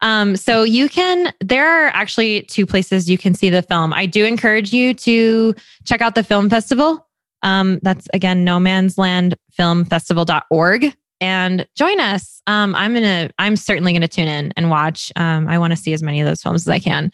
Um, 0.00 0.36
so 0.36 0.62
you 0.62 0.88
can, 0.88 1.34
there 1.40 1.68
are 1.68 1.88
actually 1.88 2.42
two 2.44 2.64
places 2.64 3.10
you 3.10 3.18
can 3.18 3.34
see 3.34 3.50
the 3.50 3.60
film. 3.60 3.92
I 3.92 4.06
do 4.06 4.24
encourage 4.24 4.72
you 4.72 4.94
to 4.94 5.54
check 5.84 6.00
out 6.00 6.14
the 6.14 6.24
film 6.24 6.48
festival. 6.48 7.06
Um, 7.42 7.80
that's 7.82 8.08
again, 8.14 8.42
no 8.42 8.58
man's 8.58 8.96
land 8.96 9.36
filmfestival.org 9.58 10.94
and 11.20 11.66
join 11.76 12.00
us. 12.00 12.40
Um, 12.46 12.74
I'm 12.74 12.94
to, 12.94 13.30
I'm 13.38 13.56
certainly 13.56 13.92
going 13.92 14.00
to 14.00 14.08
tune 14.08 14.28
in 14.28 14.54
and 14.56 14.70
watch. 14.70 15.12
Um, 15.16 15.46
I 15.48 15.58
want 15.58 15.72
to 15.72 15.76
see 15.76 15.92
as 15.92 16.02
many 16.02 16.22
of 16.22 16.26
those 16.26 16.42
films 16.42 16.62
as 16.62 16.68
I 16.68 16.78
can. 16.78 17.12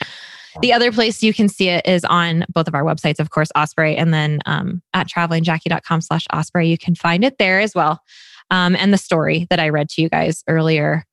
The 0.63 0.73
other 0.73 0.93
place 0.93 1.23
you 1.23 1.35
can 1.35 1.49
see 1.49 1.69
it 1.69 1.87
is 1.87 2.05
on 2.05 2.45
both 2.49 2.69
of 2.69 2.75
our 2.75 2.83
websites, 2.83 3.21
of 3.21 3.31
course, 3.31 3.49
Osprey, 3.55 3.97
and 3.97 4.13
then 4.13 4.41
um, 4.47 4.83
at 4.95 5.09
travelingjackie.com 5.09 6.01
slash 6.01 6.27
Osprey. 6.33 6.69
You 6.69 6.79
can 6.79 6.95
find 6.95 7.25
it 7.25 7.39
there 7.39 7.61
as 7.61 7.75
well. 7.75 8.01
Um, 8.51 8.77
and 8.77 8.93
the 8.93 8.99
story 8.99 9.47
that 9.51 9.59
I 9.59 9.69
read 9.71 9.89
to 9.91 10.03
you 10.03 10.09
guys 10.09 10.43
earlier. 10.49 11.05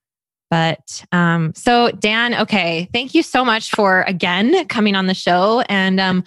But 0.50 1.04
um, 1.12 1.54
so, 1.56 1.90
Dan, 1.92 2.36
okay, 2.36 2.88
thank 2.94 3.16
you 3.16 3.24
so 3.24 3.44
much 3.44 3.72
for 3.72 4.04
again 4.04 4.68
coming 4.68 4.96
on 4.96 5.08
the 5.08 5.16
show. 5.16 5.62
And 5.62 6.00
um, 6.00 6.24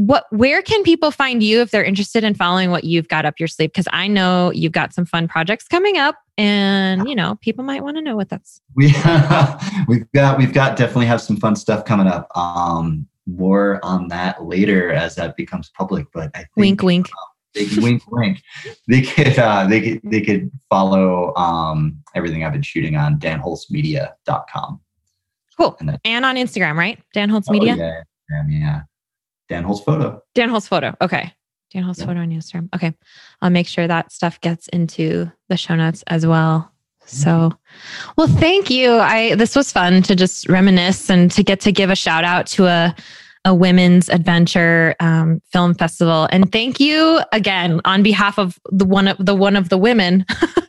what 0.00 0.24
where 0.30 0.62
can 0.62 0.82
people 0.82 1.10
find 1.10 1.42
you 1.42 1.60
if 1.60 1.70
they're 1.70 1.84
interested 1.84 2.24
in 2.24 2.34
following 2.34 2.70
what 2.70 2.84
you've 2.84 3.08
got 3.08 3.24
up 3.24 3.38
your 3.38 3.48
sleeve? 3.48 3.70
Because 3.70 3.88
I 3.92 4.06
know 4.06 4.50
you've 4.52 4.72
got 4.72 4.94
some 4.94 5.04
fun 5.04 5.28
projects 5.28 5.66
coming 5.68 5.98
up, 5.98 6.16
and 6.38 7.08
you 7.08 7.14
know 7.14 7.38
people 7.40 7.64
might 7.64 7.82
want 7.82 7.96
to 7.96 8.02
know 8.02 8.16
what 8.16 8.28
that's. 8.28 8.60
We 8.74 8.86
we've 9.88 10.10
got 10.12 10.38
we've 10.38 10.52
got 10.52 10.76
definitely 10.76 11.06
have 11.06 11.20
some 11.20 11.36
fun 11.36 11.56
stuff 11.56 11.84
coming 11.84 12.06
up. 12.06 12.28
Um, 12.36 13.06
more 13.26 13.78
on 13.84 14.08
that 14.08 14.44
later 14.44 14.90
as 14.90 15.14
that 15.16 15.36
becomes 15.36 15.70
public. 15.70 16.06
But 16.12 16.30
I 16.34 16.38
think, 16.38 16.56
wink, 16.56 16.82
wink. 16.82 17.08
Uh, 17.08 17.26
they 17.54 17.66
wink, 17.80 18.02
wink. 18.10 18.42
They 18.88 19.02
could 19.02 19.38
uh, 19.38 19.66
they 19.66 19.80
could 19.80 20.00
they 20.10 20.20
could 20.20 20.50
follow 20.68 21.34
um, 21.36 22.02
everything 22.14 22.44
I've 22.44 22.52
been 22.52 22.62
shooting 22.62 22.96
on 22.96 23.18
danholzmedia.com. 23.18 24.80
Cool. 25.56 25.76
And, 25.80 25.88
then, 25.90 25.98
and 26.04 26.24
on 26.24 26.36
Instagram, 26.36 26.76
right? 26.76 26.98
Dan 27.12 27.28
Holz 27.28 27.46
oh, 27.48 27.52
Media. 27.52 27.76
Yeah, 27.76 28.42
yeah. 28.48 28.80
Dan 29.50 29.64
Holz 29.64 29.82
Photo. 29.82 30.22
Dan 30.34 30.48
Holz 30.48 30.68
Photo. 30.68 30.96
Okay. 31.02 31.34
Dan 31.72 31.82
Holz 31.82 31.98
yeah. 31.98 32.06
Photo 32.06 32.20
on 32.20 32.30
Instagram. 32.30 32.68
Okay. 32.74 32.94
I'll 33.42 33.50
make 33.50 33.66
sure 33.66 33.86
that 33.86 34.12
stuff 34.12 34.40
gets 34.40 34.68
into 34.68 35.30
the 35.48 35.56
show 35.56 35.74
notes 35.74 36.02
as 36.06 36.24
well. 36.24 36.72
So, 37.04 37.52
well, 38.16 38.28
thank 38.28 38.70
you. 38.70 38.92
I 38.92 39.34
this 39.34 39.56
was 39.56 39.72
fun 39.72 40.02
to 40.02 40.14
just 40.14 40.48
reminisce 40.48 41.10
and 41.10 41.30
to 41.32 41.42
get 41.42 41.60
to 41.62 41.72
give 41.72 41.90
a 41.90 41.96
shout 41.96 42.24
out 42.24 42.46
to 42.48 42.66
a 42.66 42.94
a 43.44 43.54
women's 43.54 44.08
adventure 44.10 44.94
um, 45.00 45.40
film 45.50 45.74
festival. 45.74 46.28
And 46.30 46.52
thank 46.52 46.78
you 46.78 47.20
again 47.32 47.80
on 47.84 48.02
behalf 48.02 48.38
of 48.38 48.58
the 48.66 48.84
one 48.84 49.08
of 49.08 49.16
the 49.18 49.34
one 49.34 49.56
of 49.56 49.70
the 49.70 49.78
women 49.78 50.24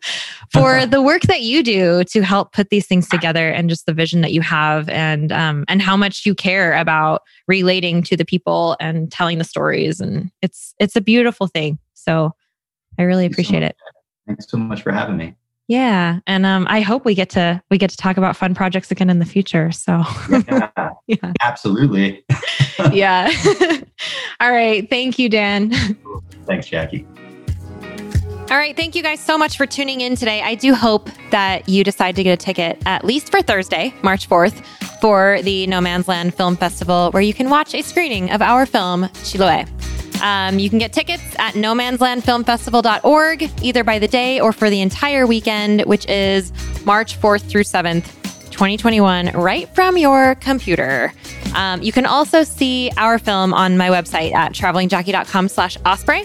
for 0.51 0.85
the 0.85 1.01
work 1.01 1.23
that 1.23 1.41
you 1.41 1.63
do 1.63 2.03
to 2.05 2.21
help 2.21 2.53
put 2.53 2.69
these 2.69 2.87
things 2.87 3.07
together 3.07 3.49
and 3.49 3.69
just 3.69 3.85
the 3.85 3.93
vision 3.93 4.21
that 4.21 4.33
you 4.33 4.41
have 4.41 4.89
and 4.89 5.31
um, 5.31 5.65
and 5.67 5.81
how 5.81 5.97
much 5.97 6.25
you 6.25 6.35
care 6.35 6.73
about 6.73 7.21
relating 7.47 8.03
to 8.03 8.17
the 8.17 8.25
people 8.25 8.75
and 8.79 9.11
telling 9.11 9.37
the 9.37 9.43
stories. 9.43 9.99
And 9.99 10.31
it's 10.41 10.73
it's 10.79 10.95
a 10.95 11.01
beautiful 11.01 11.47
thing. 11.47 11.79
So 11.93 12.33
I 12.99 13.03
really 13.03 13.25
appreciate 13.25 13.61
so 13.61 13.67
it. 13.67 13.75
Thanks 14.27 14.49
so 14.49 14.57
much 14.57 14.81
for 14.81 14.91
having 14.91 15.17
me. 15.17 15.35
Yeah, 15.67 16.19
and 16.27 16.45
um, 16.45 16.67
I 16.69 16.81
hope 16.81 17.05
we 17.05 17.15
get 17.15 17.29
to 17.29 17.61
we 17.71 17.77
get 17.77 17.89
to 17.91 17.97
talk 17.97 18.17
about 18.17 18.35
fun 18.35 18.53
projects 18.53 18.91
again 18.91 19.09
in 19.09 19.19
the 19.19 19.25
future. 19.25 19.71
So, 19.71 20.03
yeah, 20.29 20.69
yeah. 21.07 21.33
absolutely. 21.41 22.25
yeah. 22.91 23.31
All 24.41 24.51
right. 24.51 24.89
Thank 24.89 25.17
you, 25.17 25.29
Dan. 25.29 25.71
Thanks, 26.45 26.67
Jackie. 26.67 27.07
All 28.51 28.57
right. 28.57 28.75
Thank 28.75 28.95
you 28.95 29.01
guys 29.01 29.21
so 29.21 29.37
much 29.37 29.55
for 29.55 29.65
tuning 29.65 30.01
in 30.01 30.17
today. 30.17 30.41
I 30.41 30.55
do 30.55 30.75
hope 30.75 31.09
that 31.29 31.69
you 31.69 31.85
decide 31.85 32.17
to 32.17 32.23
get 32.23 32.33
a 32.33 32.37
ticket 32.45 32.81
at 32.85 33.05
least 33.05 33.31
for 33.31 33.41
Thursday, 33.41 33.93
March 34.03 34.27
4th, 34.27 34.61
for 34.99 35.41
the 35.43 35.67
No 35.67 35.79
Man's 35.79 36.09
Land 36.09 36.33
Film 36.35 36.57
Festival, 36.57 37.11
where 37.11 37.23
you 37.23 37.33
can 37.33 37.49
watch 37.49 37.73
a 37.73 37.81
screening 37.81 38.29
of 38.29 38.41
our 38.41 38.65
film, 38.65 39.03
Chiloé. 39.23 39.69
Um, 40.21 40.59
you 40.59 40.69
can 40.69 40.79
get 40.79 40.91
tickets 40.91 41.23
at 41.39 41.53
nomanslandfilmfestival.org, 41.53 43.49
either 43.63 43.85
by 43.85 43.99
the 43.99 44.09
day 44.09 44.41
or 44.41 44.51
for 44.51 44.69
the 44.69 44.81
entire 44.81 45.25
weekend, 45.25 45.83
which 45.85 46.05
is 46.09 46.51
March 46.83 47.17
4th 47.21 47.43
through 47.43 47.63
7th, 47.63 48.03
2021, 48.51 49.27
right 49.27 49.73
from 49.73 49.95
your 49.97 50.35
computer. 50.35 51.13
Um, 51.55 51.81
you 51.81 51.93
can 51.93 52.05
also 52.05 52.43
see 52.43 52.91
our 52.97 53.17
film 53.17 53.53
on 53.53 53.77
my 53.77 53.87
website 53.87 54.33
at 54.33 54.51
travelingjackie.com 54.51 55.47
slash 55.47 55.77
osprey. 55.85 56.23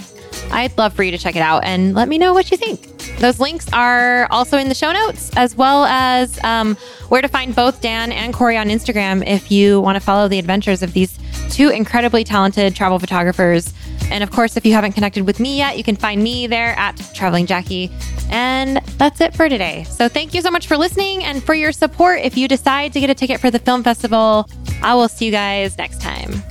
I'd 0.50 0.76
love 0.78 0.94
for 0.94 1.02
you 1.02 1.10
to 1.10 1.18
check 1.18 1.36
it 1.36 1.42
out 1.42 1.64
and 1.64 1.94
let 1.94 2.08
me 2.08 2.18
know 2.18 2.34
what 2.34 2.50
you 2.50 2.56
think. 2.56 2.82
Those 3.18 3.40
links 3.40 3.66
are 3.72 4.26
also 4.30 4.58
in 4.58 4.68
the 4.68 4.74
show 4.74 4.92
notes, 4.92 5.30
as 5.36 5.54
well 5.54 5.84
as 5.84 6.42
um, 6.44 6.76
where 7.08 7.22
to 7.22 7.28
find 7.28 7.54
both 7.54 7.80
Dan 7.80 8.12
and 8.12 8.34
Kaare 8.34 8.60
on 8.60 8.68
Instagram 8.68 9.26
if 9.26 9.50
you 9.50 9.80
want 9.80 9.96
to 9.96 10.00
follow 10.00 10.28
the 10.28 10.38
adventures 10.38 10.82
of 10.82 10.92
these 10.92 11.18
two 11.50 11.70
incredibly 11.70 12.24
talented 12.24 12.74
travel 12.74 12.98
photographers 12.98 13.72
and 14.10 14.22
of 14.22 14.30
course, 14.30 14.56
if 14.56 14.64
you 14.64 14.72
haven't 14.72 14.92
connected 14.92 15.26
with 15.26 15.40
me 15.40 15.58
yet, 15.58 15.76
you 15.76 15.84
can 15.84 15.96
find 15.96 16.22
me 16.22 16.46
there 16.46 16.78
at 16.78 16.96
Traveling 17.14 17.46
Jackie. 17.46 17.90
And 18.30 18.78
that's 18.98 19.20
it 19.20 19.34
for 19.34 19.48
today. 19.48 19.84
So 19.84 20.08
thank 20.08 20.34
you 20.34 20.42
so 20.42 20.50
much 20.50 20.66
for 20.66 20.76
listening 20.76 21.24
and 21.24 21.42
for 21.42 21.54
your 21.54 21.72
support. 21.72 22.20
If 22.20 22.36
you 22.36 22.48
decide 22.48 22.92
to 22.94 23.00
get 23.00 23.10
a 23.10 23.14
ticket 23.14 23.40
for 23.40 23.50
the 23.50 23.58
film 23.58 23.82
festival, 23.82 24.48
I 24.82 24.94
will 24.94 25.08
see 25.08 25.26
you 25.26 25.32
guys 25.32 25.76
next 25.78 26.00
time. 26.00 26.42